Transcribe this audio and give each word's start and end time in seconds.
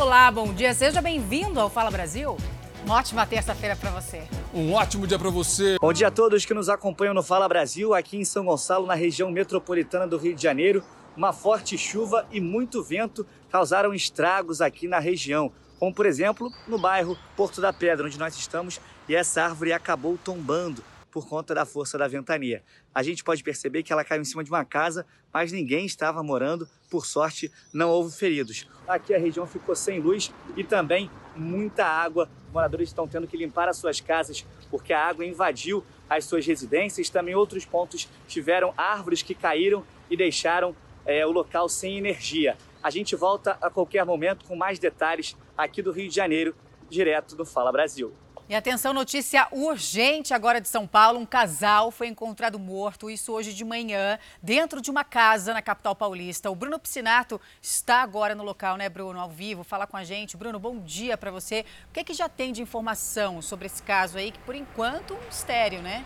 Olá, 0.00 0.30
bom 0.30 0.54
dia. 0.54 0.72
Seja 0.74 1.02
bem-vindo 1.02 1.58
ao 1.58 1.68
Fala 1.68 1.90
Brasil. 1.90 2.36
Uma 2.84 2.94
ótima 2.94 3.26
terça-feira 3.26 3.74
para 3.74 3.90
você. 3.90 4.22
Um 4.54 4.72
ótimo 4.72 5.08
dia 5.08 5.18
para 5.18 5.28
você. 5.28 5.76
Bom 5.80 5.92
dia 5.92 6.06
a 6.06 6.10
todos 6.10 6.46
que 6.46 6.54
nos 6.54 6.68
acompanham 6.68 7.12
no 7.12 7.22
Fala 7.22 7.48
Brasil, 7.48 7.92
aqui 7.92 8.16
em 8.16 8.24
São 8.24 8.44
Gonçalo, 8.44 8.86
na 8.86 8.94
região 8.94 9.28
metropolitana 9.28 10.06
do 10.06 10.16
Rio 10.16 10.36
de 10.36 10.42
Janeiro. 10.42 10.84
Uma 11.16 11.32
forte 11.32 11.76
chuva 11.76 12.24
e 12.30 12.40
muito 12.40 12.80
vento 12.80 13.26
causaram 13.50 13.92
estragos 13.92 14.60
aqui 14.60 14.86
na 14.86 15.00
região, 15.00 15.50
como 15.80 15.92
por 15.92 16.06
exemplo 16.06 16.48
no 16.68 16.78
bairro 16.78 17.18
Porto 17.36 17.60
da 17.60 17.72
Pedra, 17.72 18.06
onde 18.06 18.20
nós 18.20 18.36
estamos, 18.36 18.80
e 19.08 19.16
essa 19.16 19.42
árvore 19.42 19.72
acabou 19.72 20.16
tombando 20.16 20.80
por 21.10 21.28
conta 21.28 21.52
da 21.56 21.66
força 21.66 21.98
da 21.98 22.06
ventania. 22.06 22.62
A 22.94 23.02
gente 23.02 23.24
pode 23.24 23.42
perceber 23.42 23.82
que 23.82 23.92
ela 23.92 24.04
caiu 24.04 24.22
em 24.22 24.24
cima 24.24 24.44
de 24.44 24.50
uma 24.50 24.64
casa, 24.64 25.04
mas 25.32 25.50
ninguém 25.50 25.84
estava 25.84 26.22
morando. 26.22 26.68
Por 26.88 27.04
sorte, 27.04 27.50
não 27.72 27.90
houve 27.90 28.16
feridos. 28.16 28.64
Aqui 28.88 29.14
a 29.14 29.18
região 29.18 29.46
ficou 29.46 29.76
sem 29.76 30.00
luz 30.00 30.32
e 30.56 30.64
também 30.64 31.10
muita 31.36 31.84
água. 31.84 32.26
Moradores 32.52 32.88
estão 32.88 33.06
tendo 33.06 33.26
que 33.26 33.36
limpar 33.36 33.68
as 33.68 33.76
suas 33.76 34.00
casas 34.00 34.46
porque 34.70 34.94
a 34.94 35.06
água 35.06 35.26
invadiu 35.26 35.84
as 36.08 36.24
suas 36.24 36.46
residências. 36.46 37.10
Também 37.10 37.34
outros 37.34 37.66
pontos 37.66 38.08
tiveram 38.26 38.72
árvores 38.78 39.22
que 39.22 39.34
caíram 39.34 39.84
e 40.08 40.16
deixaram 40.16 40.74
é, 41.04 41.26
o 41.26 41.30
local 41.30 41.68
sem 41.68 41.98
energia. 41.98 42.56
A 42.82 42.88
gente 42.88 43.14
volta 43.14 43.58
a 43.60 43.68
qualquer 43.68 44.06
momento 44.06 44.46
com 44.46 44.56
mais 44.56 44.78
detalhes 44.78 45.36
aqui 45.56 45.82
do 45.82 45.92
Rio 45.92 46.08
de 46.08 46.14
Janeiro, 46.14 46.54
direto 46.88 47.36
do 47.36 47.44
Fala 47.44 47.70
Brasil. 47.70 48.12
E 48.50 48.54
atenção, 48.54 48.94
notícia 48.94 49.46
urgente 49.52 50.32
agora 50.32 50.58
de 50.58 50.68
São 50.68 50.86
Paulo. 50.86 51.18
Um 51.18 51.26
casal 51.26 51.90
foi 51.90 52.06
encontrado 52.06 52.58
morto, 52.58 53.10
isso 53.10 53.30
hoje 53.30 53.52
de 53.52 53.62
manhã, 53.62 54.18
dentro 54.42 54.80
de 54.80 54.90
uma 54.90 55.04
casa 55.04 55.52
na 55.52 55.60
capital 55.60 55.94
paulista. 55.94 56.50
O 56.50 56.54
Bruno 56.54 56.78
Piscinato 56.78 57.38
está 57.60 58.00
agora 58.00 58.34
no 58.34 58.42
local, 58.42 58.78
né, 58.78 58.88
Bruno, 58.88 59.20
ao 59.20 59.28
vivo, 59.28 59.62
fala 59.62 59.86
com 59.86 59.98
a 59.98 60.04
gente. 60.04 60.34
Bruno, 60.34 60.58
bom 60.58 60.78
dia 60.78 61.18
para 61.18 61.30
você. 61.30 61.66
O 61.90 61.92
que, 61.92 62.00
é 62.00 62.04
que 62.04 62.14
já 62.14 62.26
tem 62.26 62.50
de 62.50 62.62
informação 62.62 63.42
sobre 63.42 63.66
esse 63.66 63.82
caso 63.82 64.16
aí, 64.16 64.30
que 64.30 64.38
por 64.38 64.54
enquanto 64.54 65.12
um 65.12 65.26
mistério, 65.26 65.82
né? 65.82 66.02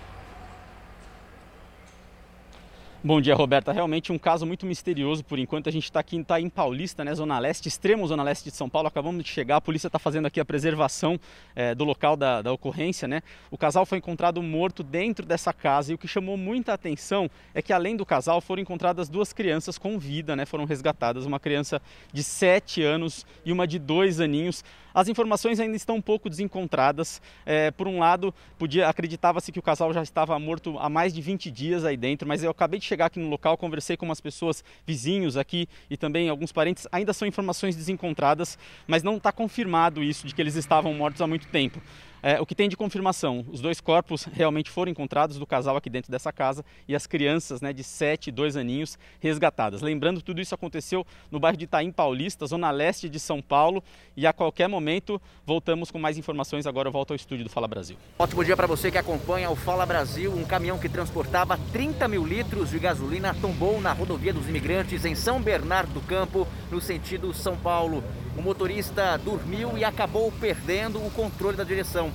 Bom 3.05 3.21
dia, 3.21 3.35
Roberta. 3.35 3.73
Realmente 3.73 4.13
um 4.13 4.19
caso 4.19 4.47
muito 4.47 4.65
misterioso 4.65 5.25
por 5.25 5.37
enquanto. 5.37 5.69
A 5.69 5.73
gente 5.73 5.87
está 5.87 5.99
aqui 5.99 6.17
em 6.17 6.49
Paulista, 6.49 7.05
né, 7.05 7.13
Zona 7.13 7.37
Leste, 7.37 7.67
extremo 7.67 8.07
Zona 8.07 8.23
Leste 8.23 8.49
de 8.49 8.55
São 8.55 8.69
Paulo. 8.69 8.87
Acabamos 8.87 9.25
de 9.25 9.29
chegar, 9.29 9.57
a 9.57 9.61
polícia 9.61 9.89
está 9.89 9.99
fazendo 9.99 10.27
aqui 10.27 10.39
a 10.39 10.45
preservação 10.45 11.19
é, 11.57 11.75
do 11.75 11.83
local 11.83 12.17
da, 12.17 12.43
da, 12.43 12.53
ocorrência. 12.53 13.09
Né? 13.09 13.21
O 13.51 13.59
casal 13.59 13.85
foi 13.85 13.99
encontrado 13.99 14.41
morto 14.41 14.85
dentro 14.85 15.27
dessa 15.27 15.53
casa 15.53 15.91
e 15.91 15.97
o 15.97 15.99
que 15.99 16.07
chamou 16.07 16.37
muita 16.37 16.75
atenção 16.75 17.29
é 17.53 17.61
que, 17.61 17.73
além 17.73 17.97
do 17.97 18.07
casal, 18.07 18.41
foram 18.41 18.63
encontradas 18.63 19.09
duas 19.09 19.33
crianças 19.33 19.79
com 19.79 19.99
vida, 19.99 20.37
né? 20.37 20.47
foram 20.47 20.65
resgatadas. 20.65 21.27
Uma 21.27 21.41
criança 21.41 21.83
de 22.13 22.23
7 22.23 22.85
anos 22.85 23.27
e 23.45 23.51
uma 23.51 23.67
de 23.67 23.81
2 23.81 24.21
aninhos. 24.21 24.63
As 24.95 25.09
informações 25.09 25.59
ainda 25.59 25.77
estão 25.77 25.97
um 25.97 26.03
pouco 26.03 26.29
desencontradas. 26.29 27.21
É, 27.47 27.71
por 27.71 27.89
um 27.89 27.99
lado, 27.99 28.35
podia 28.59 28.89
acreditava-se 28.89 29.51
que 29.51 29.59
o 29.59 29.63
casal 29.63 29.93
já 29.93 30.03
estava 30.03 30.39
morto 30.39 30.79
há 30.79 30.89
mais 30.89 31.13
de 31.13 31.21
20 31.21 31.51
dias 31.51 31.85
aí 31.85 31.97
dentro, 31.97 32.29
mas 32.29 32.45
eu 32.45 32.51
acabei 32.51 32.79
de 32.79 32.87
chegar 32.93 33.07
aqui 33.07 33.19
no 33.19 33.29
local, 33.29 33.57
conversei 33.57 33.97
com 33.97 34.05
umas 34.05 34.21
pessoas 34.21 34.63
vizinhos 34.87 35.39
aqui 35.39 35.67
e 35.89 35.97
também 35.97 36.29
alguns 36.29 36.53
parentes. 36.53 36.87
Ainda 36.93 37.15
são 37.15 37.27
informações 37.27 37.75
desencontradas, 37.75 38.59
mas 38.87 39.03
não 39.03 39.17
está 39.17 39.33
confirmado 39.33 40.03
isso 40.03 40.27
de 40.27 40.35
que 40.35 40.43
eles 40.43 40.57
estavam 40.57 40.93
mortos 40.93 41.23
há 41.23 41.27
muito 41.27 41.47
tempo. 41.49 41.81
É, 42.23 42.41
o 42.41 42.47
que 42.47 42.55
tem 42.55 42.69
de 42.69 42.77
confirmação, 42.77 43.45
os 43.51 43.61
dois 43.61 43.81
corpos 43.81 44.25
realmente 44.25 44.71
foram 44.71 44.93
encontrados 44.93 45.41
do 45.41 45.45
casal 45.45 45.77
aqui 45.77 45.91
dentro 45.91 46.09
dessa 46.09 46.33
casa 46.33 46.65
e 46.87 46.95
as 46.95 47.05
crianças 47.05 47.61
né, 47.61 47.73
de 47.73 47.83
7 47.83 48.29
e 48.29 48.31
2 48.31 48.57
aninhos 48.57 48.97
resgatadas. 49.19 49.83
Lembrando, 49.83 50.23
tudo 50.23 50.41
isso 50.41 50.55
aconteceu 50.55 51.05
no 51.33 51.41
bairro 51.41 51.57
de 51.57 51.65
Itaim 51.65 51.91
Paulista, 51.91 52.47
zona 52.47 52.71
leste 52.71 53.09
de 53.09 53.19
São 53.19 53.43
Paulo. 53.43 53.83
E 54.17 54.25
a 54.25 54.33
qualquer 54.33 54.69
momento 54.69 55.21
voltamos 55.45 55.91
com 55.91 55.99
mais 55.99 56.17
informações. 56.17 56.65
Agora 56.65 56.87
eu 56.87 56.93
volto 56.93 57.11
ao 57.11 57.17
estúdio 57.17 57.45
do 57.45 57.51
Fala 57.51 57.67
Brasil. 57.67 57.97
Ótimo 58.17 58.45
dia 58.45 58.57
para 58.57 58.69
você 58.69 58.89
que 58.89 58.99
acompanha 58.99 59.51
o 59.51 59.57
Fala 59.57 59.85
Brasil. 59.85 60.33
Um 60.33 60.45
caminhão 60.45 60.79
que 60.79 60.89
transportava 60.89 61.59
30 61.73 62.07
mil 62.07 62.25
litros 62.25 62.71
de 62.71 62.79
gasolina 62.79 63.35
tombou 63.35 63.81
na 63.81 63.93
rodovia 63.93 64.33
dos 64.33 64.49
imigrantes 64.49 65.05
em 65.05 65.17
São 65.17 65.43
Bernardo 65.43 65.93
do 65.93 66.01
Campo, 66.03 66.47
no 66.71 66.81
sentido 66.81 67.35
São 67.35 67.57
Paulo. 67.57 68.05
O 68.37 68.43
motorista 68.43 69.19
dormiu 69.19 69.77
e 69.77 69.85
acabou 69.85 70.33
perdendo 70.33 71.05
o 71.05 71.11
controle 71.11 71.57
da 71.57 71.65
direção. 71.65 72.12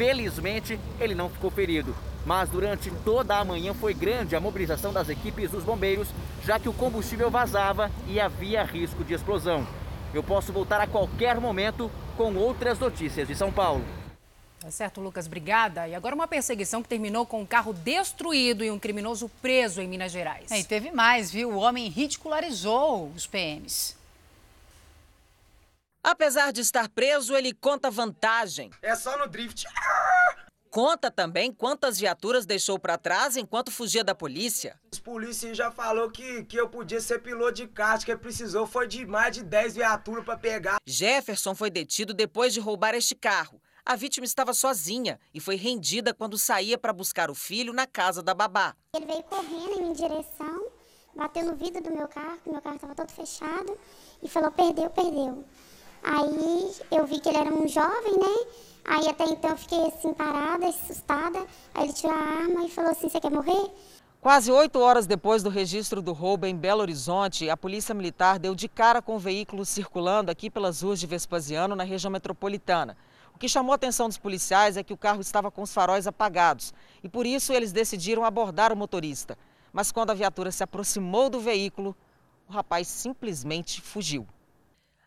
Felizmente, 0.00 0.80
ele 0.98 1.14
não 1.14 1.28
ficou 1.28 1.50
ferido. 1.50 1.94
Mas 2.24 2.48
durante 2.48 2.90
toda 3.04 3.36
a 3.36 3.44
manhã 3.44 3.74
foi 3.74 3.92
grande 3.92 4.34
a 4.34 4.40
mobilização 4.40 4.94
das 4.94 5.10
equipes 5.10 5.50
dos 5.50 5.62
bombeiros, 5.62 6.08
já 6.42 6.58
que 6.58 6.70
o 6.70 6.72
combustível 6.72 7.30
vazava 7.30 7.90
e 8.08 8.18
havia 8.18 8.64
risco 8.64 9.04
de 9.04 9.12
explosão. 9.12 9.66
Eu 10.14 10.22
posso 10.22 10.54
voltar 10.54 10.80
a 10.80 10.86
qualquer 10.86 11.38
momento 11.38 11.90
com 12.16 12.34
outras 12.34 12.78
notícias 12.78 13.28
de 13.28 13.34
São 13.34 13.52
Paulo. 13.52 13.84
Tá 14.58 14.70
certo, 14.70 15.02
Lucas, 15.02 15.26
obrigada. 15.26 15.86
E 15.86 15.94
agora 15.94 16.14
uma 16.14 16.26
perseguição 16.26 16.82
que 16.82 16.88
terminou 16.88 17.26
com 17.26 17.42
um 17.42 17.46
carro 17.46 17.74
destruído 17.74 18.64
e 18.64 18.70
um 18.70 18.78
criminoso 18.78 19.30
preso 19.42 19.82
em 19.82 19.86
Minas 19.86 20.12
Gerais. 20.12 20.50
É, 20.50 20.60
e 20.60 20.64
teve 20.64 20.90
mais, 20.90 21.30
viu? 21.30 21.50
O 21.50 21.58
homem 21.58 21.90
ridicularizou 21.90 23.12
os 23.14 23.26
PMs. 23.26 23.99
Apesar 26.02 26.50
de 26.50 26.62
estar 26.62 26.88
preso, 26.88 27.36
ele 27.36 27.52
conta 27.52 27.90
vantagem. 27.90 28.70
É 28.80 28.96
só 28.96 29.18
no 29.18 29.28
drift. 29.28 29.66
Conta 30.70 31.10
também 31.10 31.52
quantas 31.52 31.98
viaturas 31.98 32.46
deixou 32.46 32.78
para 32.78 32.96
trás 32.96 33.36
enquanto 33.36 33.70
fugia 33.70 34.02
da 34.02 34.14
polícia. 34.14 34.80
Os 34.92 35.00
policiais 35.00 35.56
já 35.56 35.70
falou 35.70 36.10
que, 36.10 36.44
que 36.44 36.56
eu 36.56 36.68
podia 36.68 37.00
ser 37.00 37.20
piloto 37.20 37.54
de 37.54 37.66
kart, 37.66 38.02
que 38.02 38.16
precisou 38.16 38.66
foi 38.66 38.86
de 38.86 39.04
mais 39.04 39.34
de 39.34 39.42
10 39.42 39.74
viaturas 39.74 40.24
para 40.24 40.38
pegar. 40.38 40.78
Jefferson 40.86 41.54
foi 41.54 41.70
detido 41.70 42.14
depois 42.14 42.54
de 42.54 42.60
roubar 42.60 42.94
este 42.94 43.14
carro. 43.14 43.60
A 43.84 43.96
vítima 43.96 44.24
estava 44.24 44.54
sozinha 44.54 45.18
e 45.34 45.40
foi 45.40 45.56
rendida 45.56 46.14
quando 46.14 46.38
saía 46.38 46.78
para 46.78 46.92
buscar 46.92 47.30
o 47.30 47.34
filho 47.34 47.72
na 47.72 47.86
casa 47.86 48.22
da 48.22 48.32
babá. 48.32 48.74
Ele 48.94 49.06
veio 49.06 49.22
correndo 49.24 49.72
em 49.72 49.82
minha 49.82 49.94
direção, 49.94 50.68
bateu 51.14 51.44
no 51.44 51.56
vidro 51.56 51.82
do 51.82 51.90
meu 51.90 52.06
carro, 52.06 52.38
meu 52.46 52.62
carro 52.62 52.76
estava 52.76 52.94
todo 52.94 53.10
fechado, 53.10 53.76
e 54.22 54.28
falou: 54.28 54.52
perdeu, 54.52 54.88
perdeu. 54.90 55.44
Aí 56.02 56.72
eu 56.90 57.06
vi 57.06 57.20
que 57.20 57.28
ele 57.28 57.38
era 57.38 57.54
um 57.54 57.68
jovem, 57.68 58.18
né? 58.18 58.46
Aí 58.84 59.08
até 59.08 59.24
então 59.24 59.50
eu 59.50 59.56
fiquei 59.56 59.86
assim 59.86 60.12
parada, 60.12 60.66
assustada. 60.66 61.46
Aí 61.74 61.84
ele 61.84 61.92
tirou 61.92 62.14
a 62.14 62.18
arma 62.18 62.64
e 62.64 62.70
falou 62.70 62.90
assim: 62.90 63.08
Você 63.08 63.20
quer 63.20 63.30
morrer? 63.30 63.70
Quase 64.20 64.52
oito 64.52 64.78
horas 64.78 65.06
depois 65.06 65.42
do 65.42 65.48
registro 65.48 66.02
do 66.02 66.12
roubo 66.12 66.44
em 66.44 66.54
Belo 66.54 66.82
Horizonte, 66.82 67.48
a 67.48 67.56
Polícia 67.56 67.94
Militar 67.94 68.38
deu 68.38 68.54
de 68.54 68.68
cara 68.68 69.00
com 69.00 69.16
o 69.16 69.18
veículo 69.18 69.64
circulando 69.64 70.30
aqui 70.30 70.50
pelas 70.50 70.82
ruas 70.82 71.00
de 71.00 71.06
Vespasiano, 71.06 71.74
na 71.74 71.84
região 71.84 72.10
metropolitana. 72.10 72.98
O 73.34 73.38
que 73.38 73.48
chamou 73.48 73.72
a 73.72 73.76
atenção 73.76 74.08
dos 74.08 74.18
policiais 74.18 74.76
é 74.76 74.82
que 74.82 74.92
o 74.92 74.96
carro 74.96 75.22
estava 75.22 75.50
com 75.50 75.62
os 75.62 75.72
faróis 75.72 76.06
apagados 76.06 76.74
e 77.02 77.08
por 77.08 77.24
isso 77.24 77.54
eles 77.54 77.72
decidiram 77.72 78.22
abordar 78.22 78.74
o 78.74 78.76
motorista. 78.76 79.38
Mas 79.72 79.90
quando 79.90 80.10
a 80.10 80.14
viatura 80.14 80.52
se 80.52 80.62
aproximou 80.62 81.30
do 81.30 81.40
veículo, 81.40 81.96
o 82.46 82.52
rapaz 82.52 82.88
simplesmente 82.88 83.80
fugiu. 83.80 84.26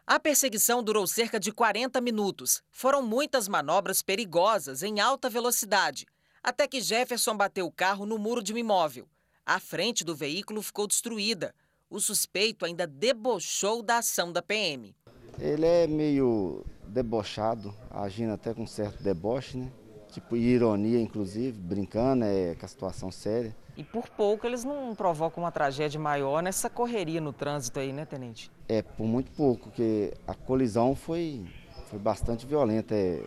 A 0.06 0.20
perseguição 0.20 0.84
durou 0.84 1.08
cerca 1.08 1.40
de 1.40 1.50
40 1.50 2.02
minutos. 2.02 2.62
Foram 2.70 3.02
muitas 3.02 3.48
manobras 3.48 4.02
perigosas 4.02 4.84
em 4.84 5.00
alta 5.00 5.30
velocidade, 5.30 6.06
até 6.44 6.68
que 6.68 6.82
Jefferson 6.82 7.38
bateu 7.38 7.66
o 7.66 7.72
carro 7.72 8.06
no 8.06 8.18
muro 8.18 8.44
de 8.44 8.54
um 8.54 8.58
imóvel. 8.58 9.08
A 9.46 9.62
frente 9.62 10.04
do 10.04 10.14
veículo 10.14 10.62
ficou 10.62 10.88
destruída. 10.88 11.56
O 11.90 12.02
suspeito 12.02 12.66
ainda 12.66 12.86
debochou 12.86 13.82
da 13.82 14.00
ação 14.00 14.34
da 14.34 14.42
PM. 14.42 14.94
Ele 15.40 15.66
é 15.66 15.88
meio 15.88 16.66
debochado, 16.86 17.74
agindo 17.90 18.34
até 18.34 18.54
com 18.54 18.68
certo 18.68 19.02
deboche, 19.02 19.58
né? 19.58 19.72
Tipo 20.14 20.38
ironia, 20.38 21.02
inclusive, 21.02 21.60
brincando, 21.60 22.24
é 22.24 22.54
com 22.54 22.64
a 22.64 22.70
situação 22.70 23.12
séria. 23.12 23.56
E 23.76 23.84
por 23.84 24.08
pouco 24.10 24.46
eles 24.46 24.64
não 24.64 24.94
provocam 24.94 25.44
uma 25.44 25.52
tragédia 25.52 26.00
maior 26.00 26.44
nessa 26.44 26.70
correria 26.70 27.20
no 27.20 27.34
trânsito 27.34 27.80
aí, 27.80 27.92
né, 27.92 28.06
Tenente? 28.06 28.52
É, 28.70 28.84
por 28.84 29.08
muito 29.08 29.32
pouco, 29.32 29.70
porque 29.70 30.14
a 30.28 30.36
colisão 30.36 30.96
foi, 30.96 31.44
foi 31.90 31.98
bastante 31.98 32.46
violenta. 32.46 32.94
É, 32.94 33.24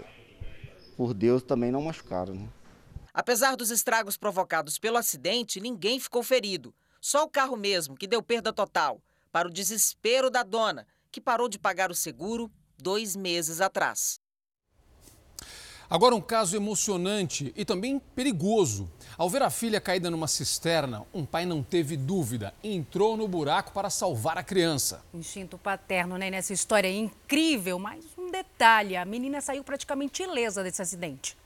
por 0.96 1.12
Deus 1.12 1.42
também 1.42 1.72
não 1.72 1.82
machucaram, 1.82 2.34
né? 2.34 2.48
Apesar 3.12 3.56
dos 3.56 3.72
estragos 3.72 4.16
provocados 4.16 4.78
pelo 4.78 4.96
acidente, 4.96 5.60
ninguém 5.60 5.98
ficou 5.98 6.22
ferido. 6.22 6.72
Só 7.00 7.24
o 7.24 7.28
carro 7.28 7.56
mesmo, 7.56 7.96
que 7.96 8.06
deu 8.06 8.22
perda 8.22 8.52
total. 8.52 9.00
Para 9.32 9.48
o 9.48 9.52
desespero 9.52 10.30
da 10.30 10.44
dona, 10.44 10.86
que 11.10 11.20
parou 11.20 11.48
de 11.48 11.58
pagar 11.58 11.90
o 11.90 11.96
seguro 11.96 12.48
dois 12.78 13.16
meses 13.16 13.60
atrás. 13.60 14.20
Agora 15.88 16.14
um 16.16 16.20
caso 16.20 16.56
emocionante 16.56 17.52
e 17.56 17.64
também 17.64 18.00
perigoso. 18.14 18.90
Ao 19.16 19.30
ver 19.30 19.42
a 19.42 19.50
filha 19.50 19.80
caída 19.80 20.10
numa 20.10 20.26
cisterna, 20.26 21.06
um 21.14 21.24
pai 21.24 21.46
não 21.46 21.62
teve 21.62 21.96
dúvida, 21.96 22.52
entrou 22.62 23.16
no 23.16 23.28
buraco 23.28 23.72
para 23.72 23.88
salvar 23.88 24.36
a 24.36 24.42
criança. 24.42 25.04
Instinto 25.14 25.56
paterno, 25.56 26.16
né? 26.16 26.28
Nessa 26.28 26.52
história 26.52 26.88
é 26.88 26.92
incrível, 26.92 27.78
mas 27.78 28.04
um 28.18 28.30
detalhe, 28.30 28.96
a 28.96 29.04
menina 29.04 29.40
saiu 29.40 29.62
praticamente 29.62 30.24
ilesa 30.24 30.64
desse 30.64 30.82
acidente. 30.82 31.36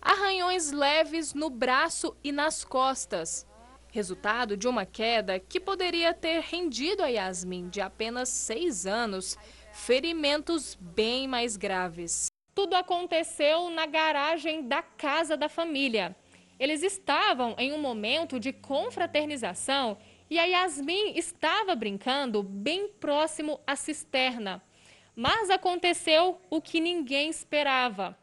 Arranhões 0.00 0.70
leves 0.70 1.32
no 1.32 1.48
braço 1.48 2.14
e 2.22 2.30
nas 2.30 2.62
costas. 2.64 3.46
Resultado 3.90 4.56
de 4.56 4.68
uma 4.68 4.84
queda 4.84 5.40
que 5.40 5.58
poderia 5.58 6.12
ter 6.12 6.40
rendido 6.40 7.02
a 7.02 7.08
Yasmin, 7.08 7.70
de 7.70 7.80
apenas 7.80 8.28
seis 8.28 8.84
anos, 8.86 9.38
ferimentos 9.72 10.76
bem 10.78 11.26
mais 11.26 11.56
graves. 11.56 12.27
Tudo 12.58 12.74
aconteceu 12.74 13.70
na 13.70 13.86
garagem 13.86 14.66
da 14.66 14.82
casa 14.82 15.36
da 15.36 15.48
família. 15.48 16.16
Eles 16.58 16.82
estavam 16.82 17.54
em 17.56 17.72
um 17.72 17.78
momento 17.78 18.40
de 18.40 18.52
confraternização 18.52 19.96
e 20.28 20.40
a 20.40 20.44
Yasmin 20.44 21.12
estava 21.16 21.76
brincando 21.76 22.42
bem 22.42 22.88
próximo 22.88 23.60
à 23.64 23.76
cisterna. 23.76 24.60
Mas 25.14 25.50
aconteceu 25.50 26.40
o 26.50 26.60
que 26.60 26.80
ninguém 26.80 27.30
esperava. 27.30 28.18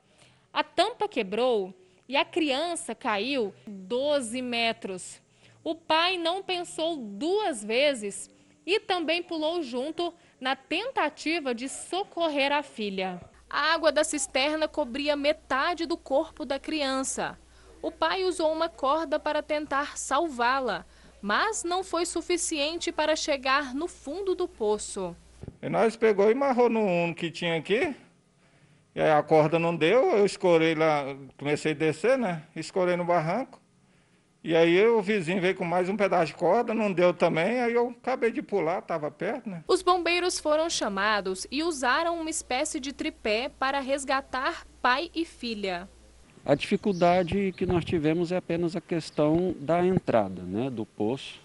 A 0.52 0.66
tampa 0.66 1.08
quebrou 1.08 1.74
e 2.06 2.18
a 2.18 2.26
criança 2.26 2.94
caiu 2.94 3.56
12 3.66 4.42
metros. 4.42 5.22
O 5.64 5.74
pai 5.76 6.18
não 6.18 6.44
pensou 6.44 6.98
duas 6.98 7.64
vezes 7.64 8.30
e 8.66 8.82
também 8.82 9.24
pulou 9.24 9.64
junto 9.64 10.14
na 10.42 10.58
tentativa 10.58 11.56
de 11.56 11.70
socorrer 11.70 12.52
a 12.52 12.62
filha. 12.62 13.34
A 13.58 13.74
água 13.74 13.90
da 13.90 14.04
cisterna 14.04 14.68
cobria 14.68 15.16
metade 15.16 15.86
do 15.86 15.96
corpo 15.96 16.44
da 16.44 16.60
criança. 16.60 17.40
O 17.82 17.90
pai 17.90 18.26
usou 18.26 18.52
uma 18.52 18.68
corda 18.68 19.18
para 19.18 19.42
tentar 19.42 19.98
salvá-la, 19.98 20.86
mas 21.22 21.64
não 21.64 21.82
foi 21.82 22.06
suficiente 22.06 22.92
para 22.92 23.16
chegar 23.16 23.74
no 23.74 23.88
fundo 23.88 24.36
do 24.36 24.46
poço. 24.46 25.16
E 25.62 25.70
nós 25.70 25.96
pegou 25.96 26.30
e 26.30 26.36
marrou 26.36 26.70
no 26.70 26.82
uno 26.82 27.16
que 27.16 27.32
tinha 27.32 27.56
aqui. 27.56 27.96
E 28.94 29.00
aí 29.00 29.12
a 29.12 29.24
corda 29.24 29.58
não 29.58 29.74
deu, 29.74 30.18
eu 30.18 30.26
escorei 30.26 30.76
lá, 30.76 31.16
comecei 31.38 31.72
a 31.72 31.76
descer, 31.76 32.18
né? 32.18 32.44
Escorei 32.58 32.98
no 32.98 33.06
barranco. 33.06 33.62
E 34.46 34.56
aí 34.56 34.86
o 34.86 35.02
vizinho 35.02 35.42
veio 35.42 35.56
com 35.56 35.66
mais 35.66 35.90
um 35.90 35.98
pedaço 35.98 36.28
de 36.28 36.36
corda, 36.36 36.72
não 36.72 36.94
deu 36.94 37.12
também, 37.12 37.62
aí 37.62 37.74
eu 37.74 37.96
acabei 38.00 38.32
de 38.32 38.44
pular, 38.44 38.78
estava 38.78 39.10
perto, 39.10 39.50
né? 39.50 39.64
Os 39.68 39.82
bombeiros 39.82 40.40
foram 40.40 40.70
chamados 40.70 41.48
e 41.50 41.64
usaram 41.64 42.22
uma 42.22 42.30
espécie 42.30 42.80
de 42.80 42.94
tripé 42.94 43.50
para 43.58 43.80
resgatar 43.80 44.64
pai 44.84 45.10
e 45.16 45.26
filha. 45.26 45.90
A 46.46 46.54
dificuldade 46.54 47.56
que 47.58 47.66
nós 47.66 47.84
tivemos 47.84 48.32
é 48.32 48.38
apenas 48.38 48.76
a 48.76 48.82
questão 48.82 49.56
da 49.60 49.84
entrada 49.84 50.44
né, 50.44 50.70
do 50.70 50.86
poço, 50.86 51.42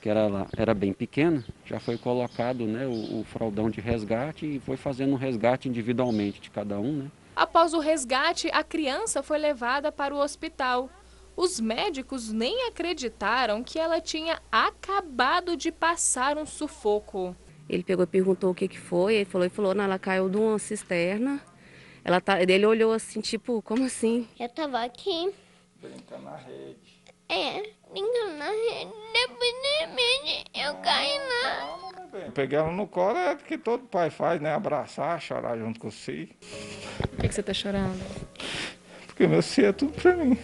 que 0.00 0.08
era, 0.08 0.28
lá, 0.28 0.46
era 0.56 0.72
bem 0.72 0.92
pequena, 0.92 1.44
já 1.66 1.80
foi 1.80 1.98
colocado 1.98 2.68
né, 2.68 2.86
o, 2.86 3.18
o 3.18 3.24
fraldão 3.24 3.68
de 3.68 3.80
resgate 3.80 4.46
e 4.46 4.60
foi 4.60 4.76
fazendo 4.76 5.12
um 5.14 5.16
resgate 5.16 5.68
individualmente 5.68 6.40
de 6.40 6.50
cada 6.50 6.78
um. 6.78 6.98
Né. 6.98 7.10
Após 7.34 7.74
o 7.74 7.80
resgate, 7.80 8.48
a 8.52 8.62
criança 8.62 9.24
foi 9.24 9.38
levada 9.38 9.90
para 9.90 10.14
o 10.14 10.18
hospital. 10.18 10.88
Os 11.40 11.60
médicos 11.60 12.32
nem 12.32 12.66
acreditaram 12.66 13.62
que 13.62 13.78
ela 13.78 14.00
tinha 14.00 14.42
acabado 14.50 15.56
de 15.56 15.70
passar 15.70 16.36
um 16.36 16.44
sufoco. 16.44 17.36
Ele 17.68 17.84
pegou 17.84 18.02
e 18.02 18.08
perguntou 18.08 18.50
o 18.50 18.54
que, 18.54 18.66
que 18.66 18.78
foi, 18.78 19.14
ele 19.14 19.24
falou, 19.24 19.44
ele 19.44 19.54
falou, 19.54 19.74
não, 19.74 19.84
ela 19.84 19.98
caiu 19.98 20.28
de 20.28 20.36
uma 20.36 20.58
cisterna 20.58 21.40
ela 22.08 22.22
tá, 22.22 22.40
ele 22.40 22.64
olhou 22.64 22.90
assim, 22.90 23.20
tipo, 23.20 23.60
como 23.60 23.84
assim? 23.84 24.26
Eu 24.40 24.48
tava 24.48 24.82
aqui. 24.82 25.30
Brincando 25.78 26.22
na 26.22 26.36
rede. 26.36 27.02
É, 27.28 27.62
brincando 27.90 28.38
na 28.38 28.48
rede. 28.48 28.92
Depois 29.12 29.52
de 29.52 29.78
repente 29.80 30.44
eu 30.54 30.74
caí 30.76 31.18
lá. 31.18 32.24
Eu 32.24 32.32
peguei 32.32 32.58
ela 32.58 32.72
no 32.72 32.86
colo, 32.86 33.18
é 33.18 33.34
o 33.34 33.36
que 33.36 33.58
todo 33.58 33.84
pai 33.84 34.08
faz, 34.08 34.40
né? 34.40 34.54
Abraçar, 34.54 35.20
chorar 35.20 35.58
junto 35.58 35.78
com 35.78 35.88
o 35.88 35.92
Si. 35.92 36.34
Por 37.10 37.18
que, 37.18 37.28
que 37.28 37.34
você 37.34 37.42
tá 37.42 37.52
chorando? 37.52 38.02
Porque 39.06 39.26
meu 39.26 39.42
Si 39.42 39.62
é 39.62 39.72
tudo 39.72 39.92
pra 39.92 40.16
mim. 40.16 40.38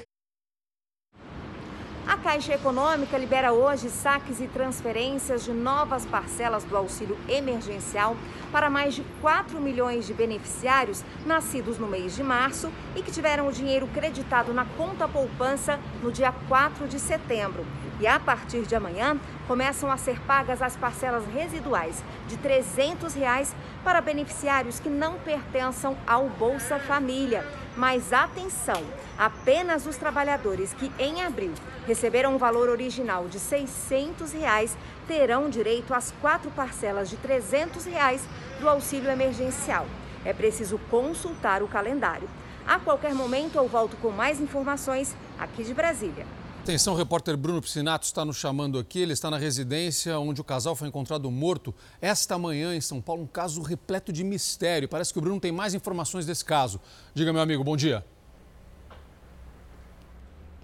A 2.06 2.18
Caixa 2.18 2.52
Econômica 2.52 3.16
libera 3.16 3.52
hoje 3.52 3.88
saques 3.88 4.38
e 4.38 4.46
transferências 4.46 5.42
de 5.42 5.52
novas 5.52 6.04
parcelas 6.04 6.62
do 6.62 6.76
auxílio 6.76 7.16
emergencial 7.26 8.14
para 8.52 8.68
mais 8.68 8.94
de 8.94 9.02
4 9.22 9.58
milhões 9.58 10.06
de 10.06 10.12
beneficiários 10.12 11.02
nascidos 11.24 11.78
no 11.78 11.86
mês 11.86 12.14
de 12.14 12.22
março 12.22 12.70
e 12.94 13.02
que 13.02 13.10
tiveram 13.10 13.48
o 13.48 13.52
dinheiro 13.52 13.88
creditado 13.88 14.52
na 14.52 14.66
conta 14.76 15.08
poupança 15.08 15.80
no 16.02 16.12
dia 16.12 16.32
4 16.46 16.86
de 16.86 17.00
setembro. 17.00 17.64
E 17.98 18.06
a 18.06 18.20
partir 18.20 18.62
de 18.62 18.74
amanhã 18.74 19.18
começam 19.48 19.90
a 19.90 19.96
ser 19.96 20.20
pagas 20.20 20.60
as 20.60 20.76
parcelas 20.76 21.24
residuais 21.32 22.04
de 22.28 22.36
300 22.36 23.14
reais 23.14 23.54
para 23.82 24.02
beneficiários 24.02 24.78
que 24.78 24.90
não 24.90 25.14
pertençam 25.14 25.96
ao 26.06 26.28
Bolsa 26.28 26.78
Família. 26.78 27.46
Mas 27.76 28.12
atenção, 28.12 28.82
apenas 29.16 29.86
os 29.86 29.96
trabalhadores 29.96 30.74
que 30.74 30.92
em 30.98 31.22
abril 31.22 31.54
receberam 31.86 32.34
um 32.34 32.38
valor 32.38 32.68
original 32.68 33.28
de 33.28 33.38
600 33.38 34.32
reais 34.32 34.76
terão 35.06 35.48
direito 35.48 35.92
às 35.94 36.12
quatro 36.20 36.50
parcelas 36.50 37.10
de 37.10 37.16
300 37.16 37.84
reais 37.84 38.22
do 38.60 38.68
auxílio 38.68 39.10
emergencial. 39.10 39.86
É 40.24 40.32
preciso 40.32 40.78
consultar 40.90 41.62
o 41.62 41.68
calendário. 41.68 42.28
A 42.66 42.78
qualquer 42.78 43.14
momento 43.14 43.56
eu 43.56 43.68
volto 43.68 43.96
com 43.98 44.10
mais 44.10 44.40
informações 44.40 45.14
aqui 45.38 45.62
de 45.64 45.74
Brasília. 45.74 46.26
Atenção, 46.62 46.94
o 46.94 46.96
repórter 46.96 47.36
Bruno 47.36 47.60
Piscinato 47.60 48.06
está 48.06 48.24
nos 48.24 48.38
chamando 48.38 48.78
aqui. 48.78 48.98
Ele 48.98 49.12
está 49.12 49.30
na 49.30 49.36
residência 49.36 50.18
onde 50.18 50.40
o 50.40 50.44
casal 50.44 50.74
foi 50.74 50.88
encontrado 50.88 51.30
morto 51.30 51.74
esta 52.00 52.38
manhã 52.38 52.74
em 52.74 52.80
São 52.80 53.02
Paulo. 53.02 53.22
Um 53.22 53.26
caso 53.26 53.60
repleto 53.60 54.10
de 54.10 54.24
mistério. 54.24 54.88
Parece 54.88 55.12
que 55.12 55.18
o 55.18 55.22
Bruno 55.22 55.38
tem 55.38 55.52
mais 55.52 55.74
informações 55.74 56.24
desse 56.24 56.42
caso. 56.42 56.80
Diga, 57.12 57.34
meu 57.34 57.42
amigo, 57.42 57.62
bom 57.62 57.76
dia. 57.76 58.02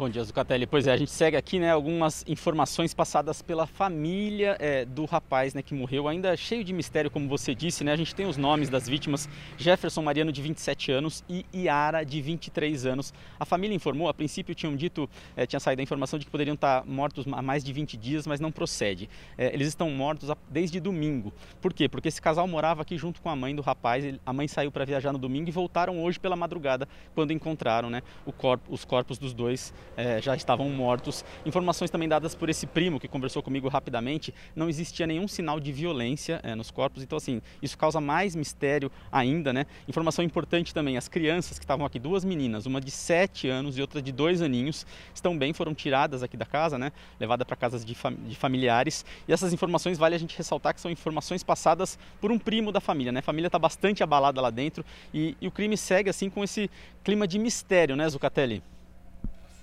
Bom 0.01 0.09
dia, 0.09 0.25
Zucatelli. 0.25 0.67
Pois 0.67 0.87
é, 0.87 0.93
a 0.93 0.97
gente 0.97 1.11
segue 1.11 1.37
aqui 1.37 1.59
né, 1.59 1.71
algumas 1.71 2.25
informações 2.27 2.95
passadas 2.95 3.43
pela 3.43 3.67
família 3.67 4.57
é, 4.59 4.87
do 4.87 5.05
rapaz 5.05 5.53
né, 5.53 5.61
que 5.61 5.75
morreu, 5.75 6.09
ainda 6.09 6.35
cheio 6.39 6.65
de 6.65 6.73
mistério, 6.73 7.11
como 7.11 7.29
você 7.29 7.55
disse. 7.55 7.85
Né? 7.85 7.93
A 7.93 7.97
gente 7.97 8.15
tem 8.15 8.25
os 8.25 8.39
nomes 8.39 8.71
das 8.71 8.89
vítimas: 8.89 9.29
Jefferson 9.59 10.01
Mariano, 10.01 10.33
de 10.33 10.41
27 10.41 10.91
anos, 10.91 11.23
e 11.29 11.45
Iara, 11.53 12.03
de 12.03 12.19
23 12.23 12.87
anos. 12.87 13.13
A 13.39 13.45
família 13.45 13.75
informou, 13.75 14.09
a 14.09 14.15
princípio 14.15 14.55
tinham 14.55 14.75
dito, 14.75 15.07
é, 15.37 15.45
tinha 15.45 15.61
saído 15.61 15.83
a 15.83 15.85
informação 15.85 16.19
de 16.19 16.25
que 16.25 16.31
poderiam 16.31 16.55
estar 16.55 16.83
mortos 16.87 17.27
há 17.31 17.43
mais 17.43 17.63
de 17.63 17.71
20 17.71 17.99
dias, 17.99 18.27
mas 18.27 18.41
não 18.41 18.51
procede. 18.51 19.07
É, 19.37 19.53
eles 19.53 19.69
estão 19.69 19.91
mortos 19.91 20.31
desde 20.49 20.81
domingo. 20.81 21.31
Por 21.61 21.75
quê? 21.75 21.91
Porque 21.91 22.09
esse 22.09 22.23
casal 22.23 22.49
morava 22.49 22.81
aqui 22.81 22.97
junto 22.97 23.21
com 23.21 23.29
a 23.29 23.37
mãe 23.37 23.55
do 23.55 23.61
rapaz. 23.61 24.03
A 24.25 24.33
mãe 24.33 24.49
saiu 24.49 24.73
para 24.73 24.87
viajar 24.87 25.13
no 25.13 25.19
domingo 25.19 25.51
e 25.51 25.53
voltaram 25.53 26.03
hoje 26.03 26.19
pela 26.19 26.37
madrugada, 26.37 26.89
quando 27.15 27.35
encontraram 27.35 27.91
né, 27.91 28.03
corpo, 28.39 28.73
os 28.73 28.83
corpos 28.83 29.19
dos 29.19 29.35
dois 29.35 29.75
é, 30.01 30.23
já 30.23 30.35
estavam 30.35 30.69
mortos. 30.71 31.25
Informações 31.45 31.91
também 31.91 32.09
dadas 32.09 32.35
por 32.35 32.49
esse 32.49 32.67
primo 32.67 32.99
que 32.99 33.07
conversou 33.07 33.43
comigo 33.43 33.69
rapidamente, 33.69 34.35
não 34.57 34.69
existia 34.69 35.07
nenhum 35.07 35.29
sinal 35.29 35.61
de 35.61 35.71
violência 35.71 36.41
é, 36.43 36.55
nos 36.55 36.71
corpos, 36.71 37.03
então 37.03 37.19
assim, 37.19 37.43
isso 37.63 37.77
causa 37.77 38.01
mais 38.01 38.35
mistério 38.35 38.91
ainda, 39.13 39.53
né? 39.53 39.67
Informação 39.87 40.25
importante 40.25 40.73
também, 40.73 40.97
as 40.97 41.07
crianças 41.09 41.59
que 41.59 41.65
estavam 41.65 41.85
aqui, 41.85 41.99
duas 41.99 42.25
meninas, 42.25 42.65
uma 42.65 42.81
de 42.81 42.91
7 42.91 43.49
anos 43.49 43.77
e 43.77 43.81
outra 43.81 44.01
de 44.01 44.11
2 44.11 44.41
aninhos, 44.41 44.87
estão 45.15 45.37
bem, 45.37 45.53
foram 45.53 45.75
tiradas 45.75 46.23
aqui 46.23 46.37
da 46.37 46.47
casa, 46.47 46.79
né? 46.79 46.93
Levadas 47.19 47.47
para 47.47 47.57
casas 47.57 47.85
de, 47.85 47.95
fam 47.95 48.15
de 48.27 48.35
familiares. 48.35 49.05
E 49.29 49.33
essas 49.33 49.53
informações 49.53 49.99
vale 49.99 50.15
a 50.15 50.19
gente 50.19 50.37
ressaltar 50.37 50.75
que 50.75 50.81
são 50.81 50.91
informações 50.91 51.43
passadas 51.43 51.99
por 52.21 52.33
um 52.33 52.39
primo 52.39 52.73
da 52.73 52.81
família, 52.81 53.13
né? 53.13 53.21
A 53.21 53.23
família 53.23 53.49
está 53.49 53.59
bastante 53.59 54.03
abalada 54.03 54.41
lá 54.41 54.51
dentro 54.51 54.85
e, 55.13 55.37
e 55.41 55.47
o 55.47 55.51
crime 55.51 55.77
segue 55.77 56.09
assim 56.09 56.31
com 56.31 56.43
esse 56.43 56.71
clima 57.05 57.27
de 57.27 57.39
mistério, 57.39 57.97
né, 57.97 58.09
Zucatelli? 58.09 58.63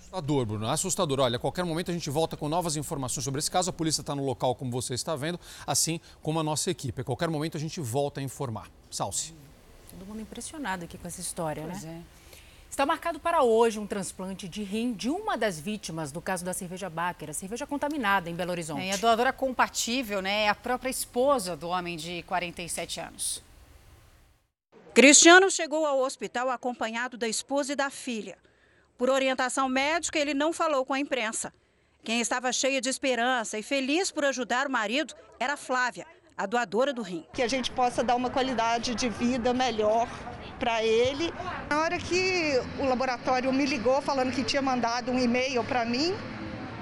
Assustador, 0.08 0.46
Bruno, 0.46 0.70
assustador. 0.70 1.20
Olha, 1.20 1.36
a 1.36 1.40
qualquer 1.40 1.66
momento 1.66 1.92
a 1.92 1.94
gente 1.94 2.10
volta 2.10 2.38
com 2.38 2.48
novas 2.48 2.78
informações 2.78 3.26
sobre 3.26 3.40
esse 3.40 3.52
caso. 3.52 3.70
A 3.70 3.74
polícia 3.74 4.00
está 4.00 4.16
no 4.16 4.26
local, 4.26 4.56
como 4.56 4.72
você 4.72 4.94
está 4.94 5.18
vendo, 5.18 5.38
assim 5.66 6.00
como 6.24 6.40
a 6.40 6.44
nossa 6.44 6.72
equipe. 6.72 7.02
A 7.02 7.04
qualquer 7.04 7.30
momento 7.30 7.58
a 7.58 7.60
gente 7.60 7.82
volta 7.82 8.22
a 8.22 8.24
informar. 8.24 8.72
Salce. 8.90 9.34
Todo 9.90 10.08
mundo 10.08 10.22
impressionado 10.22 10.86
aqui 10.86 10.98
com 10.98 11.08
essa 11.08 11.20
história, 11.20 11.64
pois 11.64 11.84
né? 11.84 12.04
É. 12.04 12.18
Está 12.70 12.86
marcado 12.86 13.20
para 13.20 13.44
hoje 13.44 13.80
um 13.80 13.88
transplante 13.88 14.48
de 14.48 14.64
rim 14.64 14.94
de 14.94 15.10
uma 15.10 15.38
das 15.38 15.60
vítimas 15.60 16.10
do 16.10 16.22
caso 16.22 16.46
da 16.46 16.54
cerveja 16.54 16.90
Baker, 16.90 17.30
a 17.30 17.34
cerveja 17.34 17.68
contaminada 17.68 18.30
em 18.30 18.34
Belo 18.34 18.52
Horizonte. 18.52 18.84
É, 18.84 18.88
e 18.88 18.92
a 18.92 18.98
doadora 18.98 19.34
compatível 19.34 20.22
né, 20.22 20.44
é 20.44 20.50
a 20.50 20.56
própria 20.56 20.90
esposa 20.90 21.56
do 21.58 21.68
homem 21.68 21.98
de 21.98 22.24
47 22.24 23.02
anos. 23.02 23.44
Cristiano 24.94 25.52
chegou 25.52 25.86
ao 25.86 26.00
hospital 26.00 26.50
acompanhado 26.50 27.18
da 27.18 27.28
esposa 27.28 27.74
e 27.74 27.76
da 27.76 27.90
filha. 27.90 28.38
Por 28.98 29.12
orientação 29.12 29.70
médica, 29.70 30.18
ele 30.18 30.34
não 30.34 30.52
falou 30.52 30.84
com 30.84 30.94
a 30.94 31.00
imprensa. 31.00 31.54
Quem 32.04 32.20
estava 32.20 32.52
cheia 32.52 32.82
de 32.82 32.90
esperança 32.90 33.60
e 33.60 33.64
feliz 33.64 34.12
por 34.12 34.26
ajudar 34.26 34.66
o 34.66 34.72
marido 34.72 35.14
era 35.40 35.56
Flávia, 35.56 36.08
a 36.36 36.48
doadora 36.48 36.92
do 36.92 37.04
rim. 37.04 37.24
Que 37.32 37.44
a 37.44 37.48
gente 37.48 37.70
possa 37.70 38.04
dar 38.04 38.16
uma 38.16 38.30
qualidade 38.30 38.96
de 38.96 39.08
vida 39.08 39.54
melhor 39.54 40.08
para 40.58 40.84
ele. 40.84 41.32
Na 41.70 41.82
hora 41.82 42.00
que 42.00 42.60
o 42.80 42.86
laboratório 42.86 43.54
me 43.54 43.66
ligou 43.66 44.02
falando 44.02 44.32
que 44.32 44.44
tinha 44.44 44.62
mandado 44.64 45.12
um 45.12 45.20
e-mail 45.20 45.64
para 45.64 45.86
mim, 45.86 46.16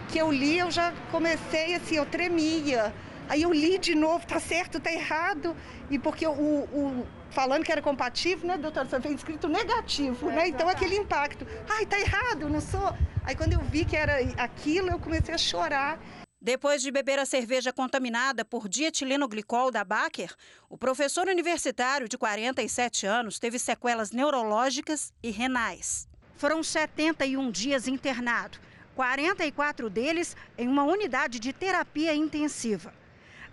que 0.07 0.17
eu 0.17 0.31
li, 0.31 0.57
eu 0.59 0.71
já 0.71 0.93
comecei 1.11 1.75
assim, 1.75 1.95
eu 1.95 2.05
tremia. 2.05 2.93
Aí 3.27 3.41
eu 3.41 3.51
li 3.51 3.77
de 3.77 3.93
novo, 3.93 4.25
tá 4.25 4.39
certo, 4.39 4.79
tá 4.79 4.91
errado. 4.91 5.53
E 5.89 5.99
porque 5.99 6.25
o, 6.25 6.31
o 6.31 7.05
falando 7.35 7.65
que 7.65 7.71
era 7.71 7.81
compatível, 7.81 8.47
né, 8.47 8.57
doutora? 8.57 8.87
Só 8.87 8.97
veio 8.97 9.13
escrito 9.13 9.47
negativo, 9.49 10.29
é, 10.29 10.35
né? 10.35 10.47
Então 10.47 10.67
aquele 10.69 10.95
impacto. 10.95 11.45
Ai, 11.69 11.85
tá 11.85 11.99
errado, 11.99 12.49
não 12.49 12.61
sou. 12.61 12.95
Aí 13.23 13.35
quando 13.35 13.53
eu 13.53 13.59
vi 13.59 13.83
que 13.83 13.97
era 13.97 14.17
aquilo, 14.37 14.89
eu 14.89 14.97
comecei 14.97 15.35
a 15.35 15.37
chorar. 15.37 15.99
Depois 16.41 16.81
de 16.81 16.91
beber 16.91 17.19
a 17.19 17.25
cerveja 17.25 17.73
contaminada 17.73 18.45
por 18.45 18.69
dietilenoglicol 18.69 19.71
da 19.71 19.83
Baker, 19.83 20.31
o 20.69 20.77
professor 20.77 21.27
universitário 21.27 22.07
de 22.07 22.17
47 22.17 23.05
anos 23.05 23.39
teve 23.39 23.59
sequelas 23.59 24.11
neurológicas 24.11 25.11
e 25.21 25.31
renais. 25.31 26.07
Foram 26.35 26.61
71 26.61 27.49
dias 27.51 27.87
internado, 27.87 28.59
44 28.95 29.89
deles 29.89 30.37
em 30.57 30.67
uma 30.67 30.83
unidade 30.83 31.39
de 31.39 31.51
terapia 31.51 32.13
intensiva. 32.13 32.93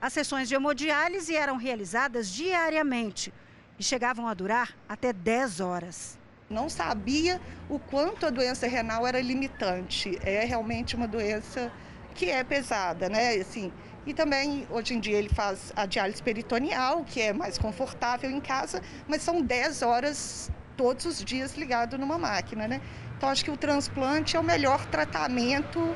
As 0.00 0.12
sessões 0.12 0.48
de 0.48 0.54
hemodiálise 0.54 1.34
eram 1.34 1.56
realizadas 1.56 2.28
diariamente 2.30 3.32
e 3.78 3.82
chegavam 3.82 4.26
a 4.26 4.34
durar 4.34 4.76
até 4.88 5.12
10 5.12 5.60
horas. 5.60 6.18
Não 6.48 6.68
sabia 6.68 7.40
o 7.68 7.78
quanto 7.78 8.26
a 8.26 8.30
doença 8.30 8.66
renal 8.66 9.06
era 9.06 9.20
limitante. 9.20 10.18
É 10.22 10.44
realmente 10.44 10.94
uma 10.94 11.08
doença 11.08 11.72
que 12.14 12.30
é 12.30 12.44
pesada, 12.44 13.08
né? 13.08 13.34
Assim, 13.36 13.72
e 14.04 14.12
também, 14.12 14.66
hoje 14.70 14.94
em 14.94 15.00
dia, 15.00 15.16
ele 15.16 15.28
faz 15.28 15.72
a 15.76 15.86
diálise 15.86 16.22
peritoneal, 16.22 17.04
que 17.04 17.20
é 17.20 17.32
mais 17.32 17.56
confortável 17.56 18.30
em 18.30 18.40
casa, 18.40 18.82
mas 19.06 19.22
são 19.22 19.40
10 19.40 19.82
horas 19.82 20.50
todos 20.76 21.06
os 21.06 21.24
dias 21.24 21.54
ligado 21.56 21.96
numa 21.96 22.18
máquina, 22.18 22.66
né? 22.66 22.80
Então, 23.16 23.28
acho 23.28 23.44
que 23.44 23.50
o 23.50 23.56
transplante 23.56 24.36
é 24.36 24.40
o 24.40 24.42
melhor 24.42 24.84
tratamento 24.86 25.94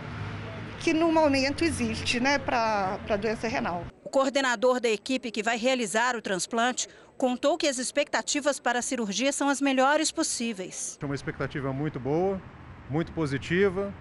que 0.87 0.95
no 0.95 1.11
momento 1.11 1.65
existe, 1.65 2.21
né, 2.21 2.39
para 2.39 2.97
a 3.11 3.17
doença 3.17 3.49
renal. 3.49 3.85
O 4.05 4.09
coordenador 4.09 4.79
da 4.79 4.89
equipe 4.89 5.33
que 5.33 5.43
vai 5.43 5.59
realizar 5.59 6.15
o 6.15 6.23
transplante 6.23 6.87
contou 7.19 7.59
que 7.59 7.67
as 7.67 7.79
expectativas 7.79 8.61
para 8.61 8.79
a 8.79 8.83
cirurgia 8.83 9.33
são 9.33 9.49
as 9.49 9.61
melhores 9.61 10.13
possíveis. 10.13 10.97
É 11.03 11.05
uma 11.05 11.17
expectativa 11.17 11.73
muito 11.73 11.99
boa, 11.99 12.41
muito 12.89 13.11
positiva, 13.11 13.93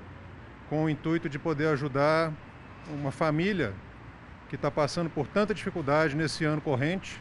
com 0.70 0.84
o 0.84 0.88
intuito 0.88 1.28
de 1.28 1.40
poder 1.40 1.70
ajudar 1.70 2.32
uma 2.88 3.12
família 3.12 3.74
que 4.48 4.56
está 4.56 4.70
passando 4.70 5.10
por 5.10 5.26
tanta 5.26 5.56
dificuldade 5.56 6.16
nesse 6.16 6.46
ano 6.46 6.62
corrente 6.62 7.20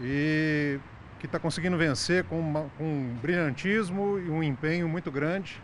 e 0.00 0.80
que 1.20 1.26
está 1.26 1.38
conseguindo 1.38 1.76
vencer 1.76 2.24
com, 2.24 2.40
uma, 2.40 2.68
com 2.76 2.82
um 2.82 3.16
brilhantismo 3.22 4.18
e 4.18 4.28
um 4.28 4.42
empenho 4.42 4.88
muito 4.88 5.08
grande 5.08 5.62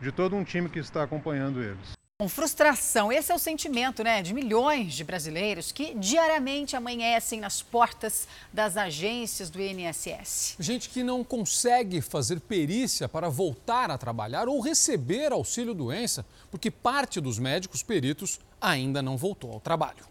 de 0.00 0.10
todo 0.10 0.34
um 0.34 0.42
time 0.42 0.70
que 0.70 0.78
está 0.78 1.02
acompanhando 1.02 1.62
eles. 1.62 1.97
Com 2.20 2.28
frustração, 2.28 3.12
esse 3.12 3.30
é 3.30 3.34
o 3.36 3.38
sentimento 3.38 4.02
né, 4.02 4.20
de 4.22 4.34
milhões 4.34 4.94
de 4.94 5.04
brasileiros 5.04 5.70
que 5.70 5.94
diariamente 5.94 6.74
amanhecem 6.74 7.38
nas 7.38 7.62
portas 7.62 8.26
das 8.52 8.76
agências 8.76 9.48
do 9.50 9.62
INSS. 9.62 10.56
Gente 10.58 10.88
que 10.88 11.04
não 11.04 11.22
consegue 11.22 12.00
fazer 12.00 12.40
perícia 12.40 13.08
para 13.08 13.28
voltar 13.28 13.88
a 13.88 13.96
trabalhar 13.96 14.48
ou 14.48 14.58
receber 14.58 15.30
auxílio-doença, 15.30 16.26
porque 16.50 16.72
parte 16.72 17.20
dos 17.20 17.38
médicos 17.38 17.84
peritos 17.84 18.40
ainda 18.60 19.00
não 19.00 19.16
voltou 19.16 19.52
ao 19.52 19.60
trabalho. 19.60 20.04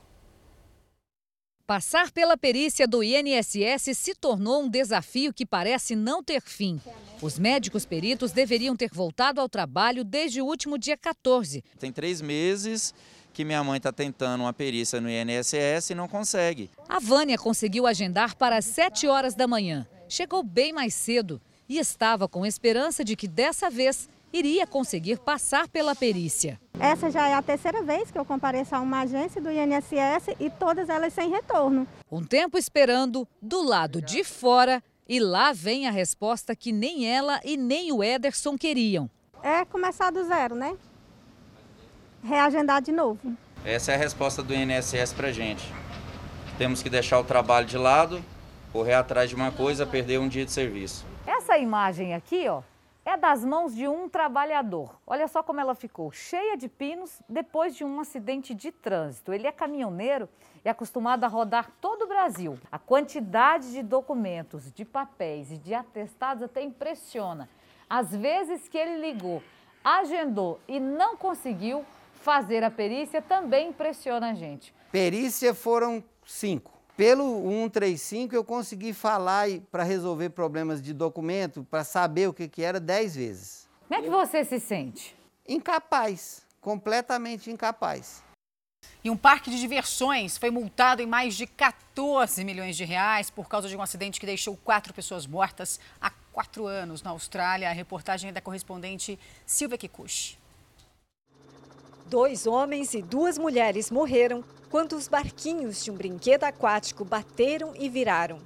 Passar 1.67 2.11
pela 2.11 2.37
perícia 2.37 2.87
do 2.87 3.03
INSS 3.03 3.97
se 3.97 4.15
tornou 4.15 4.63
um 4.63 4.69
desafio 4.69 5.33
que 5.33 5.45
parece 5.45 5.97
não 5.97 6.23
ter 6.23 6.41
fim. 6.41 6.79
Os 7.21 7.37
médicos 7.37 7.85
peritos 7.85 8.31
deveriam 8.31 8.73
ter 8.73 8.89
voltado 8.89 9.41
ao 9.41 9.49
trabalho 9.49 10.05
desde 10.05 10.41
o 10.41 10.45
último 10.45 10.77
dia 10.77 10.95
14. 10.95 11.61
Tem 11.77 11.91
três 11.91 12.21
meses 12.21 12.93
que 13.33 13.43
minha 13.43 13.61
mãe 13.65 13.75
está 13.75 13.91
tentando 13.91 14.45
uma 14.45 14.53
perícia 14.53 15.01
no 15.01 15.09
INSS 15.09 15.89
e 15.89 15.95
não 15.95 16.07
consegue. 16.07 16.71
A 16.87 17.01
Vânia 17.01 17.37
conseguiu 17.37 17.85
agendar 17.85 18.37
para 18.37 18.55
as 18.55 18.63
7 18.63 19.05
horas 19.05 19.35
da 19.35 19.45
manhã. 19.45 19.85
Chegou 20.07 20.43
bem 20.43 20.71
mais 20.71 20.93
cedo 20.93 21.41
e 21.67 21.79
estava 21.79 22.29
com 22.29 22.45
esperança 22.45 23.03
de 23.03 23.13
que 23.17 23.27
dessa 23.27 23.69
vez 23.69 24.07
iria 24.31 24.67
conseguir 24.67 25.19
passar 25.19 25.67
pela 25.67 25.95
perícia. 25.95 26.59
Essa 26.79 27.09
já 27.09 27.27
é 27.27 27.33
a 27.33 27.41
terceira 27.41 27.81
vez 27.81 28.11
que 28.11 28.17
eu 28.17 28.25
compareço 28.25 28.75
a 28.75 28.79
uma 28.79 29.01
agência 29.01 29.41
do 29.41 29.49
INSS 29.51 30.35
e 30.39 30.49
todas 30.49 30.89
elas 30.89 31.13
sem 31.13 31.29
retorno. 31.29 31.87
Um 32.11 32.23
tempo 32.23 32.57
esperando, 32.57 33.27
do 33.41 33.61
lado 33.63 34.01
de 34.01 34.23
fora, 34.23 34.83
e 35.09 35.19
lá 35.19 35.53
vem 35.53 35.87
a 35.87 35.91
resposta 35.91 36.55
que 36.55 36.71
nem 36.71 37.07
ela 37.09 37.39
e 37.43 37.57
nem 37.57 37.91
o 37.91 38.03
Ederson 38.03 38.57
queriam. 38.57 39.09
É 39.41 39.63
começar 39.65 40.11
do 40.11 40.23
zero, 40.25 40.55
né? 40.55 40.75
Reagendar 42.23 42.81
de 42.81 42.91
novo. 42.91 43.37
Essa 43.63 43.93
é 43.93 43.95
a 43.95 43.97
resposta 43.97 44.43
do 44.43 44.53
INSS 44.53 45.13
pra 45.13 45.31
gente. 45.31 45.63
Temos 46.57 46.81
que 46.83 46.89
deixar 46.89 47.19
o 47.19 47.23
trabalho 47.23 47.65
de 47.65 47.77
lado, 47.77 48.23
correr 48.73 48.95
atrás 48.95 49.29
de 49.29 49.35
uma 49.35 49.51
coisa, 49.51 49.85
perder 49.85 50.19
um 50.19 50.27
dia 50.27 50.45
de 50.45 50.51
serviço. 50.51 51.05
Essa 51.25 51.57
imagem 51.57 52.13
aqui, 52.13 52.47
ó, 52.47 52.61
é 53.07 53.15
das 53.15 53.45
mãos 53.45 53.73
de 53.73 53.87
um 53.87 54.09
trabalhador. 54.09 54.99
Olha 55.07 55.29
só 55.29 55.41
como 55.41 55.61
ela 55.61 55.73
ficou, 55.73 56.11
cheia 56.11 56.57
de 56.57 56.67
pinos 56.67 57.21
depois 57.29 57.73
de 57.73 57.85
um 57.85 58.01
acidente 58.01 58.53
de 58.53 58.69
trânsito. 58.69 59.31
Ele 59.31 59.47
é 59.47 59.51
caminhoneiro 59.51 60.27
e 60.65 60.67
acostumado 60.67 61.23
a 61.23 61.27
rodar 61.27 61.71
todo 61.79 62.01
o 62.01 62.07
Brasil. 62.07 62.59
A 62.69 62.77
quantidade 62.77 63.71
de 63.71 63.81
documentos, 63.81 64.73
de 64.73 64.83
papéis 64.83 65.53
e 65.53 65.57
de 65.57 65.73
atestados 65.73 66.43
até 66.43 66.61
impressiona. 66.61 67.47
Às 67.89 68.13
vezes 68.13 68.67
que 68.67 68.77
ele 68.77 68.99
ligou, 68.99 69.41
agendou 69.81 70.59
e 70.67 70.77
não 70.77 71.15
conseguiu 71.15 71.85
fazer 72.15 72.61
a 72.61 72.69
perícia 72.69 73.21
também 73.21 73.69
impressiona 73.69 74.31
a 74.31 74.33
gente. 74.33 74.75
Perícia 74.91 75.53
foram 75.53 76.03
cinco. 76.25 76.76
Pelo 76.97 77.43
135 77.43 78.33
eu 78.33 78.43
consegui 78.43 78.91
falar 78.91 79.47
para 79.71 79.83
resolver 79.83 80.31
problemas 80.31 80.81
de 80.81 80.93
documento, 80.93 81.63
para 81.69 81.83
saber 81.83 82.27
o 82.27 82.33
que, 82.33 82.47
que 82.47 82.63
era 82.63 82.79
10 82.79 83.15
vezes. 83.15 83.69
Como 83.87 84.01
é 84.01 84.03
que 84.03 84.09
você 84.09 84.43
se 84.43 84.59
sente? 84.59 85.15
Incapaz, 85.47 86.41
completamente 86.59 87.51
incapaz. 87.51 88.23
E 89.03 89.11
um 89.11 89.15
parque 89.15 89.51
de 89.51 89.59
diversões 89.59 90.39
foi 90.39 90.49
multado 90.49 90.99
em 90.99 91.05
mais 91.05 91.35
de 91.35 91.45
14 91.45 92.43
milhões 92.43 92.75
de 92.75 92.83
reais 92.83 93.29
por 93.29 93.47
causa 93.47 93.69
de 93.69 93.77
um 93.77 93.81
acidente 93.83 94.19
que 94.19 94.25
deixou 94.25 94.57
quatro 94.57 94.91
pessoas 94.91 95.27
mortas 95.27 95.79
há 96.01 96.09
quatro 96.33 96.65
anos 96.65 97.03
na 97.03 97.11
Austrália. 97.11 97.69
A 97.69 97.73
reportagem 97.73 98.31
é 98.31 98.33
da 98.33 98.41
correspondente 98.41 99.19
Silvia 99.45 99.77
Kikuchi. 99.77 100.39
Dois 102.07 102.47
homens 102.47 102.95
e 102.95 103.03
duas 103.03 103.37
mulheres 103.37 103.91
morreram 103.91 104.43
quando 104.69 104.93
os 104.95 105.07
barquinhos 105.07 105.83
de 105.83 105.91
um 105.91 105.95
brinquedo 105.95 106.43
aquático 106.43 107.05
bateram 107.05 107.73
e 107.75 107.89
viraram. 107.89 108.39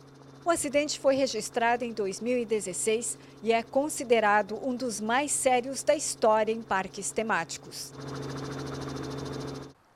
O 0.44 0.50
acidente 0.50 1.00
foi 1.00 1.16
registrado 1.16 1.84
em 1.84 1.94
2016 1.94 3.18
e 3.44 3.54
é 3.54 3.62
considerado 3.62 4.60
um 4.64 4.76
dos 4.76 5.00
mais 5.00 5.32
sérios 5.32 5.84
da 5.84 5.96
história 5.96 6.52
em 6.52 6.62
parques 6.62 7.12
temáticos. 7.12 7.94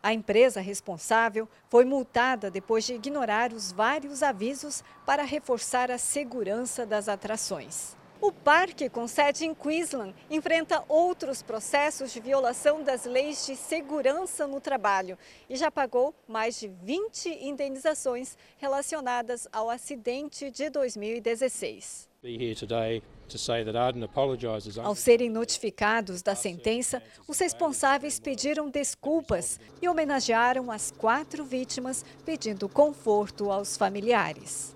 A 0.03 0.13
empresa 0.13 0.62
responsável 0.62 1.50
foi 1.67 1.84
multada 1.84 2.51
depois 2.51 2.84
de 2.84 2.94
ignorar 2.94 3.51
os 3.51 3.72
vários 3.72 4.22
avisos 4.22 4.84
para 5.03 5.24
reforçar 5.24 5.89
a 5.89 5.98
segurança 5.98 6.86
das 6.86 7.10
atrações. 7.10 7.96
O 8.25 8.32
parque, 8.32 8.89
com 8.89 9.08
sede 9.08 9.46
em 9.46 9.53
Queensland, 9.53 10.12
enfrenta 10.32 10.84
outros 10.89 11.44
processos 11.44 12.12
de 12.12 12.20
violação 12.20 12.82
das 12.82 13.05
leis 13.05 13.46
de 13.46 13.55
segurança 13.55 14.48
no 14.48 14.60
trabalho 14.60 15.15
e 15.48 15.55
já 15.55 15.70
pagou 15.70 16.12
mais 16.27 16.60
de 16.60 16.67
20 16.67 17.29
indenizações 17.46 18.36
relacionadas 18.58 19.48
ao 19.53 19.70
acidente 19.70 20.50
de 20.50 20.72
2016. 20.72 22.10
Ao 24.84 24.96
serem 24.96 25.29
notificados 25.29 26.24
da 26.24 26.34
sentença, 26.34 27.03
os 27.27 27.38
responsáveis 27.38 28.20
pediram 28.20 28.72
desculpas 28.72 29.60
e 29.79 29.88
homenagearam 29.88 30.72
as 30.72 30.89
quatro 30.89 31.46
vítimas, 31.46 32.03
pedindo 32.25 32.67
conforto 32.67 33.51
aos 33.51 33.77
familiares. 33.77 34.75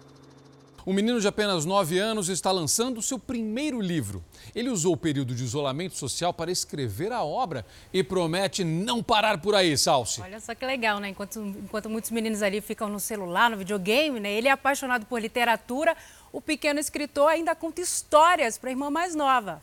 Um 0.89 0.93
menino 0.93 1.21
de 1.21 1.27
apenas 1.27 1.65
9 1.65 1.99
anos 1.99 2.29
está 2.29 2.51
lançando 2.51 2.99
seu 2.99 3.19
primeiro 3.19 3.79
livro. 3.79 4.25
Ele 4.55 4.71
usou 4.71 4.93
o 4.93 4.97
período 4.97 5.35
de 5.35 5.43
isolamento 5.43 5.95
social 5.95 6.33
para 6.33 6.51
escrever 6.51 7.11
a 7.11 7.23
obra 7.23 7.63
e 7.93 8.03
promete 8.03 8.63
não 8.63 9.03
parar 9.03 9.39
por 9.39 9.53
aí, 9.53 9.77
Salsi. 9.77 10.19
Olha 10.19 10.39
só 10.39 10.55
que 10.55 10.65
legal, 10.65 10.99
né? 10.99 11.09
Enquanto, 11.09 11.39
enquanto 11.41 11.87
muitos 11.91 12.09
meninos 12.09 12.41
ali 12.41 12.59
ficam 12.59 12.89
no 12.89 12.99
celular, 12.99 13.51
no 13.51 13.57
videogame, 13.57 14.19
né? 14.19 14.31
Ele 14.31 14.47
é 14.47 14.51
apaixonado 14.51 15.05
por 15.05 15.21
literatura. 15.21 15.95
O 16.33 16.41
pequeno 16.41 16.79
escritor 16.79 17.29
ainda 17.29 17.53
conta 17.53 17.81
histórias 17.81 18.57
para 18.57 18.71
a 18.71 18.73
irmã 18.73 18.89
mais 18.89 19.13
nova. 19.13 19.61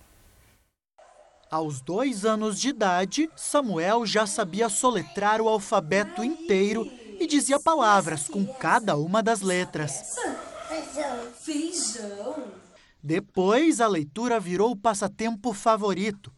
Aos 1.50 1.80
dois 1.80 2.25
anos 2.25 2.61
de 2.61 2.68
idade, 2.68 3.28
Samuel 3.35 4.06
já 4.06 4.28
sabia 4.28 4.68
soletrar 4.68 5.40
o 5.40 5.49
alfabeto 5.49 6.23
inteiro 6.23 6.88
e 7.18 7.26
dizia 7.26 7.59
palavras 7.59 8.28
com 8.28 8.47
cada 8.47 8.97
uma 8.97 9.21
das 9.25 9.40
letras. 9.40 10.14
Feijão. 10.69 11.33
Feijão. 11.33 12.45
Depois, 13.03 13.81
a 13.81 13.87
leitura 13.87 14.41
virou 14.41 14.73
o 14.73 14.77
passatempo 14.77 15.53
favorito. 15.53 16.33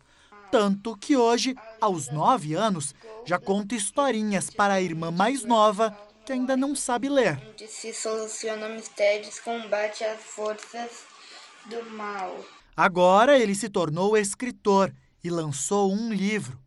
Tanto 0.51 0.97
que 0.97 1.17
hoje, 1.17 1.55
aos 1.81 2.11
nove 2.11 2.55
anos, 2.55 2.95
já 3.25 3.39
conta 3.39 3.75
historinhas 3.75 4.51
para 4.51 4.75
a 4.75 4.81
irmã 4.81 5.11
mais 5.11 5.45
nova, 5.45 5.97
que 6.25 6.33
ainda 6.33 6.57
não 6.57 6.75
sabe 6.75 7.09
ler. 7.09 7.39
Se 7.67 7.93
soluciona 7.93 8.69
mistérios, 8.69 9.41
combate 9.41 10.05
as 10.05 10.21
forças 10.21 11.05
do 11.67 11.91
mal. 11.91 12.37
Agora 12.77 13.39
ele 13.39 13.55
se 13.55 13.69
tornou 13.69 14.17
escritor 14.17 14.93
e 15.23 15.31
lançou 15.31 15.93
um 15.93 16.13
livro. 16.13 16.59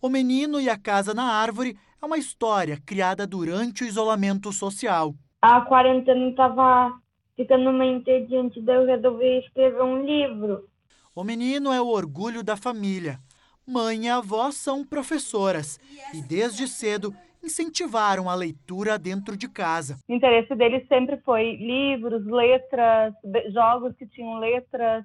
O 0.00 0.08
Menino 0.08 0.60
e 0.60 0.68
a 0.68 0.78
Casa 0.78 1.14
na 1.14 1.24
Árvore 1.24 1.78
é 2.00 2.06
uma 2.06 2.18
história 2.18 2.80
criada 2.84 3.26
durante 3.26 3.84
o 3.84 3.86
isolamento 3.86 4.52
social. 4.52 5.14
A 5.42 5.62
quarentena 5.62 6.28
estava 6.28 6.99
ficando 7.40 7.72
meio 7.72 7.96
entediante, 7.96 8.60
daí 8.60 8.76
eu 8.76 8.84
resolvi 8.84 9.38
escrever 9.38 9.82
um 9.82 10.04
livro. 10.04 10.68
O 11.14 11.24
menino 11.24 11.72
é 11.72 11.80
o 11.80 11.88
orgulho 11.88 12.42
da 12.42 12.54
família. 12.54 13.18
Mãe 13.66 14.06
e 14.06 14.08
avó 14.10 14.50
são 14.50 14.84
professoras 14.84 15.78
e 16.12 16.20
desde 16.20 16.68
cedo 16.68 17.14
incentivaram 17.42 18.28
a 18.28 18.34
leitura 18.34 18.98
dentro 18.98 19.36
de 19.36 19.48
casa. 19.48 19.98
O 20.06 20.12
interesse 20.12 20.54
deles 20.54 20.86
sempre 20.86 21.16
foi 21.24 21.56
livros, 21.56 22.26
letras, 22.26 23.14
jogos 23.54 23.96
que 23.96 24.06
tinham 24.06 24.38
letras, 24.38 25.04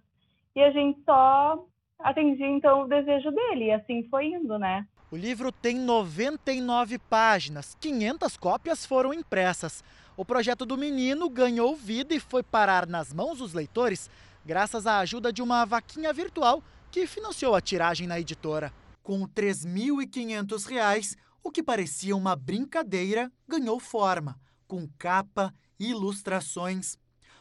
e 0.54 0.62
a 0.62 0.72
gente 0.72 1.00
só 1.06 1.63
atendia 2.00 2.48
então 2.48 2.82
o 2.82 2.88
desejo 2.88 3.32
dele, 3.32 3.65
e 3.65 3.72
assim 3.72 4.06
foi 4.10 4.25
indo, 4.25 4.60
né? 4.60 4.86
O 5.10 5.15
livro 5.15 5.51
tem 5.51 5.77
99 5.77 6.98
páginas, 7.00 7.77
500 7.80 8.36
cópias 8.36 8.86
foram 8.86 9.13
impressas. 9.13 9.82
O 10.18 10.24
projeto 10.24 10.66
do 10.66 10.78
menino 10.78 11.30
ganhou 11.30 11.76
vida 11.76 12.14
e 12.16 12.20
foi 12.22 12.42
parar 12.42 12.88
nas 12.88 13.12
mãos 13.12 13.40
dos 13.40 13.54
leitores 13.54 14.10
graças 14.46 14.88
à 14.88 15.00
ajuda 15.00 15.34
de 15.34 15.42
uma 15.42 15.66
vaquinha 15.66 16.14
virtual 16.14 16.64
que 16.90 17.06
financiou 17.06 17.54
a 17.54 17.60
tiragem 17.60 18.08
na 18.08 18.18
editora. 18.18 18.72
Com 19.04 19.24
R$ 19.24 19.30
3.500, 19.36 21.18
o 21.44 21.52
que 21.52 21.62
parecia 21.62 22.16
uma 22.16 22.34
brincadeira 22.34 23.30
ganhou 23.46 23.78
forma, 23.78 24.40
com 24.66 24.88
capa, 24.98 25.54
ilustrações. 25.78 26.98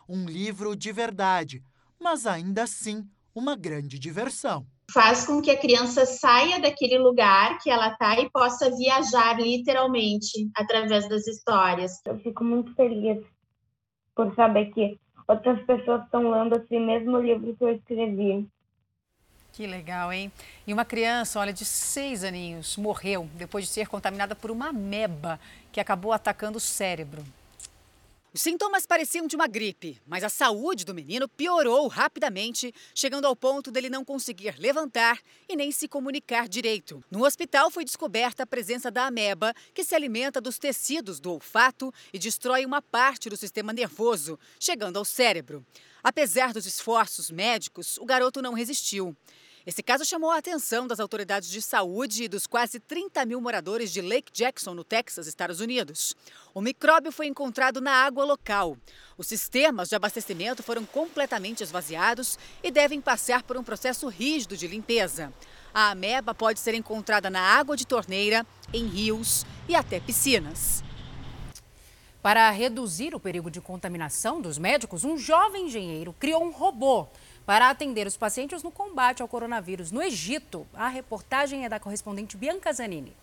Um 0.08 0.26
livro 0.26 0.74
de 0.74 0.90
verdade, 0.90 1.62
mas 2.00 2.26
ainda 2.26 2.64
assim 2.64 3.08
uma 3.34 3.54
grande 3.54 4.00
diversão 4.00 4.66
faz 4.94 5.26
com 5.26 5.42
que 5.42 5.50
a 5.50 5.58
criança 5.58 6.06
saia 6.06 6.60
daquele 6.60 6.98
lugar 6.98 7.58
que 7.58 7.68
ela 7.68 7.88
está 7.88 8.20
e 8.20 8.30
possa 8.30 8.70
viajar 8.70 9.40
literalmente 9.40 10.48
através 10.54 11.08
das 11.08 11.26
histórias. 11.26 12.00
Eu 12.06 12.16
fico 12.20 12.44
muito 12.44 12.72
feliz 12.76 13.20
por 14.14 14.32
saber 14.36 14.72
que 14.72 14.96
outras 15.26 15.60
pessoas 15.66 16.04
estão 16.04 16.30
lendo 16.30 16.56
esse 16.56 16.78
mesmo 16.78 17.18
livro 17.18 17.56
que 17.56 17.64
eu 17.64 17.74
escrevi. 17.74 18.48
Que 19.52 19.66
legal, 19.66 20.12
hein? 20.12 20.30
E 20.64 20.72
uma 20.72 20.84
criança, 20.84 21.40
olha, 21.40 21.52
de 21.52 21.64
seis 21.64 22.22
aninhos, 22.22 22.76
morreu 22.76 23.28
depois 23.34 23.64
de 23.64 23.70
ser 23.70 23.88
contaminada 23.88 24.36
por 24.36 24.50
uma 24.50 24.68
ameba 24.68 25.40
que 25.72 25.80
acabou 25.80 26.12
atacando 26.12 26.58
o 26.58 26.60
cérebro. 26.60 27.24
Os 28.34 28.42
sintomas 28.42 28.84
pareciam 28.84 29.28
de 29.28 29.36
uma 29.36 29.46
gripe, 29.46 30.02
mas 30.04 30.24
a 30.24 30.28
saúde 30.28 30.84
do 30.84 30.92
menino 30.92 31.28
piorou 31.28 31.86
rapidamente, 31.86 32.74
chegando 32.92 33.28
ao 33.28 33.36
ponto 33.36 33.70
dele 33.70 33.88
não 33.88 34.04
conseguir 34.04 34.56
levantar 34.58 35.20
e 35.48 35.54
nem 35.54 35.70
se 35.70 35.86
comunicar 35.86 36.48
direito. 36.48 37.00
No 37.08 37.24
hospital 37.24 37.70
foi 37.70 37.84
descoberta 37.84 38.42
a 38.42 38.46
presença 38.46 38.90
da 38.90 39.06
ameba, 39.06 39.54
que 39.72 39.84
se 39.84 39.94
alimenta 39.94 40.40
dos 40.40 40.58
tecidos 40.58 41.20
do 41.20 41.30
olfato 41.30 41.94
e 42.12 42.18
destrói 42.18 42.66
uma 42.66 42.82
parte 42.82 43.30
do 43.30 43.36
sistema 43.36 43.72
nervoso, 43.72 44.36
chegando 44.58 44.96
ao 44.96 45.04
cérebro. 45.04 45.64
Apesar 46.02 46.52
dos 46.52 46.66
esforços 46.66 47.30
médicos, 47.30 47.98
o 47.98 48.04
garoto 48.04 48.42
não 48.42 48.52
resistiu. 48.52 49.16
Esse 49.66 49.82
caso 49.82 50.04
chamou 50.04 50.30
a 50.30 50.36
atenção 50.36 50.86
das 50.86 51.00
autoridades 51.00 51.48
de 51.48 51.62
saúde 51.62 52.24
e 52.24 52.28
dos 52.28 52.46
quase 52.46 52.78
30 52.78 53.24
mil 53.24 53.40
moradores 53.40 53.90
de 53.90 54.02
Lake 54.02 54.30
Jackson, 54.30 54.74
no 54.74 54.84
Texas, 54.84 55.26
Estados 55.26 55.58
Unidos. 55.58 56.14
O 56.52 56.60
micróbio 56.60 57.10
foi 57.10 57.28
encontrado 57.28 57.80
na 57.80 57.90
água 57.90 58.26
local. 58.26 58.76
Os 59.16 59.26
sistemas 59.26 59.88
de 59.88 59.96
abastecimento 59.96 60.62
foram 60.62 60.84
completamente 60.84 61.62
esvaziados 61.62 62.38
e 62.62 62.70
devem 62.70 63.00
passar 63.00 63.42
por 63.42 63.56
um 63.56 63.64
processo 63.64 64.06
rígido 64.06 64.54
de 64.54 64.66
limpeza. 64.66 65.32
A 65.72 65.92
ameba 65.92 66.34
pode 66.34 66.60
ser 66.60 66.74
encontrada 66.74 67.30
na 67.30 67.40
água 67.40 67.74
de 67.74 67.86
torneira, 67.86 68.46
em 68.70 68.86
rios 68.86 69.46
e 69.66 69.74
até 69.74 69.98
piscinas. 69.98 70.84
Para 72.20 72.50
reduzir 72.50 73.14
o 73.14 73.20
perigo 73.20 73.50
de 73.50 73.62
contaminação 73.62 74.42
dos 74.42 74.58
médicos, 74.58 75.04
um 75.04 75.16
jovem 75.16 75.66
engenheiro 75.66 76.14
criou 76.18 76.44
um 76.44 76.50
robô 76.50 77.06
para 77.46 77.68
atender 77.68 78.06
os 78.06 78.16
pacientes 78.16 78.62
no 78.62 78.70
combate 78.70 79.22
ao 79.22 79.28
coronavírus 79.28 79.92
no 79.92 80.02
Egito. 80.02 80.66
A 80.74 80.88
reportagem 80.88 81.64
é 81.64 81.68
da 81.68 81.78
correspondente 81.78 82.36
Bianca 82.36 82.72
Zanini. 82.72 83.14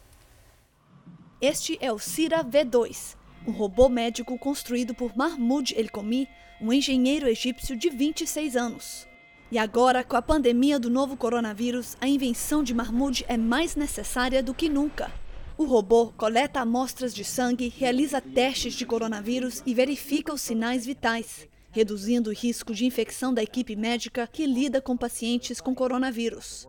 Este 1.42 1.78
é 1.82 1.92
o 1.92 1.98
Cira 1.98 2.44
V2, 2.44 3.16
um 3.48 3.52
robô 3.52 3.90
médico 3.90 4.38
construído 4.38 4.94
por 4.94 5.16
Mahmoud 5.18 5.74
El-Komi, 5.76 6.30
um 6.62 6.72
engenheiro 6.72 7.28
egípcio 7.28 7.76
de 7.76 7.90
26 7.90 8.56
anos. 8.56 9.08
E 9.52 9.58
agora, 9.58 10.04
com 10.04 10.16
a 10.16 10.22
pandemia 10.22 10.80
do 10.80 10.90
novo 10.90 11.18
coronavírus, 11.18 11.98
a 12.00 12.08
invenção 12.08 12.64
de 12.64 12.74
Mahmoud 12.74 13.26
é 13.28 13.36
mais 13.36 13.76
necessária 13.76 14.44
do 14.44 14.54
que 14.54 14.70
nunca. 14.70 15.12
O 15.58 15.66
robô 15.66 16.14
coleta 16.16 16.62
amostras 16.62 17.14
de 17.14 17.26
sangue, 17.26 17.74
realiza 17.76 18.22
testes 18.22 18.76
de 18.76 18.86
coronavírus 18.86 19.62
e 19.66 19.74
verifica 19.74 20.32
os 20.32 20.42
sinais 20.42 20.86
vitais 20.86 21.50
reduzindo 21.72 22.30
o 22.30 22.34
risco 22.34 22.74
de 22.74 22.86
infecção 22.86 23.34
da 23.34 23.42
equipe 23.42 23.76
médica 23.76 24.28
que 24.28 24.46
lida 24.46 24.82
com 24.82 24.96
pacientes 24.96 25.60
com 25.62 25.74
coronavírus. 25.74 26.68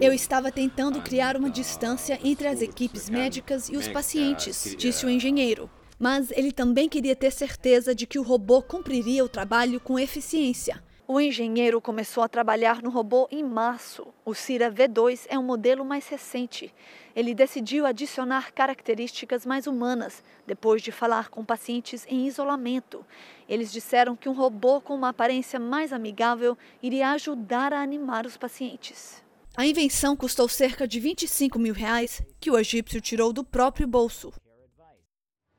Eu 0.00 0.12
estava 0.12 0.50
tentando 0.50 1.00
criar 1.02 1.36
uma 1.36 1.50
distância 1.50 2.18
entre 2.24 2.48
as 2.48 2.62
equipes 2.62 3.08
médicas 3.10 3.68
e 3.68 3.76
os 3.76 3.86
pacientes, 3.88 4.74
disse 4.78 5.04
o 5.06 5.10
engenheiro. 5.10 5.70
Mas 5.98 6.30
ele 6.30 6.50
também 6.50 6.88
queria 6.88 7.14
ter 7.14 7.30
certeza 7.30 7.94
de 7.94 8.06
que 8.06 8.18
o 8.18 8.22
robô 8.22 8.62
cumpriria 8.62 9.22
o 9.22 9.28
trabalho 9.28 9.78
com 9.78 9.98
eficiência. 9.98 10.82
O 11.12 11.20
engenheiro 11.20 11.80
começou 11.80 12.22
a 12.22 12.28
trabalhar 12.28 12.80
no 12.80 12.88
robô 12.88 13.26
em 13.32 13.42
março. 13.42 14.06
O 14.24 14.32
Cira 14.32 14.70
V2 14.70 15.26
é 15.28 15.36
um 15.36 15.42
modelo 15.42 15.84
mais 15.84 16.06
recente. 16.06 16.72
Ele 17.16 17.34
decidiu 17.34 17.84
adicionar 17.84 18.52
características 18.52 19.44
mais 19.44 19.66
humanas 19.66 20.22
depois 20.46 20.80
de 20.80 20.92
falar 20.92 21.28
com 21.28 21.44
pacientes 21.44 22.06
em 22.08 22.28
isolamento. 22.28 23.04
Eles 23.48 23.72
disseram 23.72 24.14
que 24.14 24.28
um 24.28 24.32
robô 24.32 24.80
com 24.80 24.94
uma 24.94 25.08
aparência 25.08 25.58
mais 25.58 25.92
amigável 25.92 26.56
iria 26.80 27.10
ajudar 27.10 27.72
a 27.72 27.82
animar 27.82 28.24
os 28.24 28.36
pacientes. 28.36 29.20
A 29.56 29.66
invenção 29.66 30.14
custou 30.14 30.48
cerca 30.48 30.86
de 30.86 31.00
25 31.00 31.58
mil 31.58 31.74
reais, 31.74 32.22
que 32.38 32.52
o 32.52 32.56
egípcio 32.56 33.00
tirou 33.00 33.32
do 33.32 33.42
próprio 33.42 33.88
bolso. 33.88 34.32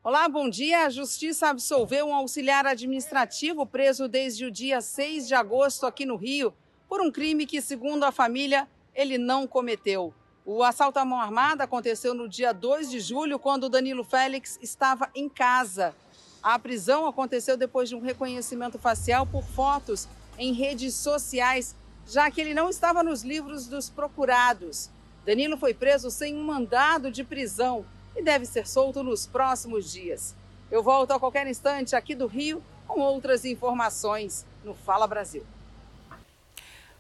Olá, 0.04 0.28
bom 0.28 0.50
dia. 0.50 0.88
A 0.88 0.90
Justiça 0.90 1.50
absolveu 1.50 2.08
um 2.08 2.16
auxiliar 2.16 2.66
administrativo 2.66 3.68
preso 3.68 4.08
desde 4.08 4.44
o 4.46 4.50
dia 4.50 4.82
6 4.82 5.28
de 5.28 5.36
agosto 5.36 5.86
aqui 5.86 6.08
no 6.08 6.16
Rio 6.16 6.52
por 6.90 7.00
um 7.00 7.12
crime 7.12 7.46
que, 7.46 7.62
segundo 7.62 8.04
a 8.04 8.12
família, 8.12 8.68
ele 8.96 9.20
não 9.20 9.46
cometeu. 9.46 10.12
O 10.44 10.64
assalto 10.64 10.98
à 10.98 11.06
mão 11.06 11.22
armada 11.22 11.66
aconteceu 11.66 12.16
no 12.16 12.28
dia 12.28 12.52
2 12.52 12.90
de 12.90 13.00
julho, 13.00 13.38
quando 13.38 13.70
Danilo 13.70 14.04
Félix 14.04 14.58
estava 14.60 15.08
em 15.14 15.30
casa. 15.30 15.94
A 16.42 16.58
prisão 16.58 17.06
aconteceu 17.06 17.56
depois 17.56 17.88
de 17.88 17.96
um 17.96 18.02
reconhecimento 18.02 18.80
facial 18.80 19.28
por 19.28 19.44
fotos 19.44 20.08
em 20.36 20.52
redes 20.52 20.96
sociais, 20.96 21.76
já 22.08 22.32
que 22.32 22.42
ele 22.42 22.56
não 22.56 22.72
estava 22.72 23.04
nos 23.04 23.22
livros 23.22 23.68
dos 23.68 23.88
procurados. 23.88 24.90
Danilo 25.24 25.58
foi 25.58 25.76
preso 25.76 26.10
sem 26.10 26.36
um 26.36 26.44
mandado 26.44 27.12
de 27.12 27.24
prisão 27.24 27.86
e 28.16 28.22
deve 28.22 28.46
ser 28.46 28.68
solto 28.68 29.04
nos 29.04 29.26
próximos 29.26 29.92
dias. 29.92 30.36
Eu 30.70 30.82
volto 30.82 31.12
a 31.12 31.20
qualquer 31.20 31.48
instante 31.48 31.96
aqui 31.96 32.16
do 32.16 32.28
Rio 32.28 32.64
com 32.88 33.00
outras 33.00 33.46
informações 33.46 34.46
no 34.64 34.74
Fala 34.74 35.08
Brasil. 35.08 35.46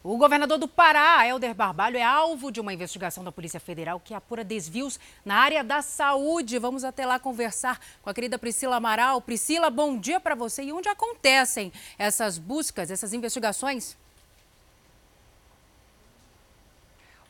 O 0.03 0.17
governador 0.17 0.57
do 0.57 0.67
Pará, 0.67 1.27
Helder 1.27 1.53
Barbalho, 1.53 1.95
é 1.95 2.01
alvo 2.01 2.51
de 2.51 2.59
uma 2.59 2.73
investigação 2.73 3.23
da 3.23 3.31
Polícia 3.31 3.59
Federal 3.59 3.99
que 3.99 4.15
apura 4.15 4.43
desvios 4.43 4.99
na 5.23 5.35
área 5.35 5.63
da 5.63 5.83
saúde. 5.83 6.57
Vamos 6.57 6.83
até 6.83 7.05
lá 7.05 7.19
conversar 7.19 7.79
com 8.01 8.09
a 8.09 8.13
querida 8.13 8.39
Priscila 8.39 8.77
Amaral. 8.77 9.21
Priscila, 9.21 9.69
bom 9.69 9.95
dia 9.95 10.19
para 10.19 10.33
você. 10.33 10.63
E 10.63 10.73
onde 10.73 10.89
acontecem 10.89 11.71
essas 11.99 12.39
buscas, 12.39 12.89
essas 12.89 13.13
investigações? 13.13 13.95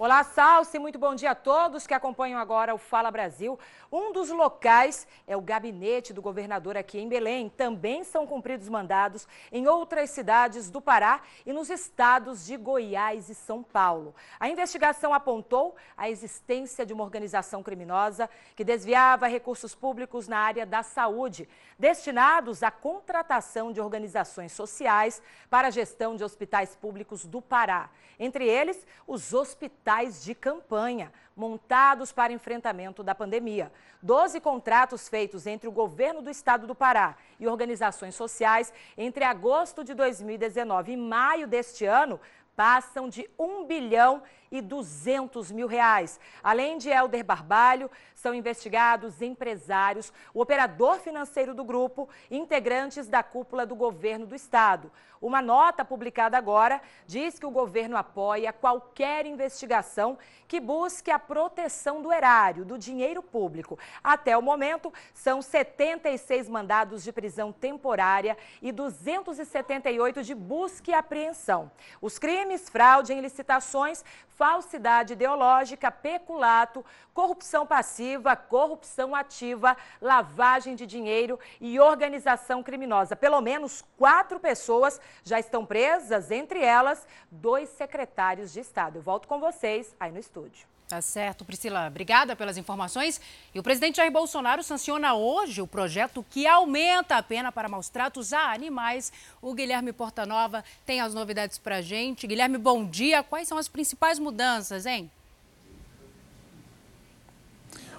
Olá, 0.03 0.23
Salsi, 0.23 0.79
muito 0.79 0.97
bom 0.97 1.13
dia 1.13 1.29
a 1.29 1.35
todos 1.35 1.85
que 1.85 1.93
acompanham 1.93 2.39
agora 2.39 2.73
o 2.73 2.77
Fala 2.79 3.11
Brasil. 3.11 3.59
Um 3.91 4.11
dos 4.11 4.31
locais 4.31 5.05
é 5.27 5.37
o 5.37 5.41
gabinete 5.41 6.11
do 6.11 6.23
governador 6.23 6.75
aqui 6.75 6.97
em 6.97 7.07
Belém. 7.07 7.49
Também 7.49 8.03
são 8.03 8.25
cumpridos 8.25 8.67
mandados 8.67 9.27
em 9.51 9.67
outras 9.67 10.09
cidades 10.09 10.71
do 10.71 10.81
Pará 10.81 11.21
e 11.45 11.53
nos 11.53 11.69
estados 11.69 12.47
de 12.47 12.57
Goiás 12.57 13.29
e 13.29 13.35
São 13.35 13.61
Paulo. 13.61 14.15
A 14.39 14.49
investigação 14.49 15.13
apontou 15.13 15.75
a 15.95 16.09
existência 16.09 16.83
de 16.83 16.93
uma 16.93 17.03
organização 17.03 17.61
criminosa 17.61 18.27
que 18.55 18.63
desviava 18.63 19.27
recursos 19.27 19.75
públicos 19.75 20.27
na 20.27 20.39
área 20.39 20.65
da 20.65 20.81
saúde, 20.81 21.47
destinados 21.77 22.63
à 22.63 22.71
contratação 22.71 23.71
de 23.71 23.79
organizações 23.79 24.51
sociais 24.51 25.21
para 25.47 25.67
a 25.67 25.71
gestão 25.71 26.15
de 26.15 26.23
hospitais 26.23 26.75
públicos 26.75 27.23
do 27.23 27.39
Pará. 27.39 27.91
Entre 28.17 28.47
eles, 28.47 28.85
os 29.07 29.33
hospitais 29.33 29.90
hospitais 29.91 30.23
de 30.23 30.33
campanha, 30.33 31.11
montados 31.35 32.11
para 32.11 32.31
enfrentamento 32.31 33.03
da 33.03 33.13
pandemia. 33.13 33.71
Doze 34.01 34.39
contratos 34.39 35.09
feitos 35.09 35.45
entre 35.45 35.67
o 35.67 35.71
governo 35.71 36.21
do 36.21 36.29
estado 36.29 36.65
do 36.65 36.73
Pará 36.73 37.15
e 37.39 37.47
organizações 37.47 38.15
sociais 38.15 38.73
entre 38.97 39.23
agosto 39.23 39.83
de 39.83 39.93
2019 39.93 40.93
e 40.93 40.97
maio 40.97 41.47
deste 41.47 41.85
ano 41.85 42.19
passam 42.55 43.09
de 43.09 43.29
1 43.37 43.65
bilhão 43.65 44.21
e 44.21 44.40
200 44.59 45.51
mil 45.51 45.67
reais. 45.67 46.19
Além 46.43 46.79
de 46.79 46.89
Helder 46.89 47.23
Barbalho, 47.23 47.89
são 48.13 48.33
investigados 48.33 49.21
empresários, 49.21 50.11
o 50.33 50.41
operador 50.41 50.99
financeiro 50.99 51.53
do 51.53 51.63
grupo 51.63 52.09
e 52.29 52.37
integrantes 52.37 53.07
da 53.07 53.23
cúpula 53.23 53.65
do 53.65 53.75
governo 53.75 54.25
do 54.25 54.35
estado. 54.35 54.91
Uma 55.21 55.39
nota 55.39 55.85
publicada 55.85 56.35
agora 56.35 56.81
diz 57.05 57.37
que 57.37 57.45
o 57.45 57.51
governo 57.51 57.95
apoia 57.95 58.51
qualquer 58.51 59.27
investigação 59.27 60.17
que 60.47 60.59
busque 60.59 61.11
a 61.11 61.19
proteção 61.19 62.01
do 62.01 62.11
erário, 62.11 62.65
do 62.65 62.75
dinheiro 62.77 63.21
público. 63.21 63.77
Até 64.03 64.35
o 64.35 64.41
momento, 64.41 64.91
são 65.13 65.39
76 65.39 66.49
mandados 66.49 67.03
de 67.03 67.11
prisão 67.11 67.51
temporária 67.51 68.35
e 68.63 68.71
278 68.71 70.23
de 70.23 70.33
busca 70.33 70.89
e 70.89 70.93
apreensão. 70.93 71.71
Os 72.01 72.17
crimes, 72.17 72.67
fraude 72.67 73.13
em 73.13 73.21
licitações, 73.21 74.03
falsidade 74.41 75.13
ideológica, 75.13 75.91
peculato, 75.91 76.83
corrupção 77.13 77.63
passiva, 77.63 78.35
corrupção 78.35 79.13
ativa, 79.13 79.77
lavagem 80.01 80.73
de 80.73 80.87
dinheiro 80.87 81.39
e 81.59 81.79
organização 81.79 82.63
criminosa. 82.63 83.15
Pelo 83.15 83.39
menos 83.39 83.83
quatro 83.95 84.39
pessoas 84.39 84.99
já 85.23 85.39
estão 85.39 85.63
presas, 85.63 86.31
entre 86.31 86.59
elas 86.59 87.05
dois 87.29 87.69
secretários 87.69 88.51
de 88.51 88.61
Estado. 88.61 88.95
Eu 88.95 89.03
volto 89.03 89.27
com 89.27 89.39
vocês 89.39 89.95
aí 89.99 90.11
no 90.11 90.17
estúdio. 90.17 90.65
Tá 90.91 91.01
certo, 91.01 91.45
Priscila. 91.45 91.87
Obrigada 91.87 92.35
pelas 92.35 92.57
informações. 92.57 93.21
E 93.55 93.59
o 93.61 93.63
presidente 93.63 93.95
Jair 93.95 94.11
Bolsonaro 94.11 94.61
sanciona 94.61 95.13
hoje 95.13 95.61
o 95.61 95.65
projeto 95.65 96.25
que 96.29 96.45
aumenta 96.45 97.15
a 97.15 97.23
pena 97.23 97.49
para 97.49 97.69
maus 97.69 97.87
tratos 97.87 98.33
a 98.33 98.51
animais. 98.51 99.09
O 99.41 99.53
Guilherme 99.53 99.93
Portanova 99.93 100.65
tem 100.85 100.99
as 100.99 101.13
novidades 101.13 101.57
para 101.57 101.77
a 101.77 101.81
gente. 101.81 102.27
Guilherme, 102.27 102.57
bom 102.57 102.85
dia. 102.85 103.23
Quais 103.23 103.47
são 103.47 103.57
as 103.57 103.69
principais 103.69 104.19
mudanças, 104.19 104.85
hein? 104.85 105.09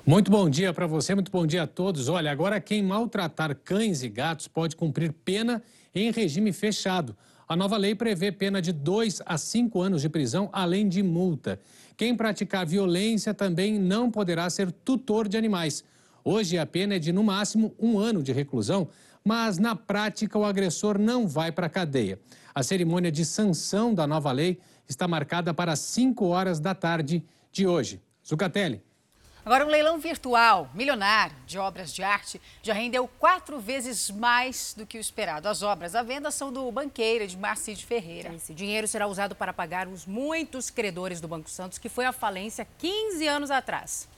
Muito 0.05 0.31
bom 0.31 0.51
dia 0.51 0.75
para 0.75 0.87
você, 0.87 1.15
muito 1.15 1.33
bom 1.33 1.47
dia 1.47 1.63
a 1.63 1.67
todos. 1.67 2.11
Olha, 2.11 2.31
agora 2.31 2.61
quem 2.61 2.83
maltratar 2.83 3.57
cães 3.65 4.03
e 4.03 4.09
gatos 4.11 4.47
pode 4.47 4.77
cumprir 4.77 5.15
pena 5.15 5.63
em 5.95 6.11
regime 6.11 6.53
fechado. 6.53 7.17
A 7.49 7.57
nova 7.57 7.77
lei 7.77 7.95
prevê 7.95 8.31
pena 8.31 8.63
de 8.63 8.73
2 8.73 9.23
a 9.27 9.37
5 9.37 9.81
anos 9.81 10.03
de 10.03 10.09
prisão, 10.09 10.49
além 10.53 10.89
de 10.89 11.03
multa. 11.03 11.61
Quem 11.97 12.17
praticar 12.17 12.65
violência 12.65 13.35
também 13.35 13.79
não 13.79 14.11
poderá 14.11 14.49
ser 14.49 14.71
tutor 14.71 15.29
de 15.29 15.37
animais. 15.37 15.85
Hoje 16.25 16.57
a 16.57 16.65
pena 16.65 16.95
é 16.95 16.99
de 16.99 17.13
no 17.13 17.23
máximo 17.23 17.75
um 17.79 17.99
ano 17.99 18.23
de 18.23 18.33
reclusão, 18.33 18.89
mas 19.25 19.59
na 19.59 19.75
prática 19.75 20.39
o 20.39 20.45
agressor 20.45 20.99
não 20.99 21.27
vai 21.27 21.51
para 21.51 21.67
a 21.67 21.71
cadeia. 21.71 22.19
A 22.55 22.63
cerimônia 22.63 23.11
de 23.11 23.25
sanção 23.25 23.95
da 23.95 24.07
nova 24.07 24.31
lei 24.31 24.59
está 24.89 25.09
marcada 25.09 25.53
para 25.53 25.75
5 25.75 26.25
horas 26.27 26.61
da 26.61 26.75
tarde 26.75 27.25
de 27.51 27.67
hoje. 27.67 28.01
Zucatelli. 28.27 28.83
Agora, 29.45 29.67
um 29.67 29.69
leilão 29.69 29.99
virtual 29.99 30.71
milionário 30.73 31.35
de 31.47 31.59
obras 31.59 31.93
de 31.93 32.01
arte 32.01 32.41
já 32.63 32.73
rendeu 32.73 33.09
quatro 33.19 33.59
vezes 33.59 34.09
mais 34.09 34.73
do 34.73 34.87
que 34.87 34.97
o 34.97 35.01
esperado. 35.01 35.49
As 35.49 35.65
obras 35.65 35.97
à 35.97 36.03
venda 36.03 36.31
são 36.31 36.53
do 36.53 36.71
banqueiro 36.71 37.27
de 37.27 37.37
Marcide 37.37 37.85
Ferreira. 37.85 38.33
Esse 38.33 38.55
dinheiro 38.55 38.87
será 38.87 39.09
usado 39.09 39.35
para 39.35 39.53
pagar 39.53 39.89
os 39.89 40.07
muitos 40.07 40.71
credores 40.71 41.21
do 41.21 41.27
Banco 41.27 41.51
Santos, 41.51 41.77
que 41.77 41.89
foi 41.89 42.05
à 42.05 42.13
falência 42.13 42.69
15 42.79 43.27
anos 43.27 43.51
atrás. 43.51 44.09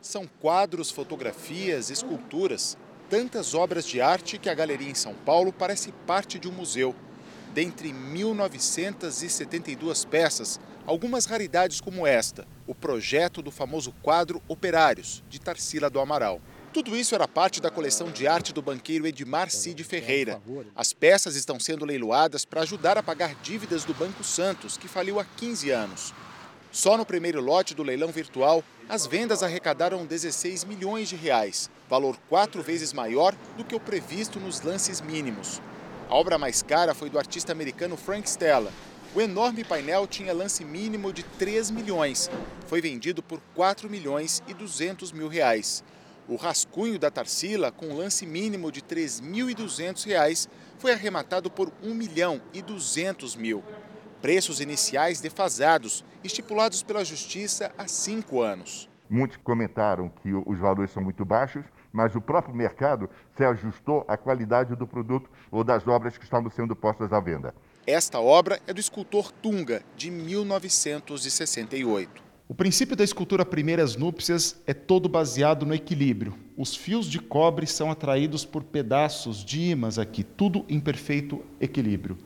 São 0.00 0.26
quadros, 0.26 0.90
fotografias, 0.90 1.88
esculturas, 1.88 2.76
tantas 3.08 3.54
obras 3.54 3.86
de 3.86 4.00
arte 4.00 4.38
que 4.38 4.50
a 4.50 4.54
galeria 4.54 4.90
em 4.90 4.94
São 4.96 5.14
Paulo 5.14 5.52
parece 5.52 5.92
parte 6.04 6.36
de 6.36 6.48
um 6.48 6.52
museu. 6.52 6.96
Dentre 7.54 7.90
1.972 7.90 10.06
peças, 10.06 10.58
algumas 10.86 11.26
raridades 11.26 11.82
como 11.82 12.06
esta, 12.06 12.46
o 12.66 12.74
projeto 12.74 13.42
do 13.42 13.50
famoso 13.50 13.92
quadro 14.02 14.40
Operários, 14.48 15.22
de 15.28 15.38
Tarsila 15.38 15.90
do 15.90 16.00
Amaral. 16.00 16.40
Tudo 16.72 16.96
isso 16.96 17.14
era 17.14 17.28
parte 17.28 17.60
da 17.60 17.70
coleção 17.70 18.10
de 18.10 18.26
arte 18.26 18.54
do 18.54 18.62
banqueiro 18.62 19.06
Edmar 19.06 19.50
Cid 19.50 19.84
Ferreira. 19.84 20.40
As 20.74 20.94
peças 20.94 21.36
estão 21.36 21.60
sendo 21.60 21.84
leiloadas 21.84 22.46
para 22.46 22.62
ajudar 22.62 22.96
a 22.96 23.02
pagar 23.02 23.34
dívidas 23.42 23.84
do 23.84 23.92
Banco 23.92 24.24
Santos, 24.24 24.78
que 24.78 24.88
faliu 24.88 25.20
há 25.20 25.24
15 25.24 25.70
anos. 25.70 26.14
Só 26.70 26.96
no 26.96 27.04
primeiro 27.04 27.42
lote 27.42 27.74
do 27.74 27.82
leilão 27.82 28.08
virtual, 28.08 28.64
as 28.88 29.06
vendas 29.06 29.42
arrecadaram 29.42 30.06
16 30.06 30.64
milhões 30.64 31.10
de 31.10 31.16
reais, 31.16 31.70
valor 31.90 32.16
quatro 32.30 32.62
vezes 32.62 32.94
maior 32.94 33.34
do 33.58 33.64
que 33.64 33.74
o 33.74 33.80
previsto 33.80 34.40
nos 34.40 34.62
lances 34.62 35.02
mínimos. 35.02 35.60
A 36.08 36.14
obra 36.14 36.38
mais 36.38 36.62
cara 36.62 36.94
foi 36.94 37.08
do 37.08 37.18
artista 37.18 37.52
americano 37.52 37.96
Frank 37.96 38.28
Stella, 38.28 38.70
o 39.14 39.20
enorme 39.20 39.62
painel 39.62 40.06
tinha 40.06 40.32
lance 40.32 40.64
mínimo 40.64 41.12
de 41.12 41.22
3 41.22 41.70
milhões. 41.70 42.30
Foi 42.66 42.80
vendido 42.80 43.22
por 43.22 43.42
4 43.54 43.90
milhões 43.90 44.42
e 44.48 44.54
200 44.54 45.12
mil 45.12 45.28
reais. 45.28 45.84
O 46.26 46.36
rascunho 46.36 46.98
da 46.98 47.10
Tarsila, 47.10 47.70
com 47.70 47.94
lance 47.94 48.24
mínimo 48.24 48.72
de 48.72 48.80
3.200 48.80 50.06
reais, 50.06 50.48
foi 50.78 50.92
arrematado 50.92 51.50
por 51.50 51.70
1 51.82 51.94
milhão 51.94 52.40
e 52.54 52.62
200 52.62 53.36
mil. 53.36 53.62
Preços 54.22 54.60
iniciais 54.60 55.20
defasados, 55.20 56.02
estipulados 56.24 56.82
pela 56.82 57.04
Justiça 57.04 57.70
há 57.76 57.86
cinco 57.86 58.40
anos. 58.40 58.88
Muitos 59.10 59.36
comentaram 59.44 60.08
que 60.08 60.32
os 60.32 60.58
valores 60.58 60.90
são 60.90 61.02
muito 61.02 61.22
baixos, 61.22 61.66
mas 61.92 62.14
o 62.14 62.20
próprio 62.20 62.54
mercado 62.54 63.10
se 63.36 63.44
ajustou 63.44 64.04
à 64.08 64.16
qualidade 64.16 64.74
do 64.74 64.86
produto 64.86 65.28
ou 65.50 65.62
das 65.62 65.86
obras 65.86 66.16
que 66.16 66.24
estavam 66.24 66.50
sendo 66.50 66.74
postas 66.74 67.12
à 67.12 67.20
venda. 67.20 67.54
Esta 67.86 68.20
obra 68.20 68.60
é 68.66 68.72
do 68.72 68.80
escultor 68.80 69.30
Tunga, 69.32 69.82
de 69.96 70.10
1968. 70.10 72.22
O 72.48 72.54
princípio 72.54 72.94
da 72.94 73.02
escultura 73.02 73.46
Primeiras 73.46 73.96
Núpcias 73.96 74.60
é 74.66 74.74
todo 74.74 75.08
baseado 75.08 75.64
no 75.64 75.74
equilíbrio. 75.74 76.34
Os 76.56 76.76
fios 76.76 77.06
de 77.06 77.18
cobre 77.18 77.66
são 77.66 77.90
atraídos 77.90 78.44
por 78.44 78.62
pedaços 78.62 79.44
de 79.44 79.70
imãs 79.70 79.98
aqui, 79.98 80.22
tudo 80.22 80.64
em 80.68 80.78
perfeito 80.78 81.42
equilíbrio. 81.60 82.18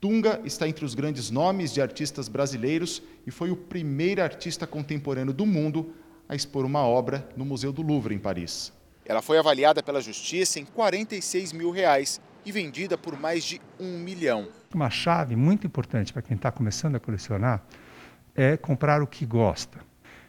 Tunga 0.00 0.40
está 0.44 0.68
entre 0.68 0.84
os 0.84 0.94
grandes 0.94 1.30
nomes 1.30 1.72
de 1.72 1.80
artistas 1.80 2.28
brasileiros 2.28 3.02
e 3.26 3.30
foi 3.30 3.50
o 3.50 3.56
primeiro 3.56 4.22
artista 4.22 4.66
contemporâneo 4.66 5.32
do 5.32 5.46
mundo 5.46 5.92
a 6.28 6.34
expor 6.34 6.64
uma 6.64 6.86
obra 6.86 7.28
no 7.36 7.44
Museu 7.44 7.72
do 7.72 7.82
Louvre, 7.82 8.14
em 8.14 8.18
Paris. 8.18 8.72
Ela 9.08 9.22
foi 9.22 9.38
avaliada 9.38 9.82
pela 9.82 10.02
justiça 10.02 10.60
em 10.60 10.66
46 10.66 11.54
mil 11.54 11.70
reais 11.70 12.20
e 12.44 12.52
vendida 12.52 12.98
por 12.98 13.18
mais 13.18 13.42
de 13.42 13.58
um 13.80 13.98
milhão. 13.98 14.48
Uma 14.74 14.90
chave 14.90 15.34
muito 15.34 15.66
importante 15.66 16.12
para 16.12 16.20
quem 16.20 16.36
está 16.36 16.52
começando 16.52 16.96
a 16.96 17.00
colecionar 17.00 17.64
é 18.34 18.58
comprar 18.58 19.00
o 19.00 19.06
que 19.06 19.24
gosta. 19.24 19.78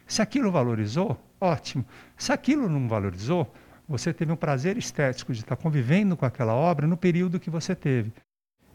Se 0.06 0.22
aquilo 0.22 0.50
valorizou, 0.50 1.20
ótimo. 1.38 1.84
Se 2.16 2.32
aquilo 2.32 2.70
não 2.70 2.88
valorizou, 2.88 3.52
você 3.86 4.14
teve 4.14 4.32
um 4.32 4.36
prazer 4.36 4.78
estético 4.78 5.34
de 5.34 5.40
estar 5.40 5.56
convivendo 5.56 6.16
com 6.16 6.24
aquela 6.24 6.54
obra 6.54 6.86
no 6.86 6.96
período 6.96 7.38
que 7.38 7.50
você 7.50 7.74
teve. 7.74 8.10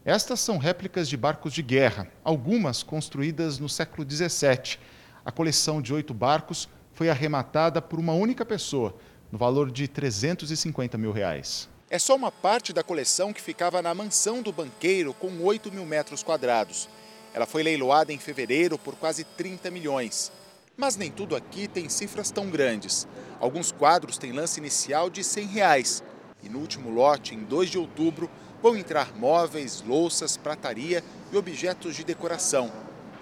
Estas 0.04 0.38
são 0.38 0.56
réplicas 0.56 1.08
de 1.08 1.16
barcos 1.16 1.52
de 1.52 1.62
guerra, 1.62 2.06
algumas 2.22 2.80
construídas 2.80 3.58
no 3.58 3.68
século 3.68 4.08
XVII. 4.08 4.78
A 5.24 5.32
coleção 5.32 5.82
de 5.82 5.92
oito 5.92 6.14
barcos 6.14 6.68
foi 6.92 7.10
arrematada 7.10 7.82
por 7.82 7.98
uma 7.98 8.12
única 8.12 8.44
pessoa, 8.44 8.96
no 9.30 9.38
valor 9.38 9.70
de 9.70 9.88
350 9.88 10.96
mil 10.98 11.12
reais. 11.12 11.68
É 11.88 11.98
só 11.98 12.16
uma 12.16 12.32
parte 12.32 12.72
da 12.72 12.82
coleção 12.82 13.32
que 13.32 13.40
ficava 13.40 13.80
na 13.80 13.94
mansão 13.94 14.42
do 14.42 14.52
banqueiro, 14.52 15.14
com 15.14 15.40
8 15.42 15.70
mil 15.70 15.86
metros 15.86 16.22
quadrados. 16.22 16.88
Ela 17.32 17.46
foi 17.46 17.62
leiloada 17.62 18.12
em 18.12 18.18
fevereiro 18.18 18.76
por 18.76 18.96
quase 18.96 19.22
30 19.22 19.70
milhões. 19.70 20.32
Mas 20.76 20.96
nem 20.96 21.10
tudo 21.10 21.36
aqui 21.36 21.68
tem 21.68 21.88
cifras 21.88 22.30
tão 22.30 22.50
grandes. 22.50 23.06
Alguns 23.38 23.70
quadros 23.70 24.18
têm 24.18 24.32
lance 24.32 24.58
inicial 24.58 25.08
de 25.08 25.22
100 25.22 25.46
reais. 25.46 26.04
E 26.42 26.48
no 26.48 26.58
último 26.58 26.90
lote, 26.90 27.34
em 27.34 27.44
2 27.44 27.70
de 27.70 27.78
outubro, 27.78 28.28
vão 28.62 28.76
entrar 28.76 29.14
móveis, 29.16 29.82
louças, 29.86 30.36
prataria 30.36 31.04
e 31.32 31.36
objetos 31.36 31.94
de 31.94 32.04
decoração. 32.04 32.72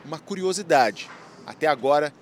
Uma 0.04 0.18
curiosidade: 0.18 1.10
até 1.46 1.66
agora, 1.66 2.12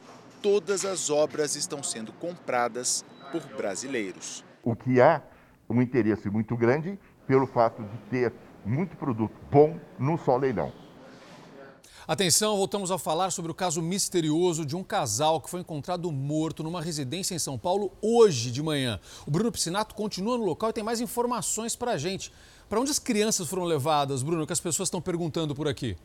todas 0.42 0.84
as 0.84 1.08
obras 1.08 1.54
estão 1.56 1.82
sendo 1.82 2.12
compradas 2.12 3.04
por 3.32 3.42
brasileiros. 3.56 4.44
O 4.62 4.76
que 4.76 5.00
há 5.00 5.22
um 5.68 5.80
interesse 5.80 6.28
muito 6.28 6.56
grande 6.56 6.98
pelo 7.26 7.46
fato 7.46 7.82
de 7.82 7.98
ter 8.10 8.32
muito 8.64 8.96
produto 8.96 9.34
bom 9.50 9.78
num 9.98 10.18
só 10.18 10.36
leilão. 10.36 10.72
Atenção, 12.06 12.56
voltamos 12.56 12.90
a 12.90 12.98
falar 12.98 13.30
sobre 13.30 13.50
o 13.50 13.54
caso 13.54 13.80
misterioso 13.80 14.66
de 14.66 14.74
um 14.74 14.82
casal 14.82 15.40
que 15.40 15.48
foi 15.48 15.60
encontrado 15.60 16.10
morto 16.10 16.62
numa 16.62 16.82
residência 16.82 17.34
em 17.34 17.38
São 17.38 17.56
Paulo 17.56 17.92
hoje 18.02 18.50
de 18.50 18.60
manhã. 18.60 19.00
O 19.24 19.30
Bruno 19.30 19.52
Piscinato 19.52 19.94
continua 19.94 20.36
no 20.36 20.44
local 20.44 20.70
e 20.70 20.72
tem 20.72 20.84
mais 20.84 21.00
informações 21.00 21.76
para 21.76 21.92
a 21.92 21.96
gente. 21.96 22.32
Para 22.68 22.80
onde 22.80 22.90
as 22.90 22.98
crianças 22.98 23.48
foram 23.48 23.64
levadas, 23.64 24.22
Bruno, 24.22 24.46
que 24.46 24.52
as 24.52 24.60
pessoas 24.60 24.88
estão 24.88 25.00
perguntando 25.00 25.54
por 25.54 25.68
aqui? 25.68 25.96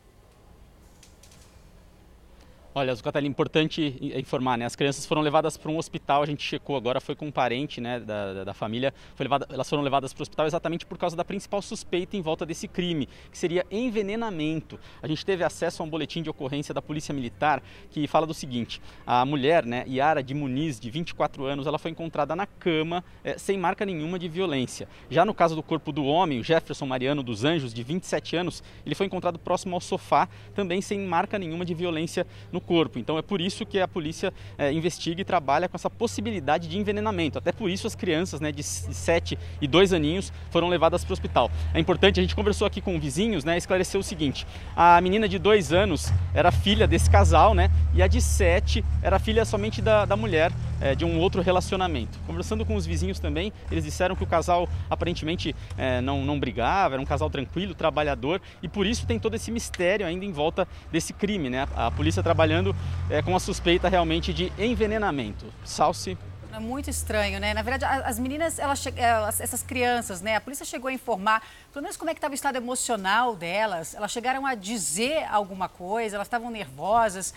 Olha, 2.74 2.94
Zucatelli, 2.94 3.26
importante 3.26 3.98
informar, 4.14 4.58
né? 4.58 4.66
As 4.66 4.76
crianças 4.76 5.06
foram 5.06 5.22
levadas 5.22 5.56
para 5.56 5.70
um 5.70 5.78
hospital, 5.78 6.22
a 6.22 6.26
gente 6.26 6.42
checou 6.42 6.76
agora, 6.76 7.00
foi 7.00 7.16
com 7.16 7.26
um 7.26 7.30
parente 7.30 7.80
né, 7.80 7.98
da, 7.98 8.44
da 8.44 8.54
família, 8.54 8.92
foi 9.16 9.24
levada, 9.24 9.46
elas 9.50 9.68
foram 9.68 9.82
levadas 9.82 10.12
para 10.12 10.20
o 10.20 10.22
hospital 10.22 10.46
exatamente 10.46 10.84
por 10.84 10.98
causa 10.98 11.16
da 11.16 11.24
principal 11.24 11.62
suspeita 11.62 12.16
em 12.16 12.20
volta 12.20 12.44
desse 12.44 12.68
crime, 12.68 13.08
que 13.32 13.38
seria 13.38 13.66
envenenamento. 13.70 14.78
A 15.02 15.08
gente 15.08 15.24
teve 15.24 15.42
acesso 15.42 15.82
a 15.82 15.86
um 15.86 15.88
boletim 15.88 16.22
de 16.22 16.28
ocorrência 16.28 16.74
da 16.74 16.82
Polícia 16.82 17.12
Militar 17.12 17.62
que 17.90 18.06
fala 18.06 18.26
do 18.26 18.34
seguinte: 18.34 18.82
a 19.06 19.24
mulher, 19.24 19.64
né, 19.64 19.84
Yara 19.88 20.22
de 20.22 20.34
Muniz, 20.34 20.78
de 20.78 20.90
24 20.90 21.46
anos, 21.46 21.66
ela 21.66 21.78
foi 21.78 21.90
encontrada 21.90 22.36
na 22.36 22.46
cama, 22.46 23.02
é, 23.24 23.38
sem 23.38 23.58
marca 23.58 23.84
nenhuma 23.86 24.18
de 24.18 24.28
violência. 24.28 24.86
Já 25.10 25.24
no 25.24 25.32
caso 25.32 25.56
do 25.56 25.62
corpo 25.62 25.90
do 25.90 26.04
homem, 26.04 26.38
o 26.38 26.44
Jefferson 26.44 26.84
Mariano 26.84 27.22
dos 27.22 27.44
Anjos, 27.44 27.72
de 27.72 27.82
27 27.82 28.36
anos, 28.36 28.62
ele 28.84 28.94
foi 28.94 29.06
encontrado 29.06 29.38
próximo 29.38 29.74
ao 29.74 29.80
sofá, 29.80 30.28
também 30.54 30.82
sem 30.82 31.00
marca 31.00 31.38
nenhuma 31.38 31.64
de 31.64 31.74
violência 31.74 32.26
no 32.52 32.67
corpo. 32.68 32.98
Então 32.98 33.16
é 33.16 33.22
por 33.22 33.40
isso 33.40 33.64
que 33.64 33.80
a 33.80 33.88
polícia 33.88 34.30
é, 34.58 34.70
investiga 34.70 35.22
e 35.22 35.24
trabalha 35.24 35.66
com 35.68 35.76
essa 35.76 35.88
possibilidade 35.88 36.68
de 36.68 36.78
envenenamento. 36.78 37.38
Até 37.38 37.50
por 37.50 37.70
isso 37.70 37.86
as 37.86 37.94
crianças 37.94 38.42
né, 38.42 38.52
de 38.52 38.62
7 38.62 39.38
e 39.58 39.66
2 39.66 39.94
aninhos 39.94 40.30
foram 40.50 40.68
levadas 40.68 41.02
para 41.02 41.12
o 41.12 41.14
hospital. 41.14 41.50
É 41.72 41.80
importante, 41.80 42.20
a 42.20 42.22
gente 42.22 42.36
conversou 42.36 42.66
aqui 42.66 42.82
com 42.82 43.00
vizinhos, 43.00 43.42
né, 43.42 43.56
esclareceu 43.56 44.00
o 44.00 44.02
seguinte: 44.02 44.46
a 44.76 45.00
menina 45.00 45.26
de 45.26 45.38
2 45.38 45.72
anos 45.72 46.12
era 46.34 46.52
filha 46.52 46.86
desse 46.86 47.08
casal, 47.08 47.54
né? 47.54 47.70
E 47.94 48.02
a 48.02 48.06
de 48.06 48.20
7 48.20 48.84
era 49.02 49.18
filha 49.18 49.46
somente 49.46 49.80
da, 49.80 50.04
da 50.04 50.16
mulher 50.16 50.52
é, 50.80 50.94
de 50.94 51.04
um 51.04 51.18
outro 51.18 51.40
relacionamento. 51.40 52.18
Conversando 52.26 52.64
com 52.64 52.74
os 52.76 52.84
vizinhos 52.84 53.18
também, 53.18 53.52
eles 53.70 53.84
disseram 53.84 54.14
que 54.14 54.22
o 54.22 54.26
casal 54.26 54.68
aparentemente 54.90 55.54
é, 55.76 56.00
não, 56.00 56.24
não 56.24 56.38
brigava, 56.38 56.94
era 56.94 57.02
um 57.02 57.06
casal 57.06 57.30
tranquilo, 57.30 57.74
trabalhador, 57.74 58.40
e 58.62 58.68
por 58.68 58.86
isso 58.86 59.06
tem 59.06 59.18
todo 59.18 59.34
esse 59.34 59.50
mistério 59.50 60.06
ainda 60.06 60.24
em 60.24 60.32
volta 60.32 60.68
desse 60.92 61.12
crime, 61.12 61.48
né? 61.48 61.66
A, 61.74 61.86
a 61.86 61.90
polícia 61.90 62.22
trabalhando 62.48 62.74
é, 63.10 63.20
com 63.20 63.36
a 63.36 63.40
suspeita 63.40 63.88
realmente 63.88 64.32
de 64.32 64.50
envenenamento. 64.58 65.52
Salce. 65.64 66.16
É 66.50 66.58
muito 66.58 66.88
estranho, 66.88 67.38
né? 67.38 67.52
Na 67.52 67.60
verdade, 67.60 67.84
as 68.04 68.18
meninas, 68.18 68.58
elas, 68.58 68.84
elas, 68.96 69.40
essas 69.40 69.62
crianças, 69.62 70.22
né? 70.22 70.36
A 70.36 70.40
polícia 70.40 70.64
chegou 70.64 70.88
a 70.88 70.92
informar, 70.92 71.42
pelo 71.72 71.82
menos 71.82 71.96
como 71.96 72.10
é 72.10 72.14
que 72.14 72.18
estava 72.18 72.32
o 72.32 72.34
estado 72.34 72.56
emocional 72.56 73.36
delas. 73.36 73.94
Elas 73.94 74.10
chegaram 74.10 74.46
a 74.46 74.54
dizer 74.54 75.26
alguma 75.30 75.68
coisa, 75.68 76.16
elas 76.16 76.26
estavam 76.26 76.50
nervosas. 76.50 77.34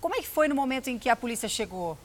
Como 0.00 0.14
é 0.14 0.18
que 0.18 0.28
foi 0.28 0.46
no 0.46 0.54
momento 0.54 0.88
em 0.88 0.98
que 0.98 1.08
a 1.08 1.16
polícia 1.16 1.48
chegou? 1.48 1.98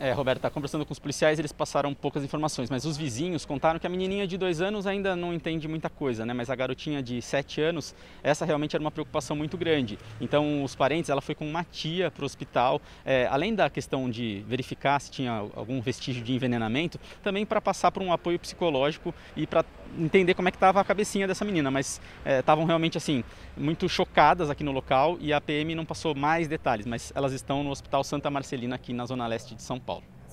É, 0.00 0.12
Roberto, 0.12 0.38
está 0.38 0.48
conversando 0.48 0.86
com 0.86 0.92
os 0.92 0.98
policiais, 1.00 1.40
eles 1.40 1.50
passaram 1.50 1.92
poucas 1.92 2.22
informações, 2.22 2.70
mas 2.70 2.84
os 2.84 2.96
vizinhos 2.96 3.44
contaram 3.44 3.80
que 3.80 3.86
a 3.86 3.90
menininha 3.90 4.28
de 4.28 4.38
dois 4.38 4.60
anos 4.60 4.86
ainda 4.86 5.16
não 5.16 5.34
entende 5.34 5.66
muita 5.66 5.90
coisa, 5.90 6.24
né? 6.24 6.32
Mas 6.32 6.48
a 6.48 6.54
garotinha 6.54 7.02
de 7.02 7.20
sete 7.20 7.60
anos, 7.60 7.96
essa 8.22 8.44
realmente 8.44 8.76
era 8.76 8.80
uma 8.80 8.92
preocupação 8.92 9.34
muito 9.34 9.56
grande. 9.56 9.98
Então, 10.20 10.62
os 10.62 10.76
parentes, 10.76 11.10
ela 11.10 11.20
foi 11.20 11.34
com 11.34 11.44
uma 11.44 11.64
tia 11.64 12.12
para 12.12 12.22
o 12.22 12.26
hospital, 12.26 12.80
é, 13.04 13.26
além 13.28 13.56
da 13.56 13.68
questão 13.68 14.08
de 14.08 14.44
verificar 14.46 15.00
se 15.00 15.10
tinha 15.10 15.32
algum 15.32 15.80
vestígio 15.80 16.22
de 16.22 16.32
envenenamento, 16.32 17.00
também 17.20 17.44
para 17.44 17.60
passar 17.60 17.90
por 17.90 18.00
um 18.00 18.12
apoio 18.12 18.38
psicológico 18.38 19.12
e 19.36 19.48
para 19.48 19.64
entender 19.98 20.34
como 20.34 20.46
é 20.46 20.52
que 20.52 20.58
estava 20.58 20.80
a 20.80 20.84
cabecinha 20.84 21.26
dessa 21.26 21.44
menina. 21.44 21.72
Mas 21.72 22.00
estavam 22.24 22.62
é, 22.62 22.66
realmente 22.68 22.96
assim 22.96 23.24
muito 23.56 23.88
chocadas 23.88 24.48
aqui 24.48 24.62
no 24.62 24.70
local 24.70 25.18
e 25.20 25.32
a 25.32 25.40
PM 25.40 25.74
não 25.74 25.84
passou 25.84 26.14
mais 26.14 26.46
detalhes, 26.46 26.86
mas 26.86 27.12
elas 27.16 27.32
estão 27.32 27.64
no 27.64 27.70
Hospital 27.70 28.04
Santa 28.04 28.30
Marcelina 28.30 28.76
aqui 28.76 28.92
na 28.92 29.04
zona 29.04 29.26
leste 29.26 29.56
de 29.56 29.62
São 29.62 29.80
Paulo. 29.80 29.87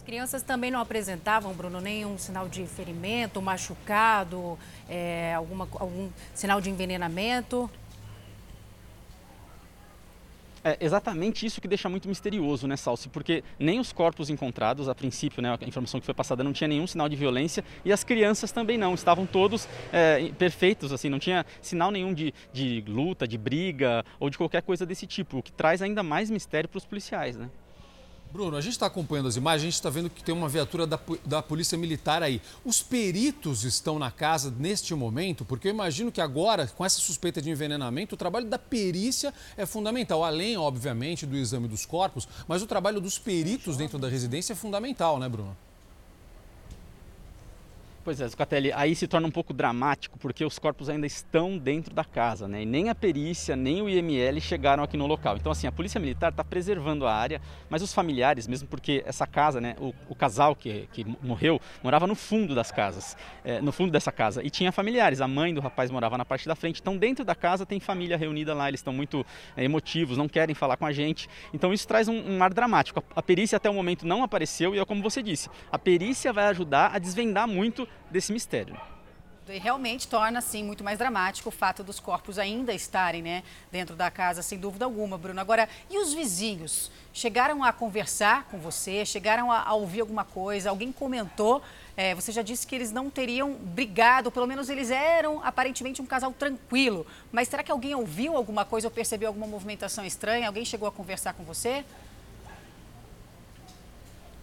As 0.05 0.07
crianças 0.07 0.43
também 0.43 0.69
não 0.69 0.79
apresentavam, 0.79 1.51
Bruno, 1.51 1.81
nenhum 1.81 2.15
sinal 2.15 2.47
de 2.47 2.63
ferimento, 2.67 3.41
machucado, 3.41 4.55
é, 4.87 5.33
alguma, 5.33 5.67
algum 5.79 6.11
sinal 6.31 6.61
de 6.61 6.69
envenenamento? 6.69 7.67
É 10.63 10.77
exatamente 10.79 11.43
isso 11.43 11.59
que 11.59 11.67
deixa 11.67 11.89
muito 11.89 12.07
misterioso, 12.07 12.67
né, 12.67 12.77
Salsi? 12.77 13.09
Porque 13.09 13.43
nem 13.57 13.79
os 13.79 13.91
corpos 13.91 14.29
encontrados, 14.29 14.87
a 14.87 14.93
princípio, 14.93 15.41
né, 15.41 15.57
a 15.59 15.67
informação 15.67 15.99
que 15.99 16.05
foi 16.05 16.13
passada 16.13 16.43
não 16.43 16.53
tinha 16.53 16.67
nenhum 16.67 16.85
sinal 16.85 17.09
de 17.09 17.15
violência 17.15 17.65
e 17.83 17.91
as 17.91 18.03
crianças 18.03 18.51
também 18.51 18.77
não, 18.77 18.93
estavam 18.93 19.25
todos 19.25 19.67
é, 19.91 20.31
perfeitos, 20.37 20.93
assim, 20.93 21.09
não 21.09 21.17
tinha 21.17 21.43
sinal 21.63 21.89
nenhum 21.89 22.13
de, 22.13 22.31
de 22.53 22.83
luta, 22.87 23.27
de 23.27 23.39
briga 23.39 24.05
ou 24.19 24.29
de 24.29 24.37
qualquer 24.37 24.61
coisa 24.61 24.85
desse 24.85 25.07
tipo, 25.07 25.39
o 25.39 25.41
que 25.41 25.51
traz 25.51 25.81
ainda 25.81 26.03
mais 26.03 26.29
mistério 26.29 26.69
para 26.69 26.77
os 26.77 26.85
policiais, 26.85 27.35
né? 27.35 27.49
Bruno, 28.35 28.57
a 28.57 28.61
gente 28.61 28.73
está 28.73 28.87
acompanhando 28.87 29.29
as 29.29 29.37
imagens, 29.37 29.61
a 29.61 29.65
gente 29.67 29.75
está 29.75 29.89
vendo 29.89 30.09
que 30.09 30.21
tem 30.21 30.35
uma 30.35 30.49
viatura 30.49 30.85
da, 30.85 30.99
da 31.23 31.41
Polícia 31.41 31.77
Militar 31.77 32.21
aí. 32.21 32.41
Os 32.65 32.83
peritos 32.83 33.63
estão 33.63 33.97
na 33.97 34.11
casa 34.11 34.53
neste 34.59 34.93
momento, 34.93 35.45
porque 35.45 35.69
eu 35.69 35.71
imagino 35.71 36.11
que 36.11 36.19
agora, 36.19 36.67
com 36.67 36.83
essa 36.83 36.99
suspeita 36.99 37.41
de 37.41 37.49
envenenamento, 37.49 38.15
o 38.15 38.17
trabalho 38.17 38.45
da 38.45 38.59
perícia 38.59 39.33
é 39.55 39.65
fundamental. 39.65 40.21
Além, 40.21 40.57
obviamente, 40.57 41.25
do 41.25 41.37
exame 41.37 41.69
dos 41.69 41.85
corpos, 41.85 42.27
mas 42.45 42.61
o 42.61 42.67
trabalho 42.67 42.99
dos 42.99 43.17
peritos 43.17 43.77
dentro 43.77 43.97
da 43.97 44.09
residência 44.09 44.51
é 44.51 44.55
fundamental, 44.55 45.17
né, 45.17 45.29
Bruno? 45.29 45.55
Pois 48.05 48.21
é, 48.21 48.27
Zucatelli, 48.27 48.71
aí 48.71 48.93
se 48.93 49.07
torna 49.07 49.27
um 49.27 49.31
pouco 49.31 49.51
dramático 49.51 50.19
porque 50.19 50.45
os 50.45 50.59
corpos 50.59 50.89
ainda 50.89 51.07
estão 51.07 51.57
dentro 51.57 51.91
da 51.91 52.03
casa, 52.03 52.47
né? 52.47 52.61
E 52.61 52.65
nem 52.65 52.87
a 52.87 52.93
perícia, 52.93 53.55
nem 53.55 53.81
o 53.81 53.89
IML 53.89 54.39
chegaram 54.39 54.83
aqui 54.83 54.95
no 54.95 55.07
local. 55.07 55.37
Então, 55.37 55.51
assim, 55.51 55.65
a 55.65 55.71
Polícia 55.71 55.99
Militar 55.99 56.29
está 56.29 56.43
preservando 56.43 57.07
a 57.07 57.11
área, 57.11 57.41
mas 57.67 57.81
os 57.81 57.91
familiares, 57.91 58.47
mesmo 58.47 58.67
porque 58.67 59.03
essa 59.07 59.25
casa, 59.25 59.59
né, 59.59 59.75
o, 59.79 59.91
o 60.07 60.13
casal 60.13 60.55
que, 60.55 60.87
que 60.93 61.03
morreu, 61.19 61.59
morava 61.81 62.05
no 62.05 62.13
fundo 62.13 62.53
das 62.53 62.71
casas, 62.71 63.17
é, 63.43 63.59
no 63.59 63.71
fundo 63.71 63.91
dessa 63.91 64.11
casa, 64.11 64.43
e 64.43 64.51
tinha 64.51 64.71
familiares. 64.71 65.19
A 65.19 65.27
mãe 65.27 65.51
do 65.51 65.59
rapaz 65.59 65.89
morava 65.89 66.15
na 66.15 66.25
parte 66.25 66.47
da 66.47 66.53
frente. 66.53 66.81
Então, 66.81 66.95
dentro 66.95 67.25
da 67.25 67.33
casa 67.33 67.65
tem 67.65 67.79
família 67.79 68.17
reunida 68.17 68.53
lá, 68.53 68.67
eles 68.67 68.81
estão 68.81 68.93
muito 68.93 69.25
é, 69.57 69.63
emotivos, 69.63 70.15
não 70.15 70.27
querem 70.27 70.53
falar 70.53 70.77
com 70.77 70.85
a 70.85 70.93
gente. 70.93 71.27
Então, 71.51 71.73
isso 71.73 71.87
traz 71.87 72.07
um, 72.07 72.37
um 72.37 72.43
ar 72.43 72.53
dramático. 72.53 72.99
A, 73.15 73.19
a 73.19 73.23
perícia 73.23 73.57
até 73.57 73.67
o 73.67 73.73
momento 73.73 74.05
não 74.05 74.21
apareceu 74.21 74.75
e 74.75 74.79
é 74.79 74.85
como 74.85 75.01
você 75.01 75.23
disse, 75.23 75.49
a 75.71 75.79
perícia 75.79 76.31
vai 76.31 76.45
ajudar 76.45 76.91
a 76.93 76.99
desvendar 76.99 77.47
muito 77.47 77.87
desse 78.09 78.31
mistério. 78.31 78.79
E 79.47 79.59
realmente 79.59 80.07
torna, 80.07 80.39
assim, 80.39 80.63
muito 80.63 80.83
mais 80.83 80.97
dramático 80.97 81.49
o 81.49 81.51
fato 81.51 81.83
dos 81.83 81.99
corpos 81.99 82.39
ainda 82.39 82.73
estarem 82.73 83.21
né, 83.21 83.43
dentro 83.71 83.95
da 83.95 84.09
casa, 84.09 84.41
sem 84.41 84.57
dúvida 84.57 84.85
alguma, 84.85 85.19
Bruno. 85.19 85.39
Agora, 85.39 85.69
e 85.87 85.99
os 85.99 86.13
vizinhos? 86.13 86.89
Chegaram 87.13 87.63
a 87.63 87.71
conversar 87.71 88.45
com 88.45 88.57
você? 88.57 89.05
Chegaram 89.05 89.51
a, 89.51 89.61
a 89.61 89.73
ouvir 89.75 90.01
alguma 90.01 90.25
coisa? 90.25 90.71
Alguém 90.71 90.91
comentou? 90.91 91.61
É, 91.95 92.15
você 92.15 92.31
já 92.31 92.41
disse 92.41 92.65
que 92.65 92.73
eles 92.73 92.91
não 92.91 93.07
teriam 93.07 93.53
brigado, 93.53 94.31
pelo 94.31 94.47
menos 94.47 94.67
eles 94.67 94.89
eram 94.89 95.39
aparentemente 95.43 96.01
um 96.01 96.07
casal 96.07 96.33
tranquilo. 96.33 97.05
Mas 97.31 97.47
será 97.47 97.61
que 97.61 97.71
alguém 97.71 97.93
ouviu 97.93 98.35
alguma 98.35 98.65
coisa 98.65 98.87
ou 98.87 98.91
percebeu 98.91 99.27
alguma 99.27 99.45
movimentação 99.45 100.03
estranha? 100.03 100.47
Alguém 100.47 100.65
chegou 100.65 100.87
a 100.87 100.91
conversar 100.91 101.33
com 101.33 101.43
você? 101.43 101.85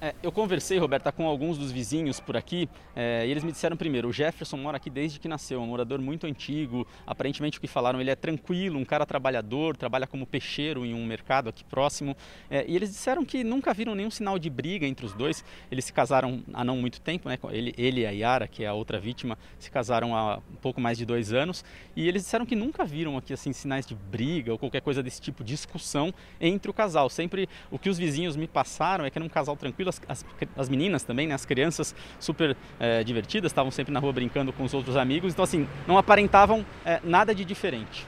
É, 0.04 0.16
eu 0.20 0.32
conversei, 0.32 0.78
Roberta, 0.78 1.12
com 1.12 1.28
alguns 1.28 1.56
dos 1.56 1.70
vizinhos 1.70 2.18
por 2.18 2.36
aqui 2.36 2.68
é, 2.96 3.24
e 3.24 3.30
eles 3.30 3.44
me 3.44 3.52
disseram 3.52 3.76
primeiro, 3.76 4.08
o 4.08 4.12
Jefferson 4.12 4.56
mora 4.56 4.76
aqui 4.76 4.90
desde 4.90 5.20
que 5.20 5.28
nasceu, 5.28 5.60
um 5.60 5.66
morador 5.68 6.00
muito 6.00 6.26
antigo, 6.26 6.84
aparentemente 7.06 7.58
o 7.58 7.60
que 7.60 7.68
falaram, 7.68 8.00
ele 8.00 8.10
é 8.10 8.16
tranquilo, 8.16 8.80
um 8.80 8.84
cara 8.84 9.06
trabalhador, 9.06 9.76
trabalha 9.76 10.04
como 10.04 10.26
peixeiro 10.26 10.84
em 10.84 10.92
um 10.92 11.06
mercado 11.06 11.48
aqui 11.48 11.62
próximo. 11.62 12.16
É, 12.50 12.64
e 12.66 12.74
eles 12.74 12.90
disseram 12.90 13.24
que 13.24 13.44
nunca 13.44 13.72
viram 13.72 13.94
nenhum 13.94 14.10
sinal 14.10 14.40
de 14.40 14.50
briga 14.50 14.88
entre 14.88 15.06
os 15.06 15.12
dois, 15.12 15.44
eles 15.70 15.84
se 15.84 15.92
casaram 15.92 16.42
há 16.52 16.64
não 16.64 16.78
muito 16.78 17.00
tempo, 17.00 17.28
né? 17.28 17.38
ele, 17.52 17.72
ele 17.78 18.00
e 18.00 18.06
a 18.06 18.10
Yara, 18.10 18.48
que 18.48 18.64
é 18.64 18.66
a 18.66 18.74
outra 18.74 18.98
vítima, 18.98 19.38
se 19.56 19.70
casaram 19.70 20.16
há 20.16 20.38
um 20.38 20.56
pouco 20.60 20.80
mais 20.80 20.98
de 20.98 21.06
dois 21.06 21.32
anos. 21.32 21.64
E 21.94 22.08
eles 22.08 22.24
disseram 22.24 22.44
que 22.44 22.56
nunca 22.56 22.84
viram 22.84 23.16
aqui 23.16 23.32
assim 23.32 23.52
sinais 23.52 23.86
de 23.86 23.94
briga 23.94 24.50
ou 24.50 24.58
qualquer 24.58 24.80
coisa 24.80 25.00
desse 25.00 25.20
tipo, 25.20 25.44
discussão 25.44 26.12
entre 26.40 26.68
o 26.68 26.74
casal, 26.74 27.08
sempre 27.08 27.48
o 27.70 27.78
que 27.78 27.88
os 27.88 27.98
vizinhos 27.98 28.34
me 28.34 28.48
passaram 28.48 29.04
é 29.04 29.10
que 29.10 29.16
era 29.16 29.24
um 29.24 29.28
casal 29.28 29.56
tranquilo, 29.56 29.91
as, 29.92 30.00
as, 30.08 30.24
as 30.56 30.68
meninas 30.68 31.02
também, 31.02 31.26
né, 31.26 31.34
as 31.34 31.44
crianças 31.44 31.94
super 32.18 32.56
é, 32.80 33.04
divertidas, 33.04 33.50
estavam 33.50 33.70
sempre 33.70 33.92
na 33.92 34.00
rua 34.00 34.12
brincando 34.12 34.52
com 34.52 34.64
os 34.64 34.74
outros 34.74 34.96
amigos, 34.96 35.32
então 35.32 35.42
assim, 35.42 35.68
não 35.86 35.98
aparentavam 35.98 36.64
é, 36.84 37.00
nada 37.04 37.34
de 37.34 37.44
diferente. 37.44 38.06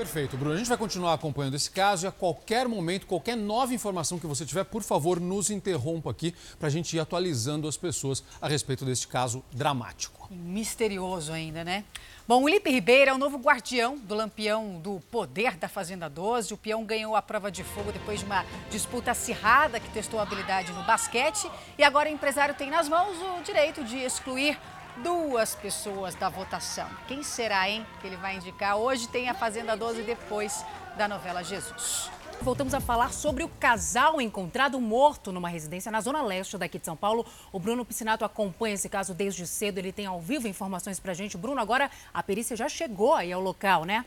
Perfeito, 0.00 0.34
Bruno. 0.34 0.54
A 0.54 0.56
gente 0.56 0.68
vai 0.68 0.78
continuar 0.78 1.12
acompanhando 1.12 1.56
esse 1.56 1.70
caso 1.70 2.06
e 2.06 2.08
a 2.08 2.10
qualquer 2.10 2.66
momento, 2.66 3.06
qualquer 3.06 3.36
nova 3.36 3.74
informação 3.74 4.18
que 4.18 4.26
você 4.26 4.46
tiver, 4.46 4.64
por 4.64 4.82
favor, 4.82 5.20
nos 5.20 5.50
interrompa 5.50 6.10
aqui 6.10 6.34
para 6.58 6.68
a 6.68 6.70
gente 6.70 6.96
ir 6.96 7.00
atualizando 7.00 7.68
as 7.68 7.76
pessoas 7.76 8.24
a 8.40 8.48
respeito 8.48 8.82
deste 8.84 9.06
caso 9.06 9.44
dramático. 9.52 10.26
Misterioso 10.30 11.32
ainda, 11.32 11.62
né? 11.64 11.84
Bom, 12.30 12.44
o 12.44 12.48
Lipe 12.48 12.70
Ribeiro 12.70 13.10
é 13.10 13.12
o 13.12 13.18
novo 13.18 13.38
guardião 13.38 13.96
do 13.96 14.14
lampião 14.14 14.78
do 14.78 15.00
poder 15.10 15.56
da 15.56 15.68
Fazenda 15.68 16.08
12. 16.08 16.54
O 16.54 16.56
peão 16.56 16.84
ganhou 16.84 17.16
a 17.16 17.20
prova 17.20 17.50
de 17.50 17.64
fogo 17.64 17.90
depois 17.90 18.20
de 18.20 18.24
uma 18.24 18.46
disputa 18.70 19.10
acirrada 19.10 19.80
que 19.80 19.90
testou 19.90 20.20
a 20.20 20.22
habilidade 20.22 20.72
no 20.72 20.84
basquete. 20.84 21.50
E 21.76 21.82
agora 21.82 22.08
o 22.08 22.12
empresário 22.12 22.54
tem 22.54 22.70
nas 22.70 22.88
mãos 22.88 23.16
o 23.20 23.42
direito 23.42 23.82
de 23.82 23.98
excluir 23.98 24.56
duas 24.98 25.56
pessoas 25.56 26.14
da 26.14 26.28
votação. 26.28 26.88
Quem 27.08 27.24
será, 27.24 27.68
hein, 27.68 27.84
que 28.00 28.06
ele 28.06 28.16
vai 28.16 28.36
indicar? 28.36 28.76
Hoje 28.76 29.08
tem 29.08 29.28
a 29.28 29.34
Fazenda 29.34 29.76
12 29.76 30.04
depois 30.04 30.64
da 30.96 31.08
novela 31.08 31.42
Jesus. 31.42 32.12
Voltamos 32.42 32.72
a 32.72 32.80
falar 32.80 33.12
sobre 33.12 33.44
o 33.44 33.48
casal 33.48 34.18
encontrado 34.18 34.80
morto 34.80 35.30
numa 35.30 35.48
residência 35.48 35.92
na 35.92 36.00
zona 36.00 36.22
leste 36.22 36.56
daqui 36.56 36.78
de 36.78 36.86
São 36.86 36.96
Paulo. 36.96 37.26
O 37.52 37.58
Bruno 37.58 37.84
Piscinato 37.84 38.24
acompanha 38.24 38.74
esse 38.74 38.88
caso 38.88 39.12
desde 39.12 39.46
cedo, 39.46 39.76
ele 39.76 39.92
tem 39.92 40.06
ao 40.06 40.18
vivo 40.18 40.48
informações 40.48 40.98
pra 40.98 41.12
gente. 41.12 41.36
Bruno, 41.36 41.60
agora 41.60 41.90
a 42.14 42.22
perícia 42.22 42.56
já 42.56 42.66
chegou 42.66 43.14
aí 43.14 43.30
ao 43.30 43.42
local, 43.42 43.84
né? 43.84 44.06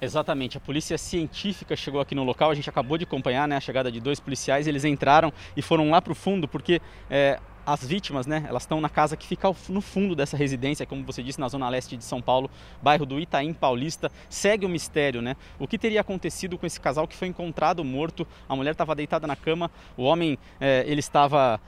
Exatamente, 0.00 0.56
a 0.56 0.60
polícia 0.60 0.96
científica 0.96 1.74
chegou 1.74 2.00
aqui 2.00 2.14
no 2.14 2.22
local, 2.22 2.52
a 2.52 2.54
gente 2.54 2.70
acabou 2.70 2.96
de 2.96 3.02
acompanhar 3.02 3.48
né, 3.48 3.56
a 3.56 3.60
chegada 3.60 3.90
de 3.90 3.98
dois 3.98 4.20
policiais, 4.20 4.68
eles 4.68 4.84
entraram 4.84 5.32
e 5.56 5.60
foram 5.60 5.90
lá 5.90 6.00
para 6.00 6.12
o 6.12 6.14
fundo 6.14 6.46
porque 6.46 6.80
é, 7.10 7.40
as 7.68 7.84
vítimas, 7.84 8.26
né, 8.26 8.46
elas 8.48 8.62
estão 8.62 8.80
na 8.80 8.88
casa 8.88 9.14
que 9.14 9.26
fica 9.26 9.54
no 9.68 9.82
fundo 9.82 10.16
dessa 10.16 10.38
residência, 10.38 10.86
como 10.86 11.04
você 11.04 11.22
disse, 11.22 11.38
na 11.38 11.48
zona 11.48 11.68
leste 11.68 11.98
de 11.98 12.04
São 12.04 12.22
Paulo, 12.22 12.50
bairro 12.82 13.04
do 13.04 13.20
Itaim 13.20 13.52
Paulista. 13.52 14.10
Segue 14.30 14.64
o 14.64 14.68
mistério, 14.70 15.20
né? 15.20 15.36
O 15.58 15.68
que 15.68 15.76
teria 15.76 16.00
acontecido 16.00 16.56
com 16.56 16.64
esse 16.64 16.80
casal 16.80 17.06
que 17.06 17.14
foi 17.14 17.28
encontrado 17.28 17.84
morto? 17.84 18.26
A 18.48 18.56
mulher 18.56 18.70
estava 18.70 18.94
deitada 18.94 19.26
na 19.26 19.36
cama, 19.36 19.70
o 19.98 20.04
homem, 20.04 20.38
é, 20.58 20.82
ele 20.86 21.00
estava 21.00 21.60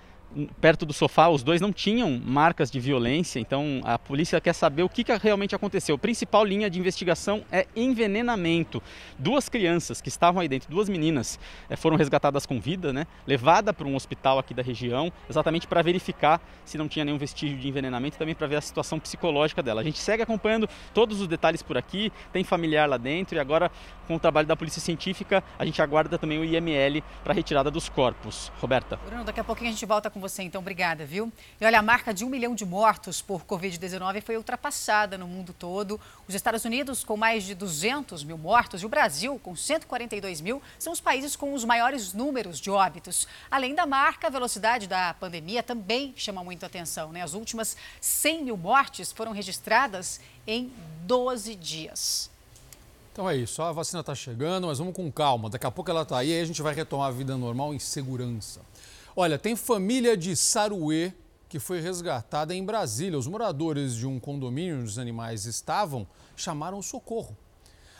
perto 0.60 0.86
do 0.86 0.92
sofá, 0.92 1.28
os 1.28 1.42
dois 1.42 1.60
não 1.60 1.72
tinham 1.72 2.20
marcas 2.24 2.70
de 2.70 2.78
violência, 2.78 3.40
então 3.40 3.80
a 3.84 3.98
polícia 3.98 4.40
quer 4.40 4.52
saber 4.52 4.82
o 4.82 4.88
que, 4.88 5.02
que 5.02 5.16
realmente 5.16 5.54
aconteceu. 5.54 5.96
A 5.96 5.98
principal 5.98 6.44
linha 6.44 6.70
de 6.70 6.78
investigação 6.78 7.42
é 7.50 7.66
envenenamento. 7.74 8.82
Duas 9.18 9.48
crianças 9.48 10.00
que 10.00 10.08
estavam 10.08 10.40
aí 10.40 10.48
dentro, 10.48 10.70
duas 10.70 10.88
meninas, 10.88 11.38
eh, 11.68 11.76
foram 11.76 11.96
resgatadas 11.96 12.46
com 12.46 12.60
vida, 12.60 12.92
né? 12.92 13.06
levada 13.26 13.72
para 13.72 13.86
um 13.86 13.96
hospital 13.96 14.38
aqui 14.38 14.54
da 14.54 14.62
região, 14.62 15.12
exatamente 15.28 15.66
para 15.66 15.82
verificar 15.82 16.40
se 16.64 16.78
não 16.78 16.88
tinha 16.88 17.04
nenhum 17.04 17.18
vestígio 17.18 17.58
de 17.58 17.68
envenenamento, 17.68 18.16
também 18.16 18.34
para 18.34 18.46
ver 18.46 18.56
a 18.56 18.60
situação 18.60 18.98
psicológica 18.98 19.62
dela. 19.62 19.80
A 19.80 19.84
gente 19.84 19.98
segue 19.98 20.22
acompanhando 20.22 20.68
todos 20.94 21.20
os 21.20 21.26
detalhes 21.26 21.62
por 21.62 21.76
aqui, 21.76 22.12
tem 22.32 22.44
familiar 22.44 22.88
lá 22.88 22.96
dentro 22.96 23.36
e 23.36 23.40
agora 23.40 23.70
com 24.06 24.16
o 24.16 24.18
trabalho 24.18 24.46
da 24.46 24.56
polícia 24.56 24.80
científica, 24.80 25.42
a 25.58 25.64
gente 25.64 25.80
aguarda 25.80 26.18
também 26.18 26.38
o 26.38 26.44
IML 26.44 27.02
para 27.22 27.32
retirada 27.32 27.70
dos 27.70 27.88
corpos. 27.88 28.50
Roberta. 28.60 28.98
Bruno, 29.06 29.22
daqui 29.22 29.38
a 29.38 29.44
pouquinho 29.44 29.70
a 29.70 29.72
gente 29.72 29.86
volta 29.86 30.10
com 30.10 30.19
com 30.20 30.28
você, 30.28 30.42
então. 30.42 30.61
Obrigada, 30.61 31.06
viu? 31.06 31.33
E 31.59 31.64
olha, 31.64 31.78
a 31.78 31.83
marca 31.83 32.12
de 32.12 32.24
um 32.24 32.28
milhão 32.28 32.54
de 32.54 32.66
mortos 32.66 33.22
por 33.22 33.42
Covid-19 33.44 34.20
foi 34.20 34.37
ultrapassada 34.37 35.16
no 35.16 35.26
mundo 35.26 35.54
todo. 35.59 35.98
Os 36.28 36.35
Estados 36.35 36.64
Unidos, 36.64 37.02
com 37.02 37.16
mais 37.16 37.44
de 37.44 37.54
200 37.54 38.22
mil 38.22 38.37
mortos, 38.37 38.83
e 38.83 38.87
o 38.87 38.88
Brasil, 38.88 39.40
com 39.42 39.56
142 39.56 40.42
mil, 40.42 40.62
são 40.78 40.92
os 40.92 41.00
países 41.00 41.35
com 41.35 41.54
os 41.54 41.64
maiores 41.64 42.12
números 42.12 42.61
de 42.61 42.70
óbitos. 42.70 43.26
Além 43.50 43.74
da 43.74 43.87
marca, 43.87 44.26
a 44.26 44.30
velocidade 44.30 44.87
da 44.87 45.14
pandemia 45.14 45.62
também 45.62 46.12
chama 46.16 46.44
muito 46.44 46.66
atenção. 46.66 47.11
Né? 47.11 47.22
As 47.22 47.33
últimas 47.33 47.76
100 48.00 48.44
mil 48.44 48.56
mortes 48.56 49.11
foram 49.11 49.33
registradas 49.33 50.20
em 50.46 50.70
12 51.06 51.54
dias. 51.54 52.30
Então 53.12 53.28
é 53.28 53.37
isso, 53.37 53.61
a 53.61 53.72
vacina 53.72 54.00
está 54.00 54.14
chegando, 54.14 54.68
mas 54.68 54.78
vamos 54.78 54.94
com 54.94 55.11
calma. 55.11 55.50
Daqui 55.50 55.66
a 55.66 55.70
pouco 55.70 55.90
ela 55.90 56.02
está 56.02 56.18
aí 56.18 56.30
e 56.30 56.40
a 56.40 56.44
gente 56.44 56.62
vai 56.62 56.74
retomar 56.74 57.09
a 57.09 57.11
vida 57.11 57.37
normal 57.37 57.74
em 57.74 57.78
segurança. 57.78 58.61
Olha, 59.20 59.38
tem 59.38 59.54
família 59.54 60.16
de 60.16 60.35
Saruê 60.35 61.12
que 61.46 61.59
foi 61.59 61.78
resgatada 61.78 62.54
em 62.54 62.64
Brasília. 62.64 63.18
Os 63.18 63.26
moradores 63.26 63.94
de 63.94 64.06
um 64.06 64.18
condomínio 64.18 64.76
onde 64.76 64.87
os 64.87 64.98
animais 64.98 65.44
estavam 65.44 66.09
chamaram 66.35 66.80
socorro. 66.80 67.37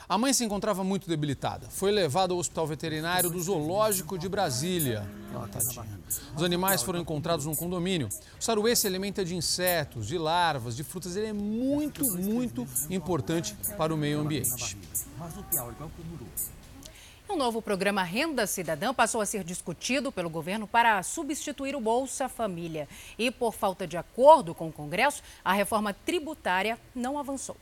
A 0.09 0.17
mãe 0.17 0.33
se 0.33 0.43
encontrava 0.43 0.83
muito 0.83 1.07
debilitada. 1.07 1.69
Foi 1.69 1.91
levada 1.91 2.33
ao 2.33 2.39
hospital 2.39 2.67
veterinário 2.67 3.29
do 3.29 3.39
Zoológico 3.39 4.17
de 4.17 4.31
Brasília. 4.31 5.07
Tadinha. 5.53 6.01
Os 6.35 6.43
animais 6.43 6.83
foram 6.83 7.01
encontrados 7.01 7.45
num 7.45 7.55
condomínio. 7.55 8.09
O 8.09 8.43
saruê 8.43 8.75
se 8.75 8.87
alimenta 8.87 9.23
de 9.23 9.37
insetos, 9.37 10.07
de 10.07 10.17
larvas, 10.17 10.75
de 10.75 10.83
frutas. 10.83 11.17
Ele 11.17 11.27
é 11.27 11.35
muito, 11.35 12.11
muito 12.17 12.67
importante 12.89 13.55
para 13.77 13.93
o 13.93 13.97
meio 13.99 14.21
ambiente. 14.21 14.75
Um 17.33 17.37
novo 17.37 17.63
programa 17.63 18.03
Renda 18.03 18.45
Cidadã 18.45 18.93
passou 18.93 19.21
a 19.21 19.25
ser 19.25 19.45
discutido 19.45 20.11
pelo 20.11 20.29
governo 20.29 20.67
para 20.67 21.01
substituir 21.05 21.77
o 21.77 21.81
Bolsa 21.81 22.29
Família. 22.29 22.89
E 23.17 23.31
por 23.31 23.55
falta 23.55 23.87
de 23.87 23.97
acordo 23.97 24.53
com 24.53 24.67
o 24.67 24.73
Congresso, 24.73 25.23
a 25.45 25.53
reforma 25.53 25.95
tributária 25.95 26.77
não 26.93 27.17
avançou. 27.17 27.57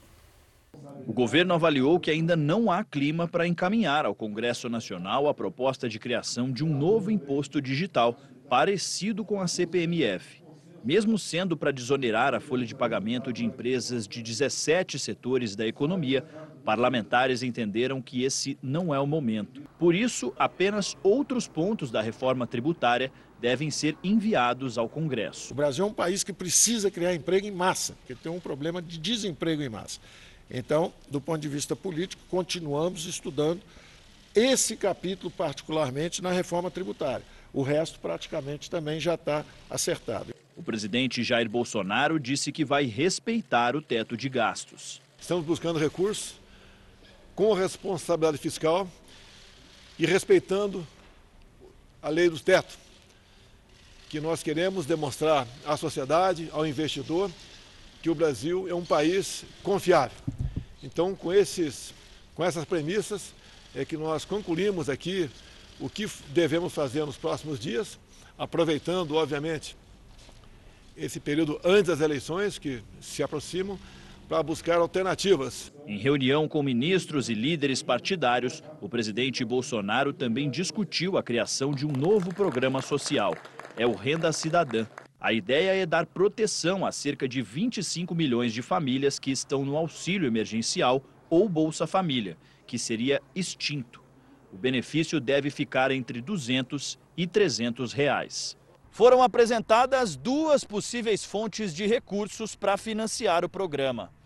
O 1.06 1.12
governo 1.12 1.52
avaliou 1.52 2.00
que 2.00 2.10
ainda 2.10 2.34
não 2.34 2.70
há 2.70 2.82
clima 2.82 3.28
para 3.28 3.46
encaminhar 3.46 4.06
ao 4.06 4.14
Congresso 4.14 4.70
Nacional 4.70 5.28
a 5.28 5.34
proposta 5.34 5.86
de 5.86 5.98
criação 5.98 6.50
de 6.50 6.64
um 6.64 6.74
novo 6.74 7.10
imposto 7.10 7.60
digital, 7.60 8.18
parecido 8.48 9.22
com 9.22 9.38
a 9.38 9.46
CPMF. 9.46 10.42
Mesmo 10.82 11.18
sendo 11.18 11.58
para 11.58 11.72
desonerar 11.72 12.34
a 12.34 12.40
folha 12.40 12.64
de 12.64 12.74
pagamento 12.74 13.34
de 13.34 13.44
empresas 13.44 14.08
de 14.08 14.22
17 14.22 14.98
setores 14.98 15.54
da 15.54 15.66
economia, 15.66 16.24
Parlamentares 16.68 17.42
entenderam 17.42 18.02
que 18.02 18.24
esse 18.24 18.58
não 18.62 18.94
é 18.94 19.00
o 19.00 19.06
momento. 19.06 19.62
Por 19.78 19.94
isso, 19.94 20.34
apenas 20.38 20.94
outros 21.02 21.48
pontos 21.48 21.90
da 21.90 22.02
reforma 22.02 22.46
tributária 22.46 23.10
devem 23.40 23.70
ser 23.70 23.96
enviados 24.04 24.76
ao 24.76 24.86
Congresso. 24.86 25.54
O 25.54 25.56
Brasil 25.56 25.86
é 25.86 25.88
um 25.88 25.94
país 25.94 26.22
que 26.22 26.30
precisa 26.30 26.90
criar 26.90 27.14
emprego 27.14 27.46
em 27.46 27.50
massa, 27.50 27.94
porque 27.94 28.14
tem 28.14 28.30
um 28.30 28.38
problema 28.38 28.82
de 28.82 28.98
desemprego 28.98 29.62
em 29.62 29.70
massa. 29.70 29.98
Então, 30.50 30.92
do 31.10 31.22
ponto 31.22 31.40
de 31.40 31.48
vista 31.48 31.74
político, 31.74 32.22
continuamos 32.28 33.06
estudando 33.06 33.62
esse 34.34 34.76
capítulo 34.76 35.30
particularmente 35.30 36.22
na 36.22 36.32
reforma 36.32 36.70
tributária. 36.70 37.24
O 37.50 37.62
resto 37.62 37.98
praticamente 37.98 38.68
também 38.68 39.00
já 39.00 39.14
está 39.14 39.42
acertado. 39.70 40.34
O 40.54 40.62
presidente 40.62 41.22
Jair 41.22 41.48
Bolsonaro 41.48 42.20
disse 42.20 42.52
que 42.52 42.62
vai 42.62 42.84
respeitar 42.84 43.74
o 43.74 43.80
teto 43.80 44.18
de 44.18 44.28
gastos. 44.28 45.00
Estamos 45.18 45.46
buscando 45.46 45.78
recursos 45.78 46.34
com 47.38 47.52
responsabilidade 47.52 48.36
fiscal 48.36 48.90
e 49.96 50.04
respeitando 50.04 50.84
a 52.02 52.08
lei 52.08 52.28
dos 52.28 52.42
tetos, 52.42 52.76
que 54.08 54.18
nós 54.18 54.42
queremos 54.42 54.86
demonstrar 54.86 55.46
à 55.64 55.76
sociedade, 55.76 56.48
ao 56.52 56.66
investidor, 56.66 57.30
que 58.02 58.10
o 58.10 58.14
Brasil 58.14 58.66
é 58.68 58.74
um 58.74 58.84
país 58.84 59.44
confiável. 59.62 60.18
Então, 60.82 61.14
com, 61.14 61.32
esses, 61.32 61.94
com 62.34 62.44
essas 62.44 62.64
premissas, 62.64 63.32
é 63.72 63.84
que 63.84 63.96
nós 63.96 64.24
concluímos 64.24 64.88
aqui 64.88 65.30
o 65.78 65.88
que 65.88 66.10
devemos 66.30 66.72
fazer 66.72 67.06
nos 67.06 67.16
próximos 67.16 67.60
dias, 67.60 68.00
aproveitando, 68.36 69.14
obviamente, 69.14 69.76
esse 70.96 71.20
período 71.20 71.60
antes 71.62 71.86
das 71.86 72.00
eleições 72.00 72.58
que 72.58 72.82
se 73.00 73.22
aproximam, 73.22 73.78
para 74.28 74.42
buscar 74.42 74.78
alternativas. 74.78 75.72
Em 75.86 75.96
reunião 75.96 76.46
com 76.46 76.62
ministros 76.62 77.30
e 77.30 77.34
líderes 77.34 77.82
partidários, 77.82 78.62
o 78.78 78.88
presidente 78.88 79.42
Bolsonaro 79.42 80.12
também 80.12 80.50
discutiu 80.50 81.16
a 81.16 81.22
criação 81.22 81.72
de 81.72 81.86
um 81.86 81.90
novo 81.92 82.32
programa 82.34 82.82
social. 82.82 83.34
É 83.76 83.86
o 83.86 83.94
Renda 83.94 84.30
Cidadã. 84.30 84.86
A 85.18 85.32
ideia 85.32 85.74
é 85.74 85.86
dar 85.86 86.04
proteção 86.04 86.84
a 86.84 86.92
cerca 86.92 87.26
de 87.26 87.40
25 87.40 88.14
milhões 88.14 88.52
de 88.52 88.60
famílias 88.60 89.18
que 89.18 89.30
estão 89.30 89.64
no 89.64 89.76
auxílio 89.76 90.26
emergencial 90.26 91.02
ou 91.30 91.48
Bolsa 91.48 91.86
Família, 91.86 92.36
que 92.66 92.78
seria 92.78 93.22
extinto. 93.34 94.02
O 94.52 94.56
benefício 94.56 95.18
deve 95.20 95.50
ficar 95.50 95.90
entre 95.90 96.20
200 96.20 96.98
e 97.16 97.26
300 97.26 97.92
reais. 97.94 98.56
Foram 98.90 99.22
apresentadas 99.22 100.16
duas 100.16 100.64
possíveis 100.64 101.24
fontes 101.24 101.74
de 101.74 101.86
recursos 101.86 102.54
para 102.54 102.76
financiar 102.76 103.44
o 103.44 103.48
programa. 103.48 104.17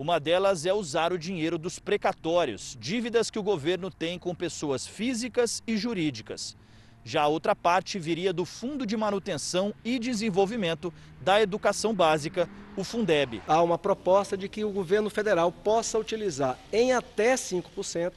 Uma 0.00 0.18
delas 0.18 0.64
é 0.64 0.72
usar 0.72 1.12
o 1.12 1.18
dinheiro 1.18 1.58
dos 1.58 1.78
precatórios, 1.78 2.74
dívidas 2.80 3.30
que 3.30 3.38
o 3.38 3.42
governo 3.42 3.90
tem 3.90 4.18
com 4.18 4.34
pessoas 4.34 4.86
físicas 4.86 5.62
e 5.66 5.76
jurídicas. 5.76 6.56
Já 7.04 7.24
a 7.24 7.28
outra 7.28 7.54
parte 7.54 7.98
viria 7.98 8.32
do 8.32 8.46
Fundo 8.46 8.86
de 8.86 8.96
Manutenção 8.96 9.74
e 9.84 9.98
Desenvolvimento 9.98 10.90
da 11.20 11.42
Educação 11.42 11.92
Básica, 11.92 12.48
o 12.78 12.82
Fundeb. 12.82 13.42
Há 13.46 13.60
uma 13.60 13.76
proposta 13.76 14.38
de 14.38 14.48
que 14.48 14.64
o 14.64 14.70
governo 14.70 15.10
federal 15.10 15.52
possa 15.52 15.98
utilizar 15.98 16.58
em 16.72 16.94
até 16.94 17.34
5% 17.34 18.12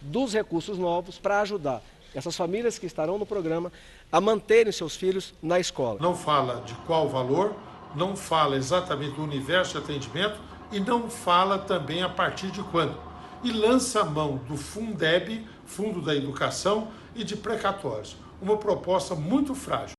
dos 0.00 0.34
recursos 0.34 0.78
novos 0.78 1.18
para 1.18 1.40
ajudar 1.40 1.82
essas 2.14 2.36
famílias 2.36 2.78
que 2.78 2.86
estarão 2.86 3.18
no 3.18 3.26
programa 3.26 3.72
a 4.12 4.20
manterem 4.20 4.70
seus 4.70 4.94
filhos 4.94 5.34
na 5.42 5.58
escola. 5.58 5.98
Não 6.00 6.14
fala 6.14 6.62
de 6.64 6.74
qual 6.86 7.08
valor, 7.08 7.56
não 7.96 8.14
fala 8.14 8.54
exatamente 8.54 9.16
do 9.16 9.24
universo 9.24 9.72
de 9.72 9.78
atendimento 9.78 10.53
e 10.72 10.80
não 10.80 11.08
fala 11.08 11.58
também 11.58 12.02
a 12.02 12.08
partir 12.08 12.50
de 12.50 12.62
quando. 12.62 12.96
E 13.42 13.52
lança 13.52 14.00
a 14.00 14.04
mão 14.04 14.36
do 14.48 14.56
Fundeb, 14.56 15.46
Fundo 15.66 16.00
da 16.00 16.14
Educação, 16.14 16.88
e 17.14 17.22
de 17.22 17.36
precatórios. 17.36 18.16
Uma 18.40 18.56
proposta 18.56 19.14
muito 19.14 19.54
frágil. 19.54 19.94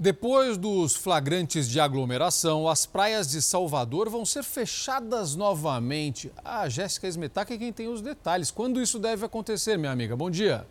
Depois 0.00 0.56
dos 0.56 0.94
flagrantes 0.94 1.68
de 1.68 1.80
aglomeração, 1.80 2.68
as 2.68 2.86
praias 2.86 3.28
de 3.28 3.42
Salvador 3.42 4.08
vão 4.08 4.24
ser 4.24 4.44
fechadas 4.44 5.34
novamente. 5.34 6.30
A 6.44 6.68
Jéssica 6.68 7.08
Esmetac 7.08 7.52
é 7.52 7.58
quem 7.58 7.72
tem 7.72 7.88
os 7.88 8.00
detalhes. 8.00 8.52
Quando 8.52 8.80
isso 8.80 9.00
deve 9.00 9.26
acontecer, 9.26 9.76
minha 9.76 9.90
amiga? 9.90 10.14
Bom 10.14 10.30
dia. 10.30 10.64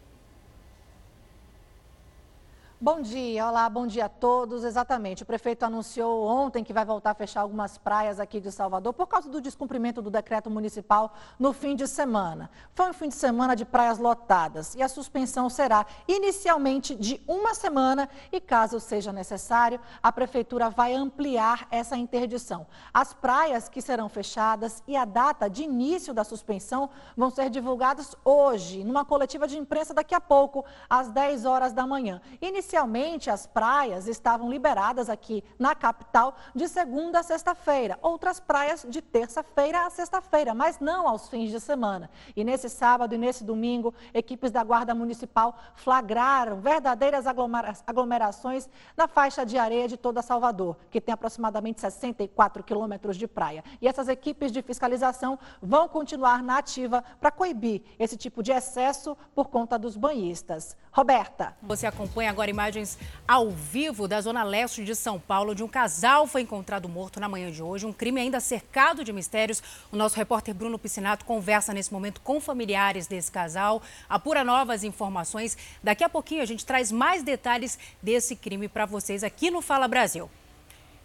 Bom 2.79 3.01
dia, 3.01 3.47
olá, 3.47 3.67
bom 3.67 3.87
dia 3.87 4.05
a 4.05 4.09
todos. 4.09 4.63
Exatamente, 4.63 5.23
o 5.23 5.25
prefeito 5.25 5.63
anunciou 5.63 6.23
ontem 6.23 6.63
que 6.63 6.71
vai 6.71 6.85
voltar 6.85 7.09
a 7.09 7.15
fechar 7.15 7.41
algumas 7.41 7.75
praias 7.75 8.19
aqui 8.19 8.39
de 8.39 8.51
Salvador 8.51 8.93
por 8.93 9.07
causa 9.07 9.27
do 9.27 9.41
descumprimento 9.41 9.99
do 9.99 10.11
decreto 10.11 10.47
municipal 10.47 11.11
no 11.39 11.53
fim 11.53 11.75
de 11.75 11.87
semana. 11.87 12.51
Foi 12.75 12.87
um 12.87 12.93
fim 12.93 13.09
de 13.09 13.15
semana 13.15 13.55
de 13.55 13.65
praias 13.65 13.97
lotadas 13.97 14.75
e 14.75 14.83
a 14.83 14.87
suspensão 14.87 15.49
será 15.49 15.87
inicialmente 16.07 16.93
de 16.93 17.19
uma 17.27 17.55
semana 17.55 18.07
e, 18.31 18.39
caso 18.39 18.79
seja 18.79 19.11
necessário, 19.11 19.79
a 20.03 20.11
prefeitura 20.11 20.69
vai 20.69 20.93
ampliar 20.93 21.67
essa 21.71 21.97
interdição. 21.97 22.67
As 22.93 23.11
praias 23.11 23.67
que 23.67 23.81
serão 23.81 24.07
fechadas 24.07 24.83
e 24.87 24.95
a 24.95 25.03
data 25.03 25.49
de 25.49 25.63
início 25.63 26.13
da 26.13 26.23
suspensão 26.23 26.91
vão 27.15 27.31
ser 27.31 27.49
divulgadas 27.49 28.15
hoje, 28.23 28.83
numa 28.83 29.03
coletiva 29.03 29.47
de 29.47 29.57
imprensa 29.57 29.95
daqui 29.95 30.13
a 30.13 30.21
pouco, 30.21 30.63
às 30.87 31.09
10 31.09 31.43
horas 31.43 31.73
da 31.73 31.87
manhã. 31.87 32.21
Inicialmente, 32.67 33.29
as 33.29 33.47
praias 33.47 34.09
estavam 34.09 34.49
liberadas 34.49 35.09
aqui 35.09 35.41
na 35.57 35.73
capital 35.73 36.35
de 36.53 36.67
segunda 36.67 37.19
a 37.19 37.23
sexta-feira, 37.23 37.97
outras 38.01 38.41
praias 38.41 38.85
de 38.89 39.01
terça-feira 39.01 39.85
a 39.85 39.89
sexta-feira, 39.89 40.53
mas 40.53 40.77
não 40.77 41.07
aos 41.07 41.29
fins 41.29 41.49
de 41.49 41.61
semana. 41.61 42.09
E 42.35 42.43
nesse 42.43 42.67
sábado 42.67 43.15
e 43.15 43.17
nesse 43.17 43.45
domingo, 43.45 43.93
equipes 44.13 44.51
da 44.51 44.65
Guarda 44.65 44.93
Municipal 44.93 45.57
flagraram 45.75 46.59
verdadeiras 46.59 47.25
aglomerações 47.25 48.67
na 48.97 49.07
faixa 49.07 49.45
de 49.45 49.57
areia 49.57 49.87
de 49.87 49.95
toda 49.95 50.21
Salvador, 50.21 50.75
que 50.91 50.99
tem 50.99 51.13
aproximadamente 51.13 51.79
64 51.79 52.65
quilômetros 52.65 53.15
de 53.15 53.29
praia. 53.29 53.63
E 53.81 53.87
essas 53.87 54.09
equipes 54.09 54.51
de 54.51 54.61
fiscalização 54.61 55.39
vão 55.61 55.87
continuar 55.87 56.43
na 56.43 56.57
ativa 56.57 57.01
para 57.17 57.31
coibir 57.31 57.81
esse 57.97 58.17
tipo 58.17 58.43
de 58.43 58.51
excesso 58.51 59.15
por 59.33 59.47
conta 59.47 59.79
dos 59.79 59.95
banhistas. 59.95 60.75
Roberta. 60.91 61.55
Você 61.61 61.87
acompanha 61.87 62.29
agora 62.29 62.49
imagens 62.57 62.97
ao 63.27 63.51
vivo 63.51 64.07
da 64.07 64.19
zona 64.19 64.43
leste 64.43 64.83
de 64.83 64.95
São 64.95 65.19
Paulo, 65.19 65.53
de 65.53 65.63
um 65.63 65.67
casal 65.67 66.25
foi 66.25 66.41
encontrado 66.41 66.89
morto 66.89 67.19
na 67.19 67.29
manhã 67.29 67.51
de 67.51 67.61
hoje, 67.61 67.85
um 67.85 67.93
crime 67.93 68.19
ainda 68.19 68.39
cercado 68.39 69.03
de 69.03 69.13
mistérios. 69.13 69.61
O 69.91 69.95
nosso 69.95 70.17
repórter 70.17 70.55
Bruno 70.55 70.79
Piscinato 70.79 71.23
conversa 71.23 71.71
nesse 71.71 71.93
momento 71.93 72.19
com 72.21 72.41
familiares 72.41 73.05
desse 73.05 73.31
casal, 73.31 73.79
apura 74.09 74.43
novas 74.43 74.83
informações. 74.83 75.55
Daqui 75.83 76.03
a 76.03 76.09
pouquinho 76.09 76.41
a 76.41 76.45
gente 76.45 76.65
traz 76.65 76.91
mais 76.91 77.21
detalhes 77.21 77.77
desse 78.01 78.35
crime 78.35 78.67
para 78.67 78.87
vocês 78.87 79.23
aqui 79.23 79.51
no 79.51 79.61
Fala 79.61 79.87
Brasil. 79.87 80.27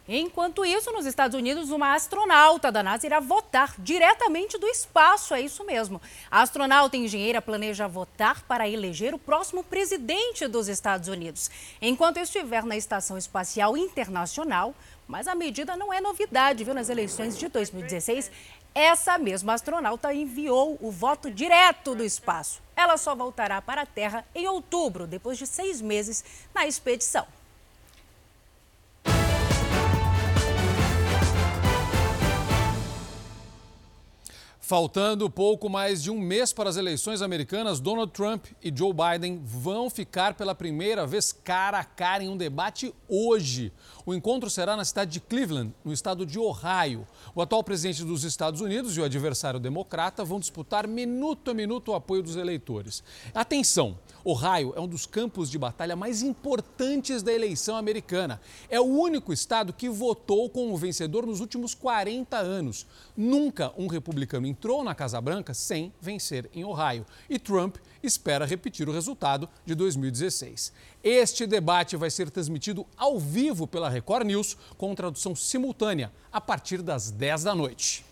Enquanto 0.09 0.65
isso, 0.65 0.91
nos 0.91 1.07
Estados 1.07 1.37
Unidos, 1.37 1.71
uma 1.71 1.95
astronauta 1.95 2.73
da 2.73 2.83
NASA 2.83 3.07
irá 3.07 3.21
votar 3.21 3.75
diretamente 3.79 4.59
do 4.59 4.67
espaço. 4.67 5.33
É 5.33 5.41
isso 5.41 5.65
mesmo. 5.65 6.03
A 6.29 6.43
astronauta 6.43 6.97
engenheira 6.97 7.41
planeja 7.41 7.87
votar 7.87 8.43
para 8.43 8.69
eleger 8.69 9.15
o 9.15 9.19
próximo 9.19 9.63
presidente 9.63 10.49
dos 10.49 10.67
Estados 10.67 11.09
Unidos, 11.09 11.51
enquanto 11.81 12.17
estiver 12.17 12.65
na 12.65 12.77
Estação 12.77 13.17
Espacial 13.17 13.77
Internacional. 13.77 14.75
Mas 15.07 15.29
a 15.29 15.35
medida 15.35 15.77
não 15.77 15.93
é 15.93 16.01
novidade, 16.01 16.65
viu? 16.65 16.75
Nas 16.75 16.89
eleições 16.89 17.37
de 17.37 17.47
2016, 17.49 18.31
essa 18.75 19.19
mesma 19.19 19.53
astronauta 19.53 20.13
enviou 20.15 20.79
o 20.81 20.91
voto 20.91 21.31
direto 21.31 21.95
do 21.95 22.03
espaço. 22.03 22.61
Ela 22.75 22.97
só 22.97 23.15
voltará 23.15 23.61
para 23.61 23.83
a 23.83 23.87
Terra 23.87 24.25
em 24.35 24.49
outubro, 24.49 25.07
depois 25.07 25.37
de 25.37 25.47
seis 25.47 25.81
meses 25.81 26.25
na 26.55 26.67
expedição. 26.67 27.27
Faltando 34.73 35.29
pouco 35.29 35.69
mais 35.69 36.03
de 36.03 36.11
um 36.11 36.19
mês 36.19 36.51
para 36.51 36.71
as 36.71 36.79
eleições 36.79 37.21
americanas, 37.21 37.79
Donald 37.79 38.11
Trump 38.11 38.47
e 38.63 38.73
Joe 38.75 38.95
Biden 38.95 39.39
vão 39.45 39.91
ficar 39.91 40.33
pela 40.33 40.55
primeira 40.55 41.07
vez 41.07 41.31
cara 41.31 41.81
a 41.81 41.85
cara 41.85 42.25
em 42.25 42.31
um 42.31 42.39
debate 42.39 42.95
hoje. 43.07 43.71
O 44.07 44.15
encontro 44.15 44.49
será 44.49 44.75
na 44.75 44.83
cidade 44.83 45.11
de 45.11 45.21
Cleveland, 45.21 45.75
no 45.85 45.93
estado 45.93 46.25
de 46.25 46.39
Ohio. 46.39 47.07
O 47.35 47.43
atual 47.43 47.63
presidente 47.63 48.03
dos 48.03 48.25
Estados 48.25 48.63
Unidos 48.63 48.97
e 48.97 49.01
o 49.03 49.05
adversário 49.05 49.61
democrata 49.61 50.25
vão 50.25 50.41
disputar 50.41 50.89
minuto 50.89 51.51
a 51.51 51.55
minuto 51.55 51.91
o 51.91 51.95
apoio 51.95 52.23
dos 52.23 52.37
eleitores. 52.37 53.05
Atenção! 53.35 53.99
Ohio 54.25 54.73
é 54.77 54.81
um 54.81 54.89
dos 54.89 55.05
campos 55.05 55.51
de 55.51 55.59
batalha 55.59 55.97
mais 55.97 56.23
importantes 56.23 57.23
da 57.23 57.33
eleição 57.33 57.77
americana. 57.77 58.41
É 58.71 58.81
o 58.81 58.85
único 58.85 59.33
estado 59.33 59.73
que 59.73 59.89
votou 59.89 60.49
com 60.49 60.73
o 60.73 60.77
vencedor 60.77 61.27
nos 61.27 61.41
últimos 61.41 61.75
40 61.75 62.39
anos. 62.39 62.87
Nunca 63.17 63.73
um 63.77 63.87
republicano 63.87 64.47
entrou 64.63 64.85
na 64.85 64.95
Casa 64.95 65.21
Branca 65.21 65.53
sem 65.53 65.93
vencer 66.01 66.49
em 66.55 66.63
Ohio. 66.65 67.05
E 67.29 67.37
Trump 67.37 67.79
espera 68.01 68.47
repetir 68.47 68.89
o 68.89 68.93
resultado 68.93 69.49
de 69.67 69.75
2016. 69.75 70.73
Este 71.03 71.49
debate 71.49 71.97
vai 71.97 72.09
ser 72.09 72.31
transmitido 72.31 72.87
ao 72.97 73.19
vivo 73.19 73.67
pela 73.67 73.91
Record 73.91 74.25
News 74.25 74.57
com 74.79 74.95
tradução 74.95 75.35
simultânea 75.35 76.13
a 76.31 76.41
partir 76.41 76.81
das 76.81 77.11
10 77.11 77.43
da 77.43 77.57
noite. 77.57 78.05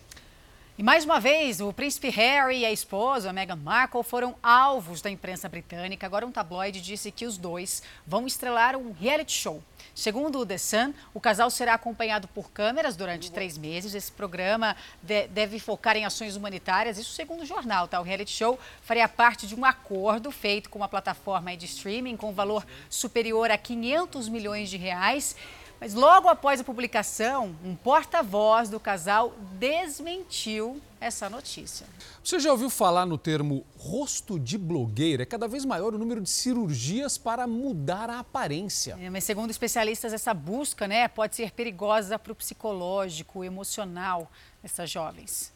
E 0.77 0.83
mais 0.83 1.03
uma 1.03 1.19
vez, 1.19 1.59
o 1.59 1.73
príncipe 1.73 2.09
Harry 2.09 2.59
e 2.59 2.65
a 2.65 2.71
esposa, 2.71 3.33
Meghan 3.33 3.57
Markle, 3.57 4.03
foram 4.03 4.33
alvos 4.41 5.01
da 5.01 5.11
imprensa 5.11 5.49
britânica. 5.49 6.05
Agora, 6.05 6.25
um 6.25 6.31
tabloide 6.31 6.79
disse 6.79 7.11
que 7.11 7.25
os 7.25 7.37
dois 7.37 7.83
vão 8.07 8.25
estrelar 8.25 8.77
um 8.77 8.93
reality 8.93 9.33
show. 9.33 9.61
Segundo 9.93 10.39
o 10.39 10.45
The 10.45 10.57
Sun, 10.57 10.93
o 11.13 11.19
casal 11.19 11.49
será 11.49 11.73
acompanhado 11.73 12.25
por 12.29 12.49
câmeras 12.51 12.95
durante 12.95 13.29
três 13.29 13.57
meses. 13.57 13.93
Esse 13.93 14.13
programa 14.13 14.75
de, 15.03 15.27
deve 15.27 15.59
focar 15.59 15.97
em 15.97 16.05
ações 16.05 16.37
humanitárias, 16.37 16.97
isso 16.97 17.11
segundo 17.11 17.41
o 17.41 17.45
jornal, 17.45 17.85
tá? 17.89 17.99
O 17.99 18.03
reality 18.03 18.31
show 18.31 18.57
faria 18.81 19.09
parte 19.09 19.45
de 19.45 19.53
um 19.53 19.65
acordo 19.65 20.31
feito 20.31 20.69
com 20.69 20.79
uma 20.79 20.87
plataforma 20.87 21.55
de 21.55 21.65
streaming 21.65 22.15
com 22.15 22.31
valor 22.31 22.65
superior 22.89 23.51
a 23.51 23.57
500 23.57 24.29
milhões 24.29 24.69
de 24.69 24.77
reais 24.77 25.35
mas 25.81 25.95
logo 25.95 26.29
após 26.29 26.59
a 26.59 26.63
publicação, 26.63 27.55
um 27.65 27.75
porta-voz 27.75 28.69
do 28.69 28.79
casal 28.79 29.33
desmentiu 29.53 30.79
essa 30.99 31.27
notícia. 31.27 31.87
Você 32.23 32.39
já 32.39 32.51
ouviu 32.51 32.69
falar 32.69 33.03
no 33.07 33.17
termo 33.17 33.65
rosto 33.75 34.39
de 34.39 34.59
blogueira? 34.59 35.23
É 35.23 35.25
cada 35.25 35.47
vez 35.47 35.65
maior 35.65 35.95
o 35.95 35.97
número 35.97 36.21
de 36.21 36.29
cirurgias 36.29 37.17
para 37.17 37.47
mudar 37.47 38.11
a 38.11 38.19
aparência. 38.19 38.95
É, 39.01 39.09
mas 39.09 39.23
segundo 39.23 39.49
especialistas, 39.49 40.13
essa 40.13 40.35
busca 40.35 40.87
né, 40.87 41.07
pode 41.07 41.35
ser 41.35 41.49
perigosa 41.49 42.19
para 42.19 42.31
o 42.31 42.35
psicológico, 42.35 43.43
emocional 43.43 44.31
dessas 44.61 44.87
jovens. 44.87 45.51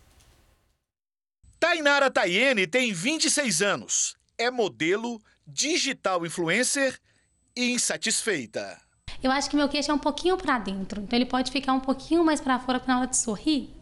Tainara 1.60 2.10
Tayene 2.10 2.66
tem 2.66 2.92
26 2.92 3.62
anos. 3.62 4.18
É 4.40 4.50
modelo, 4.50 5.22
digital 5.46 6.26
influencer 6.26 7.00
e 7.56 7.70
insatisfeita. 7.74 8.84
Eu 9.26 9.32
acho 9.32 9.50
que 9.50 9.56
meu 9.56 9.68
queixo 9.68 9.90
é 9.90 9.94
um 9.94 9.98
pouquinho 9.98 10.38
para 10.38 10.60
dentro, 10.60 11.02
então 11.02 11.18
ele 11.18 11.26
pode 11.26 11.50
ficar 11.50 11.74
um 11.74 11.80
pouquinho 11.80 12.24
mais 12.24 12.40
para 12.40 12.60
fora 12.60 12.80
na 12.86 13.00
hora 13.00 13.08
de 13.08 13.18
sorrir. 13.18 13.74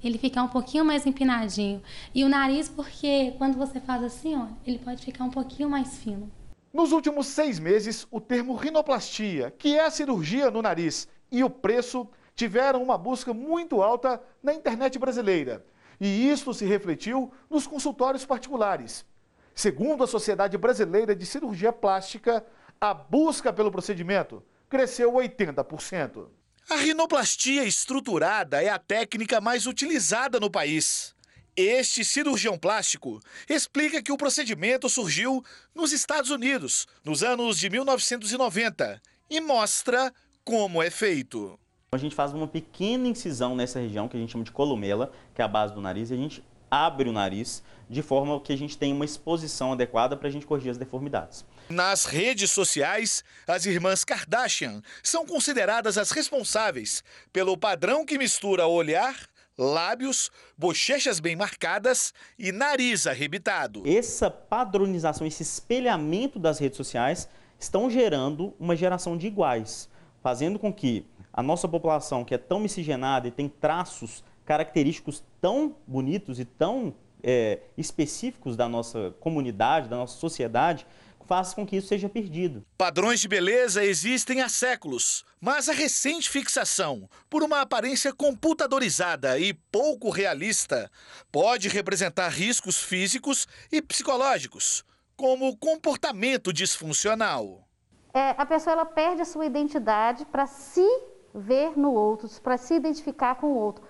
Ele 0.00 0.16
ficar 0.16 0.44
um 0.44 0.48
pouquinho 0.48 0.84
mais 0.84 1.04
empinadinho. 1.04 1.82
E 2.14 2.22
o 2.22 2.28
nariz, 2.28 2.68
porque 2.68 3.34
quando 3.36 3.58
você 3.58 3.80
faz 3.80 4.04
assim, 4.04 4.36
ó, 4.36 4.46
ele 4.64 4.78
pode 4.78 5.04
ficar 5.04 5.24
um 5.24 5.30
pouquinho 5.30 5.68
mais 5.68 5.98
fino. 5.98 6.30
Nos 6.72 6.92
últimos 6.92 7.26
seis 7.26 7.58
meses, 7.58 8.06
o 8.12 8.20
termo 8.20 8.54
rinoplastia, 8.54 9.50
que 9.50 9.76
é 9.76 9.84
a 9.84 9.90
cirurgia 9.90 10.52
no 10.52 10.62
nariz, 10.62 11.08
e 11.32 11.42
o 11.42 11.50
preço 11.50 12.06
tiveram 12.36 12.80
uma 12.80 12.96
busca 12.96 13.34
muito 13.34 13.82
alta 13.82 14.22
na 14.40 14.54
internet 14.54 15.00
brasileira. 15.00 15.66
E 16.00 16.30
isso 16.30 16.54
se 16.54 16.64
refletiu 16.64 17.32
nos 17.50 17.66
consultórios 17.66 18.24
particulares. 18.24 19.04
Segundo 19.52 20.04
a 20.04 20.06
Sociedade 20.06 20.56
Brasileira 20.56 21.12
de 21.12 21.26
Cirurgia 21.26 21.72
Plástica, 21.72 22.46
a 22.80 22.94
busca 22.94 23.52
pelo 23.52 23.72
procedimento 23.72 24.44
cresceu 24.72 25.12
80%. 25.12 26.28
A 26.70 26.76
rinoplastia 26.76 27.62
estruturada 27.64 28.62
é 28.62 28.70
a 28.70 28.78
técnica 28.78 29.38
mais 29.38 29.66
utilizada 29.66 30.40
no 30.40 30.50
país. 30.50 31.14
Este 31.54 32.02
cirurgião 32.02 32.56
plástico 32.56 33.20
explica 33.46 34.02
que 34.02 34.10
o 34.10 34.16
procedimento 34.16 34.88
surgiu 34.88 35.44
nos 35.74 35.92
Estados 35.92 36.30
Unidos 36.30 36.86
nos 37.04 37.22
anos 37.22 37.58
de 37.58 37.68
1990 37.68 39.02
e 39.28 39.42
mostra 39.42 40.10
como 40.42 40.82
é 40.82 40.88
feito. 40.88 41.60
A 41.92 41.98
gente 41.98 42.14
faz 42.14 42.32
uma 42.32 42.48
pequena 42.48 43.06
incisão 43.06 43.54
nessa 43.54 43.78
região 43.78 44.08
que 44.08 44.16
a 44.16 44.20
gente 44.20 44.32
chama 44.32 44.44
de 44.44 44.52
columela, 44.52 45.12
que 45.34 45.42
é 45.42 45.44
a 45.44 45.48
base 45.48 45.74
do 45.74 45.82
nariz, 45.82 46.10
e 46.10 46.14
a 46.14 46.16
gente 46.16 46.42
abre 46.70 47.10
o 47.10 47.12
nariz 47.12 47.62
de 47.92 48.00
forma 48.02 48.40
que 48.40 48.52
a 48.52 48.56
gente 48.56 48.78
tenha 48.78 48.94
uma 48.94 49.04
exposição 49.04 49.72
adequada 49.72 50.16
para 50.16 50.26
a 50.26 50.30
gente 50.30 50.46
corrigir 50.46 50.70
as 50.70 50.78
deformidades. 50.78 51.44
Nas 51.68 52.06
redes 52.06 52.50
sociais, 52.50 53.22
as 53.46 53.66
irmãs 53.66 54.02
Kardashian 54.02 54.80
são 55.02 55.26
consideradas 55.26 55.98
as 55.98 56.10
responsáveis 56.10 57.04
pelo 57.32 57.56
padrão 57.56 58.06
que 58.06 58.16
mistura 58.16 58.66
olhar, 58.66 59.14
lábios, 59.58 60.30
bochechas 60.56 61.20
bem 61.20 61.36
marcadas 61.36 62.14
e 62.38 62.50
nariz 62.50 63.06
arrebitado. 63.06 63.82
Essa 63.86 64.30
padronização, 64.30 65.26
esse 65.26 65.42
espelhamento 65.42 66.38
das 66.38 66.58
redes 66.58 66.78
sociais 66.78 67.28
estão 67.60 67.90
gerando 67.90 68.54
uma 68.58 68.74
geração 68.74 69.18
de 69.18 69.26
iguais, 69.26 69.86
fazendo 70.22 70.58
com 70.58 70.72
que 70.72 71.06
a 71.30 71.42
nossa 71.42 71.68
população, 71.68 72.24
que 72.24 72.34
é 72.34 72.38
tão 72.38 72.58
miscigenada 72.58 73.28
e 73.28 73.30
tem 73.30 73.50
traços 73.50 74.24
característicos 74.46 75.22
tão 75.40 75.76
bonitos 75.86 76.40
e 76.40 76.44
tão 76.44 76.94
é, 77.22 77.60
específicos 77.76 78.56
da 78.56 78.68
nossa 78.68 79.14
comunidade, 79.20 79.88
da 79.88 79.96
nossa 79.96 80.18
sociedade, 80.18 80.86
faz 81.24 81.54
com 81.54 81.66
que 81.66 81.76
isso 81.76 81.88
seja 81.88 82.08
perdido. 82.08 82.64
Padrões 82.76 83.20
de 83.20 83.28
beleza 83.28 83.84
existem 83.84 84.42
há 84.42 84.48
séculos, 84.48 85.24
mas 85.40 85.68
a 85.68 85.72
recente 85.72 86.28
fixação 86.28 87.08
por 87.30 87.42
uma 87.42 87.60
aparência 87.60 88.12
computadorizada 88.12 89.38
e 89.38 89.54
pouco 89.54 90.10
realista 90.10 90.90
pode 91.30 91.68
representar 91.68 92.28
riscos 92.28 92.82
físicos 92.82 93.46
e 93.70 93.80
psicológicos, 93.80 94.84
como 95.16 95.56
comportamento 95.56 96.52
disfuncional. 96.52 97.66
É, 98.12 98.34
a 98.36 98.44
pessoa 98.44 98.74
ela 98.74 98.84
perde 98.84 99.22
a 99.22 99.24
sua 99.24 99.46
identidade 99.46 100.26
para 100.26 100.46
se 100.46 100.86
ver 101.34 101.78
no 101.78 101.92
outro, 101.92 102.28
para 102.42 102.58
se 102.58 102.74
identificar 102.74 103.36
com 103.36 103.46
o 103.46 103.56
outro. 103.56 103.82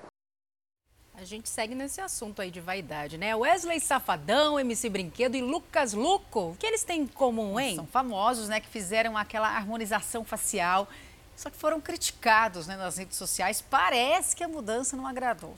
A 1.22 1.24
gente 1.24 1.48
segue 1.48 1.72
nesse 1.72 2.00
assunto 2.00 2.42
aí 2.42 2.50
de 2.50 2.60
vaidade, 2.60 3.16
né? 3.16 3.32
Wesley 3.36 3.78
Safadão, 3.78 4.58
MC 4.58 4.88
Brinquedo 4.88 5.36
e 5.36 5.40
Lucas 5.40 5.92
Luco, 5.92 6.50
o 6.50 6.56
que 6.56 6.66
eles 6.66 6.82
têm 6.82 7.02
em 7.02 7.06
comum, 7.06 7.60
hein? 7.60 7.76
São 7.76 7.86
famosos, 7.86 8.48
né, 8.48 8.58
que 8.58 8.66
fizeram 8.66 9.16
aquela 9.16 9.46
harmonização 9.46 10.24
facial, 10.24 10.88
só 11.36 11.48
que 11.48 11.56
foram 11.56 11.80
criticados 11.80 12.66
né, 12.66 12.76
nas 12.76 12.96
redes 12.96 13.16
sociais. 13.16 13.62
Parece 13.62 14.34
que 14.34 14.42
a 14.42 14.48
mudança 14.48 14.96
não 14.96 15.06
agradou. 15.06 15.56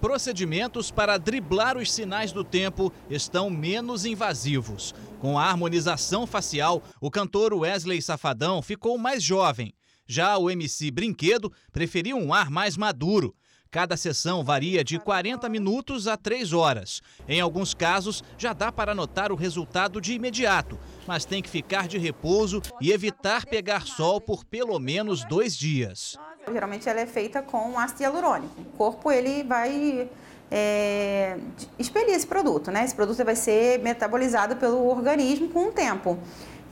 Procedimentos 0.00 0.92
para 0.92 1.18
driblar 1.18 1.76
os 1.76 1.92
sinais 1.92 2.30
do 2.30 2.44
tempo 2.44 2.92
estão 3.10 3.50
menos 3.50 4.04
invasivos. 4.04 4.94
Com 5.20 5.36
a 5.36 5.44
harmonização 5.44 6.24
facial, 6.24 6.84
o 7.00 7.10
cantor 7.10 7.52
Wesley 7.52 8.00
Safadão 8.00 8.62
ficou 8.62 8.96
mais 8.96 9.24
jovem. 9.24 9.74
Já 10.06 10.38
o 10.38 10.48
MC 10.48 10.92
Brinquedo 10.92 11.52
preferiu 11.72 12.16
um 12.16 12.32
ar 12.32 12.48
mais 12.48 12.76
maduro. 12.76 13.34
Cada 13.76 13.94
sessão 13.94 14.42
varia 14.42 14.82
de 14.82 14.98
40 14.98 15.50
minutos 15.50 16.08
a 16.08 16.16
3 16.16 16.54
horas. 16.54 17.02
Em 17.28 17.42
alguns 17.42 17.74
casos, 17.74 18.24
já 18.38 18.54
dá 18.54 18.72
para 18.72 18.94
notar 18.94 19.30
o 19.30 19.34
resultado 19.34 20.00
de 20.00 20.14
imediato, 20.14 20.78
mas 21.06 21.26
tem 21.26 21.42
que 21.42 21.50
ficar 21.50 21.86
de 21.86 21.98
repouso 21.98 22.62
e 22.80 22.90
evitar 22.90 23.44
pegar 23.44 23.82
sol 23.82 24.18
por 24.18 24.46
pelo 24.46 24.78
menos 24.78 25.26
dois 25.26 25.54
dias. 25.54 26.16
Geralmente 26.50 26.88
ela 26.88 27.00
é 27.00 27.06
feita 27.06 27.42
com 27.42 27.78
ácido 27.78 28.04
hialurônico. 28.04 28.62
O 28.62 28.78
corpo 28.78 29.12
ele 29.12 29.44
vai 29.44 30.08
é, 30.50 31.36
expelir 31.78 32.14
esse 32.14 32.26
produto, 32.26 32.70
né? 32.70 32.82
Esse 32.82 32.94
produto 32.94 33.22
vai 33.26 33.36
ser 33.36 33.80
metabolizado 33.80 34.56
pelo 34.56 34.88
organismo 34.88 35.50
com 35.50 35.68
o 35.68 35.70
tempo. 35.70 36.18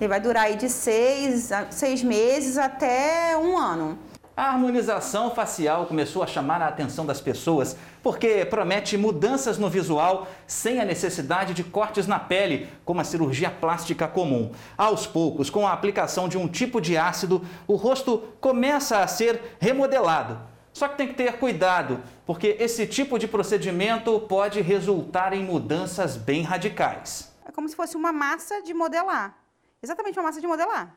Ele 0.00 0.08
vai 0.08 0.20
durar 0.20 0.44
aí 0.44 0.56
de 0.56 0.70
seis, 0.70 1.50
seis 1.70 2.02
meses 2.02 2.56
até 2.56 3.36
um 3.36 3.58
ano. 3.58 3.98
A 4.36 4.46
harmonização 4.46 5.30
facial 5.30 5.86
começou 5.86 6.20
a 6.20 6.26
chamar 6.26 6.60
a 6.60 6.66
atenção 6.66 7.06
das 7.06 7.20
pessoas 7.20 7.76
porque 8.02 8.44
promete 8.44 8.96
mudanças 8.96 9.58
no 9.58 9.70
visual 9.70 10.26
sem 10.44 10.80
a 10.80 10.84
necessidade 10.84 11.54
de 11.54 11.62
cortes 11.62 12.08
na 12.08 12.18
pele, 12.18 12.68
como 12.84 13.00
a 13.00 13.04
cirurgia 13.04 13.48
plástica 13.48 14.08
comum. 14.08 14.50
Aos 14.76 15.06
poucos, 15.06 15.50
com 15.50 15.64
a 15.64 15.72
aplicação 15.72 16.28
de 16.28 16.36
um 16.36 16.48
tipo 16.48 16.80
de 16.80 16.96
ácido, 16.96 17.46
o 17.68 17.76
rosto 17.76 18.24
começa 18.40 18.98
a 18.98 19.06
ser 19.06 19.56
remodelado. 19.60 20.40
Só 20.72 20.88
que 20.88 20.96
tem 20.96 21.06
que 21.06 21.14
ter 21.14 21.38
cuidado, 21.38 22.02
porque 22.26 22.56
esse 22.58 22.88
tipo 22.88 23.20
de 23.20 23.28
procedimento 23.28 24.18
pode 24.18 24.60
resultar 24.60 25.32
em 25.32 25.44
mudanças 25.44 26.16
bem 26.16 26.42
radicais. 26.42 27.32
É 27.44 27.52
como 27.52 27.68
se 27.68 27.76
fosse 27.76 27.96
uma 27.96 28.12
massa 28.12 28.60
de 28.62 28.74
modelar. 28.74 29.38
Exatamente 29.80 30.18
uma 30.18 30.24
massa 30.24 30.40
de 30.40 30.46
modelar. 30.48 30.92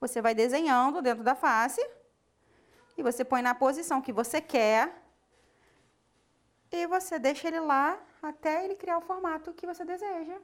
Você 0.00 0.20
vai 0.20 0.34
desenhando 0.34 1.00
dentro 1.00 1.22
da 1.22 1.36
face 1.36 1.80
e 2.96 3.02
você 3.02 3.24
põe 3.24 3.42
na 3.42 3.54
posição 3.54 4.00
que 4.00 4.12
você 4.12 4.40
quer 4.40 5.02
e 6.70 6.86
você 6.86 7.18
deixa 7.18 7.48
ele 7.48 7.60
lá 7.60 7.98
até 8.22 8.64
ele 8.64 8.74
criar 8.74 8.98
o 8.98 9.02
formato 9.02 9.52
que 9.52 9.66
você 9.66 9.84
deseja. 9.84 10.34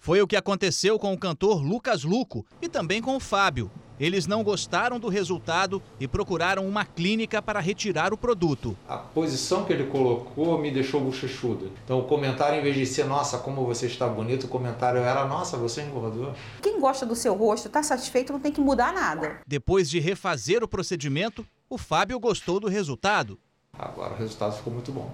Foi 0.00 0.22
o 0.22 0.26
que 0.26 0.36
aconteceu 0.36 0.98
com 0.98 1.12
o 1.12 1.18
cantor 1.18 1.60
Lucas 1.60 2.04
Luco 2.04 2.46
e 2.62 2.68
também 2.68 3.02
com 3.02 3.16
o 3.16 3.20
Fábio. 3.20 3.70
Eles 3.98 4.28
não 4.28 4.44
gostaram 4.44 5.00
do 5.00 5.08
resultado 5.08 5.82
e 5.98 6.06
procuraram 6.06 6.64
uma 6.66 6.84
clínica 6.84 7.42
para 7.42 7.58
retirar 7.58 8.12
o 8.12 8.16
produto. 8.16 8.78
A 8.88 8.96
posição 8.96 9.64
que 9.64 9.72
ele 9.72 9.88
colocou 9.88 10.56
me 10.56 10.70
deixou 10.70 11.00
bochechudo. 11.00 11.72
Então 11.84 11.98
o 11.98 12.04
comentário, 12.04 12.60
em 12.60 12.62
vez 12.62 12.76
de 12.76 12.86
ser, 12.86 13.06
nossa, 13.06 13.38
como 13.38 13.66
você 13.66 13.86
está 13.86 14.06
bonito, 14.06 14.44
o 14.44 14.48
comentário 14.48 15.00
era, 15.00 15.26
nossa, 15.26 15.56
você 15.56 15.82
engordou. 15.82 16.32
Quem 16.62 16.78
gosta 16.78 17.04
do 17.04 17.16
seu 17.16 17.34
rosto, 17.34 17.66
está 17.66 17.82
satisfeito, 17.82 18.32
não 18.32 18.38
tem 18.38 18.52
que 18.52 18.60
mudar 18.60 18.92
nada. 18.92 19.40
Depois 19.44 19.90
de 19.90 19.98
refazer 19.98 20.62
o 20.62 20.68
procedimento, 20.68 21.44
o 21.70 21.76
Fábio 21.76 22.18
gostou 22.18 22.58
do 22.58 22.68
resultado. 22.68 23.38
Agora 23.72 24.14
o 24.14 24.16
resultado 24.16 24.56
ficou 24.56 24.72
muito 24.72 24.90
bom. 24.90 25.10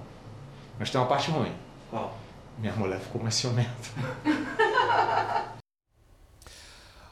Mas 0.78 0.90
tem 0.90 1.00
uma 1.00 1.06
parte 1.06 1.30
ruim. 1.30 1.52
Qual? 1.90 2.16
Minha 2.58 2.74
mulher 2.74 3.00
ficou 3.00 3.20
mais 3.20 3.34
ciumenta. 3.34 3.70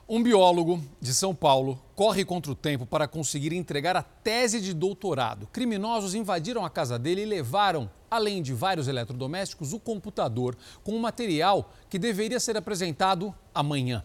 Um 0.09 0.23
biólogo 0.23 0.83
de 1.01 1.15
São 1.15 1.35
Paulo 1.35 1.81
corre 1.97 2.25
contra 2.25 2.53
o 2.53 2.55
tempo 2.55 2.85
para 2.85 3.09
conseguir 3.09 3.55
entregar 3.55 3.97
a 3.97 4.03
tese 4.03 4.61
de 4.61 4.75
doutorado. 4.75 5.47
Criminosos 5.47 6.15
invadiram 6.15 6.65
a 6.65 6.71
casa 6.71 6.99
dele 6.99 7.23
e 7.23 7.27
levaram, 7.27 7.89
além 8.11 8.43
de 8.43 8.53
vários 8.53 8.89
eletrodomésticos, 8.89 9.73
o 9.73 9.81
computador 9.81 10.57
com 10.85 10.93
um 10.93 10.99
material 10.99 11.71
que 11.89 11.99
deveria 11.99 12.39
ser 12.39 12.57
apresentado 12.57 13.35
amanhã. 13.55 14.05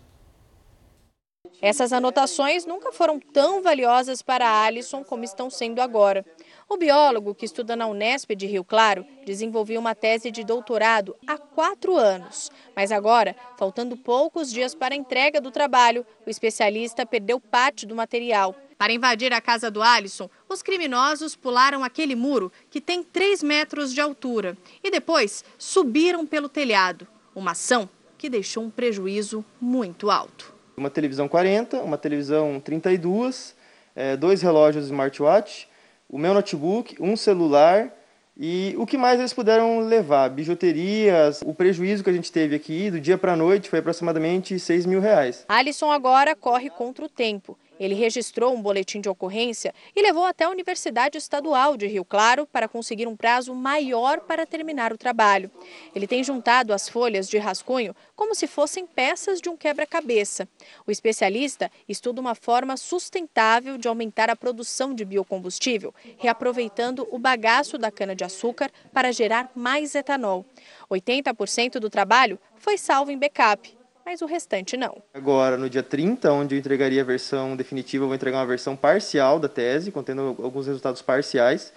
Essas 1.61 1.91
anotações 1.91 2.65
nunca 2.65 2.91
foram 2.91 3.19
tão 3.19 3.61
valiosas 3.61 4.21
para 4.21 4.63
Alisson 4.65 5.03
como 5.03 5.23
estão 5.23 5.49
sendo 5.49 5.79
agora. 5.81 6.25
O 6.69 6.77
biólogo, 6.77 7.33
que 7.33 7.45
estuda 7.45 7.75
na 7.75 7.87
Unesp 7.87 8.35
de 8.35 8.45
Rio 8.45 8.63
Claro, 8.63 9.05
desenvolveu 9.25 9.79
uma 9.79 9.95
tese 9.95 10.29
de 10.29 10.43
doutorado 10.43 11.15
há 11.25 11.37
quatro 11.37 11.95
anos. 11.95 12.51
Mas 12.75 12.91
agora, 12.91 13.35
faltando 13.57 13.95
poucos 13.95 14.51
dias 14.51 14.75
para 14.75 14.93
a 14.93 14.97
entrega 14.97 15.39
do 15.39 15.49
trabalho, 15.49 16.05
o 16.25 16.29
especialista 16.29 17.05
perdeu 17.05 17.39
parte 17.39 17.85
do 17.85 17.95
material. 17.95 18.53
Para 18.77 18.93
invadir 18.93 19.33
a 19.33 19.41
casa 19.41 19.71
do 19.71 19.81
Alisson, 19.81 20.29
os 20.47 20.61
criminosos 20.61 21.35
pularam 21.35 21.83
aquele 21.83 22.15
muro 22.15 22.51
que 22.69 22.79
tem 22.79 23.01
3 23.01 23.41
metros 23.41 23.93
de 23.93 24.01
altura 24.01 24.55
e 24.83 24.91
depois 24.91 25.43
subiram 25.57 26.25
pelo 26.25 26.47
telhado. 26.47 27.07
Uma 27.33 27.51
ação 27.51 27.89
que 28.17 28.29
deixou 28.29 28.63
um 28.63 28.69
prejuízo 28.69 29.43
muito 29.59 30.11
alto. 30.11 30.56
Uma 30.79 30.91
televisão 30.91 31.27
40, 31.27 31.81
uma 31.81 31.97
televisão 31.97 32.59
32, 32.59 33.55
é, 33.95 34.15
dois 34.15 34.43
relógios 34.43 34.85
smartwatch, 34.85 35.67
o 36.07 36.19
meu 36.19 36.35
notebook, 36.35 36.95
um 36.99 37.17
celular 37.17 37.91
e 38.37 38.75
o 38.77 38.85
que 38.85 38.95
mais 38.95 39.19
eles 39.19 39.33
puderam 39.33 39.79
levar? 39.79 40.29
Bijuterias. 40.29 41.41
O 41.43 41.51
prejuízo 41.55 42.03
que 42.03 42.11
a 42.11 42.13
gente 42.13 42.31
teve 42.31 42.55
aqui 42.55 42.91
do 42.91 43.01
dia 43.01 43.17
para 43.17 43.33
a 43.33 43.35
noite 43.35 43.71
foi 43.71 43.79
aproximadamente 43.79 44.59
6 44.59 44.85
mil 44.85 45.01
reais. 45.01 45.45
Alisson 45.49 45.91
agora 45.91 46.35
corre 46.35 46.69
contra 46.69 47.03
o 47.03 47.09
tempo. 47.09 47.57
Ele 47.79 47.93
registrou 47.93 48.53
um 48.53 48.61
boletim 48.61 48.99
de 48.99 49.09
ocorrência 49.09 49.73
e 49.95 50.01
levou 50.01 50.25
até 50.25 50.45
a 50.45 50.49
Universidade 50.49 51.17
Estadual 51.17 51.77
de 51.77 51.87
Rio 51.87 52.03
Claro 52.03 52.47
para 52.47 52.67
conseguir 52.67 53.07
um 53.07 53.15
prazo 53.15 53.53
maior 53.53 54.21
para 54.21 54.45
terminar 54.45 54.91
o 54.91 54.97
trabalho. 54.97 55.51
Ele 55.93 56.07
tem 56.07 56.23
juntado 56.23 56.73
as 56.73 56.89
folhas 56.89 57.29
de 57.29 57.37
rascunho 57.37 57.95
como 58.15 58.33
se 58.33 58.47
fossem 58.47 58.85
peças 58.85 59.39
de 59.39 59.49
um 59.49 59.55
quebra-cabeça. 59.55 60.47
O 60.85 60.91
especialista 60.91 61.71
estuda 61.87 62.19
uma 62.19 62.35
forma 62.35 62.75
sustentável 62.77 63.77
de 63.77 63.87
aumentar 63.87 64.29
a 64.29 64.35
produção 64.35 64.93
de 64.93 65.05
biocombustível, 65.05 65.93
reaproveitando 66.17 67.07
o 67.11 67.19
bagaço 67.19 67.77
da 67.77 67.91
cana-de-açúcar 67.91 68.71
para 68.91 69.11
gerar 69.11 69.51
mais 69.55 69.93
etanol. 69.93 70.45
80% 70.89 71.79
do 71.79 71.89
trabalho 71.89 72.39
foi 72.57 72.77
salvo 72.77 73.11
em 73.11 73.17
backup 73.17 73.76
mas 74.07 74.21
o 74.21 74.25
restante 74.25 74.77
não. 74.77 75.03
Agora, 75.13 75.57
no 75.57 75.69
dia 75.69 75.83
30, 75.83 76.31
onde 76.31 76.55
eu 76.55 76.59
entregaria 76.59 77.01
a 77.01 77.03
versão 77.03 77.57
definitiva, 77.57 78.05
eu 78.05 78.07
vou 78.07 78.15
entregar 78.15 78.37
uma 78.37 78.45
versão 78.45 78.73
parcial 78.73 79.37
da 79.37 79.49
tese, 79.49 79.91
contendo 79.91 80.33
alguns 80.41 80.65
resultados 80.65 81.01
parciais. 81.01 81.73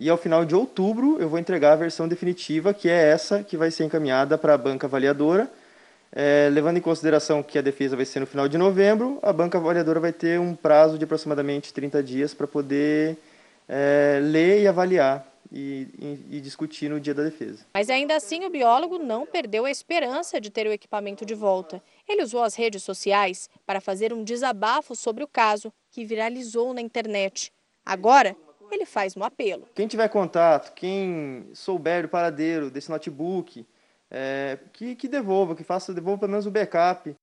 E 0.00 0.08
ao 0.08 0.16
final 0.16 0.46
de 0.46 0.54
outubro, 0.54 1.18
eu 1.20 1.28
vou 1.28 1.38
entregar 1.38 1.74
a 1.74 1.76
versão 1.76 2.08
definitiva, 2.08 2.72
que 2.72 2.88
é 2.88 3.10
essa 3.10 3.42
que 3.42 3.54
vai 3.54 3.70
ser 3.70 3.84
encaminhada 3.84 4.38
para 4.38 4.54
a 4.54 4.58
banca 4.58 4.86
avaliadora. 4.86 5.46
É, 6.10 6.48
levando 6.50 6.78
em 6.78 6.80
consideração 6.80 7.42
que 7.42 7.58
a 7.58 7.62
defesa 7.62 7.94
vai 7.96 8.06
ser 8.06 8.18
no 8.18 8.26
final 8.26 8.48
de 8.48 8.56
novembro, 8.56 9.18
a 9.22 9.30
banca 9.30 9.58
avaliadora 9.58 10.00
vai 10.00 10.12
ter 10.12 10.40
um 10.40 10.54
prazo 10.54 10.96
de 10.96 11.04
aproximadamente 11.04 11.74
30 11.74 12.02
dias 12.02 12.32
para 12.32 12.46
poder 12.46 13.18
é, 13.68 14.20
ler 14.22 14.62
e 14.62 14.66
avaliar 14.66 15.33
e, 15.54 15.88
e, 15.96 16.36
e, 16.36 16.40
discutir 16.40 16.90
no 16.90 16.98
dia 16.98 17.14
da 17.14 17.22
defesa. 17.22 17.64
Mas 17.72 17.88
ainda 17.88 18.16
assim, 18.16 18.44
o 18.44 18.50
biólogo 18.50 18.98
não 18.98 19.24
perdeu 19.24 19.64
a 19.64 19.70
esperança 19.70 20.40
de 20.40 20.50
ter 20.50 20.66
o 20.66 20.72
equipamento 20.72 21.24
de 21.24 21.34
volta. 21.34 21.80
Ele 22.08 22.24
usou 22.24 22.42
as 22.42 22.56
redes 22.56 22.82
sociais 22.82 23.48
para 23.64 23.80
fazer 23.80 24.12
um 24.12 24.24
desabafo 24.24 24.96
sobre 24.96 25.22
o 25.22 25.28
caso, 25.28 25.72
que 25.92 26.04
viralizou 26.04 26.74
na 26.74 26.80
internet. 26.80 27.52
Agora, 27.86 28.36
ele 28.68 28.84
faz 28.84 29.16
um 29.16 29.22
apelo. 29.22 29.68
Quem 29.76 29.86
tiver 29.86 30.08
contato, 30.08 30.74
quem 30.74 31.48
souber 31.54 32.06
o 32.06 32.08
paradeiro 32.08 32.68
desse 32.68 32.90
notebook, 32.90 33.64
é, 34.10 34.58
que, 34.72 34.96
que 34.96 35.06
devolva, 35.06 35.54
que 35.54 35.62
faça, 35.62 35.94
devolva 35.94 36.20
pelo 36.20 36.32
menos 36.32 36.46
o 36.46 36.50
backup. 36.50 37.14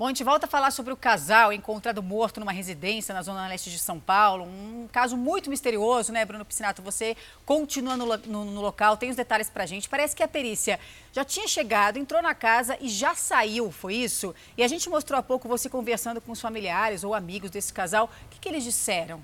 Bom, 0.00 0.06
a 0.06 0.08
gente 0.08 0.24
volta 0.24 0.46
a 0.46 0.48
falar 0.48 0.70
sobre 0.70 0.94
o 0.94 0.96
casal 0.96 1.52
encontrado 1.52 2.02
morto 2.02 2.40
numa 2.40 2.52
residência 2.52 3.14
na 3.14 3.20
zona 3.20 3.46
leste 3.46 3.70
de 3.70 3.78
São 3.78 4.00
Paulo. 4.00 4.46
Um 4.46 4.88
caso 4.90 5.14
muito 5.14 5.50
misterioso, 5.50 6.10
né, 6.10 6.24
Bruno 6.24 6.42
Piscinato? 6.42 6.80
Você 6.80 7.14
continua 7.44 7.98
no, 7.98 8.06
no, 8.16 8.44
no 8.46 8.60
local, 8.62 8.96
tem 8.96 9.10
os 9.10 9.16
detalhes 9.16 9.50
pra 9.50 9.66
gente. 9.66 9.90
Parece 9.90 10.16
que 10.16 10.22
a 10.22 10.26
perícia 10.26 10.80
já 11.12 11.22
tinha 11.22 11.46
chegado, 11.46 11.98
entrou 11.98 12.22
na 12.22 12.34
casa 12.34 12.78
e 12.80 12.88
já 12.88 13.14
saiu, 13.14 13.70
foi 13.70 13.94
isso? 13.94 14.34
E 14.56 14.62
a 14.62 14.68
gente 14.68 14.88
mostrou 14.88 15.20
há 15.20 15.22
pouco 15.22 15.46
você 15.46 15.68
conversando 15.68 16.18
com 16.18 16.32
os 16.32 16.40
familiares 16.40 17.04
ou 17.04 17.14
amigos 17.14 17.50
desse 17.50 17.70
casal. 17.70 18.06
O 18.06 18.28
que, 18.30 18.40
que 18.40 18.48
eles 18.48 18.64
disseram? 18.64 19.22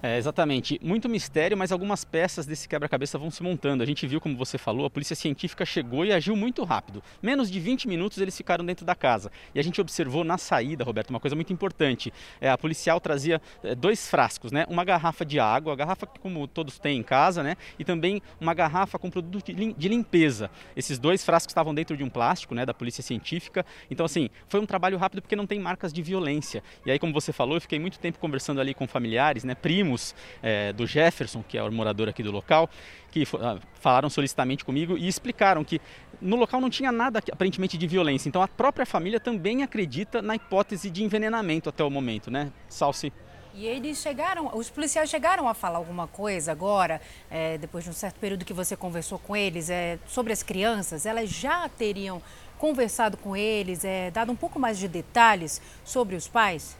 É, 0.00 0.16
exatamente. 0.16 0.78
Muito 0.80 1.08
mistério, 1.08 1.56
mas 1.56 1.72
algumas 1.72 2.04
peças 2.04 2.46
desse 2.46 2.68
quebra-cabeça 2.68 3.18
vão 3.18 3.32
se 3.32 3.42
montando. 3.42 3.82
A 3.82 3.86
gente 3.86 4.06
viu, 4.06 4.20
como 4.20 4.36
você 4.36 4.56
falou, 4.56 4.86
a 4.86 4.90
polícia 4.90 5.16
científica 5.16 5.64
chegou 5.66 6.04
e 6.04 6.12
agiu 6.12 6.36
muito 6.36 6.62
rápido. 6.62 7.02
Menos 7.20 7.50
de 7.50 7.58
20 7.58 7.88
minutos 7.88 8.18
eles 8.18 8.36
ficaram 8.36 8.64
dentro 8.64 8.86
da 8.86 8.94
casa. 8.94 9.30
E 9.52 9.58
a 9.58 9.62
gente 9.62 9.80
observou 9.80 10.22
na 10.22 10.38
saída, 10.38 10.84
Roberto, 10.84 11.10
uma 11.10 11.18
coisa 11.18 11.34
muito 11.34 11.52
importante. 11.52 12.12
É, 12.40 12.48
a 12.48 12.56
policial 12.56 13.00
trazia 13.00 13.42
é, 13.64 13.74
dois 13.74 14.08
frascos, 14.08 14.52
né? 14.52 14.64
Uma 14.68 14.84
garrafa 14.84 15.24
de 15.24 15.40
água, 15.40 15.72
a 15.72 15.76
garrafa 15.76 16.06
que 16.06 16.20
como 16.20 16.46
todos 16.46 16.78
têm 16.78 16.98
em 16.98 17.02
casa, 17.02 17.42
né? 17.42 17.56
E 17.76 17.84
também 17.84 18.22
uma 18.40 18.54
garrafa 18.54 19.00
com 19.00 19.10
produto 19.10 19.52
de 19.52 19.88
limpeza. 19.88 20.48
Esses 20.76 21.00
dois 21.00 21.24
frascos 21.24 21.50
estavam 21.50 21.74
dentro 21.74 21.96
de 21.96 22.04
um 22.04 22.08
plástico, 22.08 22.54
né? 22.54 22.64
Da 22.64 22.72
polícia 22.72 23.02
científica. 23.02 23.66
Então, 23.90 24.06
assim, 24.06 24.30
foi 24.46 24.60
um 24.60 24.66
trabalho 24.66 24.96
rápido 24.96 25.22
porque 25.22 25.34
não 25.34 25.46
tem 25.46 25.58
marcas 25.58 25.92
de 25.92 26.02
violência. 26.02 26.62
E 26.86 26.90
aí, 26.92 27.00
como 27.00 27.12
você 27.12 27.32
falou, 27.32 27.56
eu 27.56 27.60
fiquei 27.60 27.80
muito 27.80 27.98
tempo 27.98 28.20
conversando 28.20 28.60
ali 28.60 28.74
com 28.74 28.86
familiares, 28.86 29.42
né? 29.42 29.56
Primos 29.56 29.87
primos 29.88 30.14
é, 30.42 30.72
do 30.72 30.86
Jefferson, 30.86 31.42
que 31.42 31.56
é 31.56 31.62
o 31.62 31.72
morador 31.72 32.08
aqui 32.08 32.22
do 32.22 32.30
local, 32.30 32.68
que 33.10 33.24
ah, 33.40 33.58
falaram 33.80 34.10
solicitamente 34.10 34.64
comigo 34.64 34.98
e 34.98 35.08
explicaram 35.08 35.64
que 35.64 35.80
no 36.20 36.36
local 36.36 36.60
não 36.60 36.68
tinha 36.68 36.92
nada 36.92 37.22
aparentemente 37.32 37.78
de 37.78 37.86
violência. 37.86 38.28
Então 38.28 38.42
a 38.42 38.48
própria 38.48 38.84
família 38.84 39.18
também 39.18 39.62
acredita 39.62 40.20
na 40.20 40.36
hipótese 40.36 40.90
de 40.90 41.02
envenenamento 41.02 41.70
até 41.70 41.82
o 41.82 41.90
momento, 41.90 42.30
né? 42.30 42.52
Salsi. 42.68 43.12
E 43.54 43.66
eles 43.66 43.98
chegaram, 43.98 44.50
os 44.54 44.68
policiais 44.68 45.08
chegaram 45.08 45.48
a 45.48 45.54
falar 45.54 45.78
alguma 45.78 46.06
coisa 46.06 46.52
agora, 46.52 47.00
é, 47.30 47.56
depois 47.58 47.82
de 47.82 47.90
um 47.90 47.94
certo 47.94 48.20
período 48.20 48.44
que 48.44 48.52
você 48.52 48.76
conversou 48.76 49.18
com 49.18 49.34
eles, 49.34 49.68
é, 49.70 49.98
sobre 50.06 50.32
as 50.32 50.42
crianças, 50.44 51.06
elas 51.06 51.30
já 51.30 51.68
teriam 51.68 52.22
conversado 52.56 53.16
com 53.16 53.34
eles, 53.34 53.84
é, 53.84 54.10
dado 54.10 54.30
um 54.30 54.36
pouco 54.36 54.60
mais 54.60 54.78
de 54.78 54.86
detalhes 54.86 55.60
sobre 55.84 56.14
os 56.14 56.28
pais? 56.28 56.76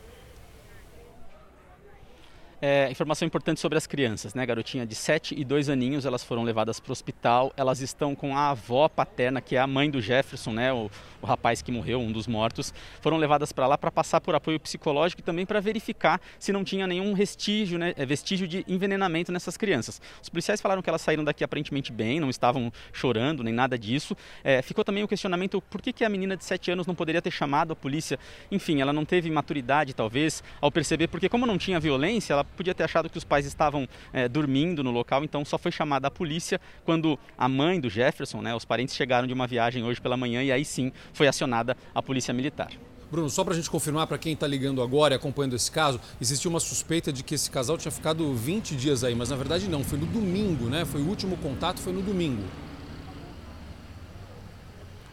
É, 2.61 2.91
informação 2.91 3.25
importante 3.25 3.61
sobre 3.61 3.79
as 3.79 3.87
crianças, 3.87 4.35
né? 4.35 4.45
Garotinha 4.45 4.85
de 4.85 4.95
7 4.95 5.33
e 5.39 5.45
2 5.45 5.69
aninhos, 5.69 6.05
elas 6.05 6.25
foram 6.25 6.43
levadas 6.43 6.81
para 6.81 6.91
o 6.91 6.93
hospital. 6.93 7.53
Elas 7.57 7.81
estão 7.81 8.17
com 8.17 8.37
a 8.37 8.51
avó 8.51 8.89
paterna, 8.89 9.41
que 9.41 9.55
é 9.55 9.61
a 9.61 9.67
mãe 9.67 9.89
do 9.89 10.01
Jefferson, 10.01 10.53
né? 10.53 10.73
O, 10.73 10.91
o 11.23 11.27
rapaz 11.27 11.63
que 11.63 11.71
morreu, 11.71 12.01
um 12.01 12.11
dos 12.11 12.27
mortos. 12.27 12.75
Foram 13.01 13.17
levadas 13.17 13.53
para 13.53 13.69
lá 13.69 13.79
para 13.79 13.93
passar 13.93 14.21
por 14.21 14.35
apoio 14.35 14.59
psicológico 14.59 15.21
e 15.21 15.25
também 15.25 15.47
para 15.47 15.61
verificar 15.61 16.21
se 16.37 16.53
não 16.53 16.65
tinha 16.65 16.85
nenhum 16.85 17.15
vestígio, 17.15 17.79
né? 17.79 17.95
É, 17.97 18.05
vestígio 18.05 18.49
de 18.49 18.65
envenenamento 18.67 19.31
nessas 19.31 19.57
crianças. 19.57 20.03
Os 20.21 20.29
policiais 20.29 20.61
falaram 20.61 20.83
que 20.83 20.91
elas 20.91 21.01
saíram 21.01 21.23
daqui 21.23 21.45
aparentemente 21.45 21.93
bem, 21.93 22.19
não 22.19 22.29
estavam 22.29 22.73
chorando 22.93 23.45
nem 23.45 23.55
nada 23.55 23.79
disso. 23.79 24.17
É, 24.43 24.63
ficou 24.63 24.85
também 24.85 25.05
o 25.05 25.09
questionamento 25.09 25.63
por 25.63 25.81
que, 25.81 25.93
que 25.93 26.05
a 26.05 26.09
menina 26.09 26.37
de 26.37 26.45
7 26.45 26.73
anos 26.73 26.89
não 26.89 26.95
poderia 26.97 27.23
ter 27.23 27.31
chamado 27.31 27.73
a 27.73 27.77
polícia. 27.77 28.19
Enfim, 28.51 28.81
ela 28.81 28.93
não 28.93 29.05
teve 29.05 29.31
maturidade, 29.31 29.95
talvez, 29.95 30.43
ao 30.61 30.73
perceber, 30.73 31.07
porque 31.07 31.29
como 31.29 31.47
não 31.47 31.57
tinha 31.57 31.79
violência, 31.79 32.33
ela 32.33 32.48
podia 32.57 32.75
ter 32.75 32.85
achado 32.85 33.09
que 33.09 33.19
os 33.19 33.25
pais 33.25 33.47
estavam 33.47 33.89
é, 34.13 34.29
dormindo 34.29 34.83
no 34.83 34.91
local, 34.91 35.25
então 35.25 35.45
só 35.45 35.59
foi 35.59 35.73
chamada 35.73 36.09
a 36.09 36.11
polícia 36.11 36.61
quando 36.85 37.19
a 37.37 37.49
mãe 37.49 37.81
do 37.81 37.89
Jefferson, 37.89 38.43
né, 38.43 38.55
os 38.55 38.65
parentes 38.65 38.95
chegaram 38.95 39.27
de 39.27 39.35
uma 39.35 39.47
viagem 39.47 39.85
hoje 39.85 40.01
pela 40.01 40.17
manhã 40.17 40.43
e 40.43 40.53
aí 40.53 40.65
sim 40.65 40.93
foi 41.13 41.29
acionada 41.29 41.77
a 41.95 42.03
polícia 42.03 42.33
militar. 42.35 42.71
Bruno, 43.11 43.31
só 43.31 43.43
para 43.43 43.55
a 43.55 43.57
gente 43.57 43.71
confirmar 43.71 44.07
para 44.07 44.19
quem 44.19 44.35
está 44.35 44.47
ligando 44.47 44.83
agora 44.83 45.15
e 45.15 45.17
acompanhando 45.17 45.57
esse 45.57 45.71
caso, 45.71 45.99
existiu 46.21 46.51
uma 46.51 46.61
suspeita 46.61 47.11
de 47.11 47.23
que 47.23 47.35
esse 47.35 47.51
casal 47.51 47.79
tinha 47.79 47.91
ficado 47.91 48.35
20 48.35 48.77
dias 48.77 49.03
aí, 49.03 49.15
mas 49.15 49.31
na 49.31 49.37
verdade 49.37 49.67
não, 49.67 49.83
foi 49.83 49.99
no 49.99 50.05
domingo, 50.05 50.67
né? 50.67 50.85
Foi 50.85 51.01
o 51.01 51.07
último 51.07 51.37
contato, 51.39 51.81
foi 51.81 51.95
no 51.95 52.03
domingo. 52.03 52.43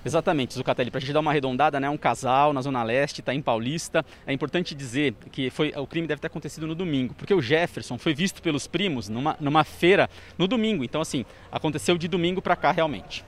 Exatamente, 0.05 0.53
Zucatelli, 0.53 0.91
para 0.91 0.99
a 0.99 1.01
gente 1.01 1.11
dar 1.11 1.19
uma 1.19 1.31
arredondada, 1.31 1.79
né, 1.79 1.89
um 1.89 1.97
casal 1.97 2.53
na 2.53 2.61
Zona 2.61 2.83
Leste, 2.83 3.21
está 3.21 3.33
em 3.33 3.41
Paulista. 3.41 4.05
É 4.27 4.31
importante 4.31 4.75
dizer 4.75 5.15
que 5.31 5.49
foi, 5.49 5.73
o 5.75 5.87
crime 5.87 6.07
deve 6.07 6.21
ter 6.21 6.27
acontecido 6.27 6.67
no 6.67 6.75
domingo, 6.75 7.15
porque 7.15 7.33
o 7.33 7.41
Jefferson 7.41 7.97
foi 7.97 8.13
visto 8.13 8.39
pelos 8.39 8.67
primos 8.67 9.09
numa, 9.09 9.35
numa 9.39 9.63
feira 9.63 10.07
no 10.37 10.47
domingo. 10.47 10.83
Então, 10.83 11.01
assim, 11.01 11.25
aconteceu 11.51 11.97
de 11.97 12.07
domingo 12.07 12.39
para 12.39 12.55
cá 12.55 12.71
realmente. 12.71 13.25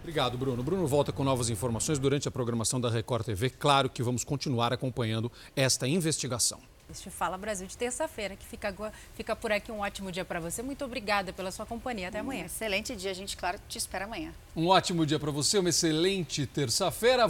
Obrigado, 0.00 0.36
Bruno. 0.36 0.60
Bruno 0.60 0.88
volta 0.88 1.12
com 1.12 1.22
novas 1.22 1.48
informações 1.48 2.00
durante 2.00 2.26
a 2.26 2.32
programação 2.32 2.80
da 2.80 2.90
Record 2.90 3.24
TV. 3.24 3.50
Claro 3.50 3.88
que 3.88 4.02
vamos 4.02 4.24
continuar 4.24 4.72
acompanhando 4.72 5.30
esta 5.54 5.86
investigação. 5.86 6.58
Este 6.92 7.10
Fala 7.10 7.36
Brasil 7.36 7.66
de 7.66 7.76
terça-feira, 7.76 8.36
que 8.36 8.46
fica, 8.46 8.74
fica 9.14 9.34
por 9.34 9.50
aqui. 9.50 9.72
Um 9.72 9.80
ótimo 9.80 10.12
dia 10.12 10.24
para 10.24 10.38
você. 10.38 10.62
Muito 10.62 10.84
obrigada 10.84 11.32
pela 11.32 11.50
sua 11.50 11.66
companhia. 11.66 12.08
Até 12.08 12.18
amanhã. 12.18 12.42
Um 12.42 12.46
excelente 12.46 12.94
dia. 12.94 13.10
A 13.10 13.14
gente, 13.14 13.36
claro, 13.36 13.58
te 13.68 13.78
espera 13.78 14.04
amanhã. 14.04 14.32
Um 14.54 14.68
ótimo 14.68 15.04
dia 15.04 15.18
para 15.18 15.30
você, 15.30 15.58
uma 15.58 15.70
excelente 15.70 16.46
terça-feira. 16.46 17.20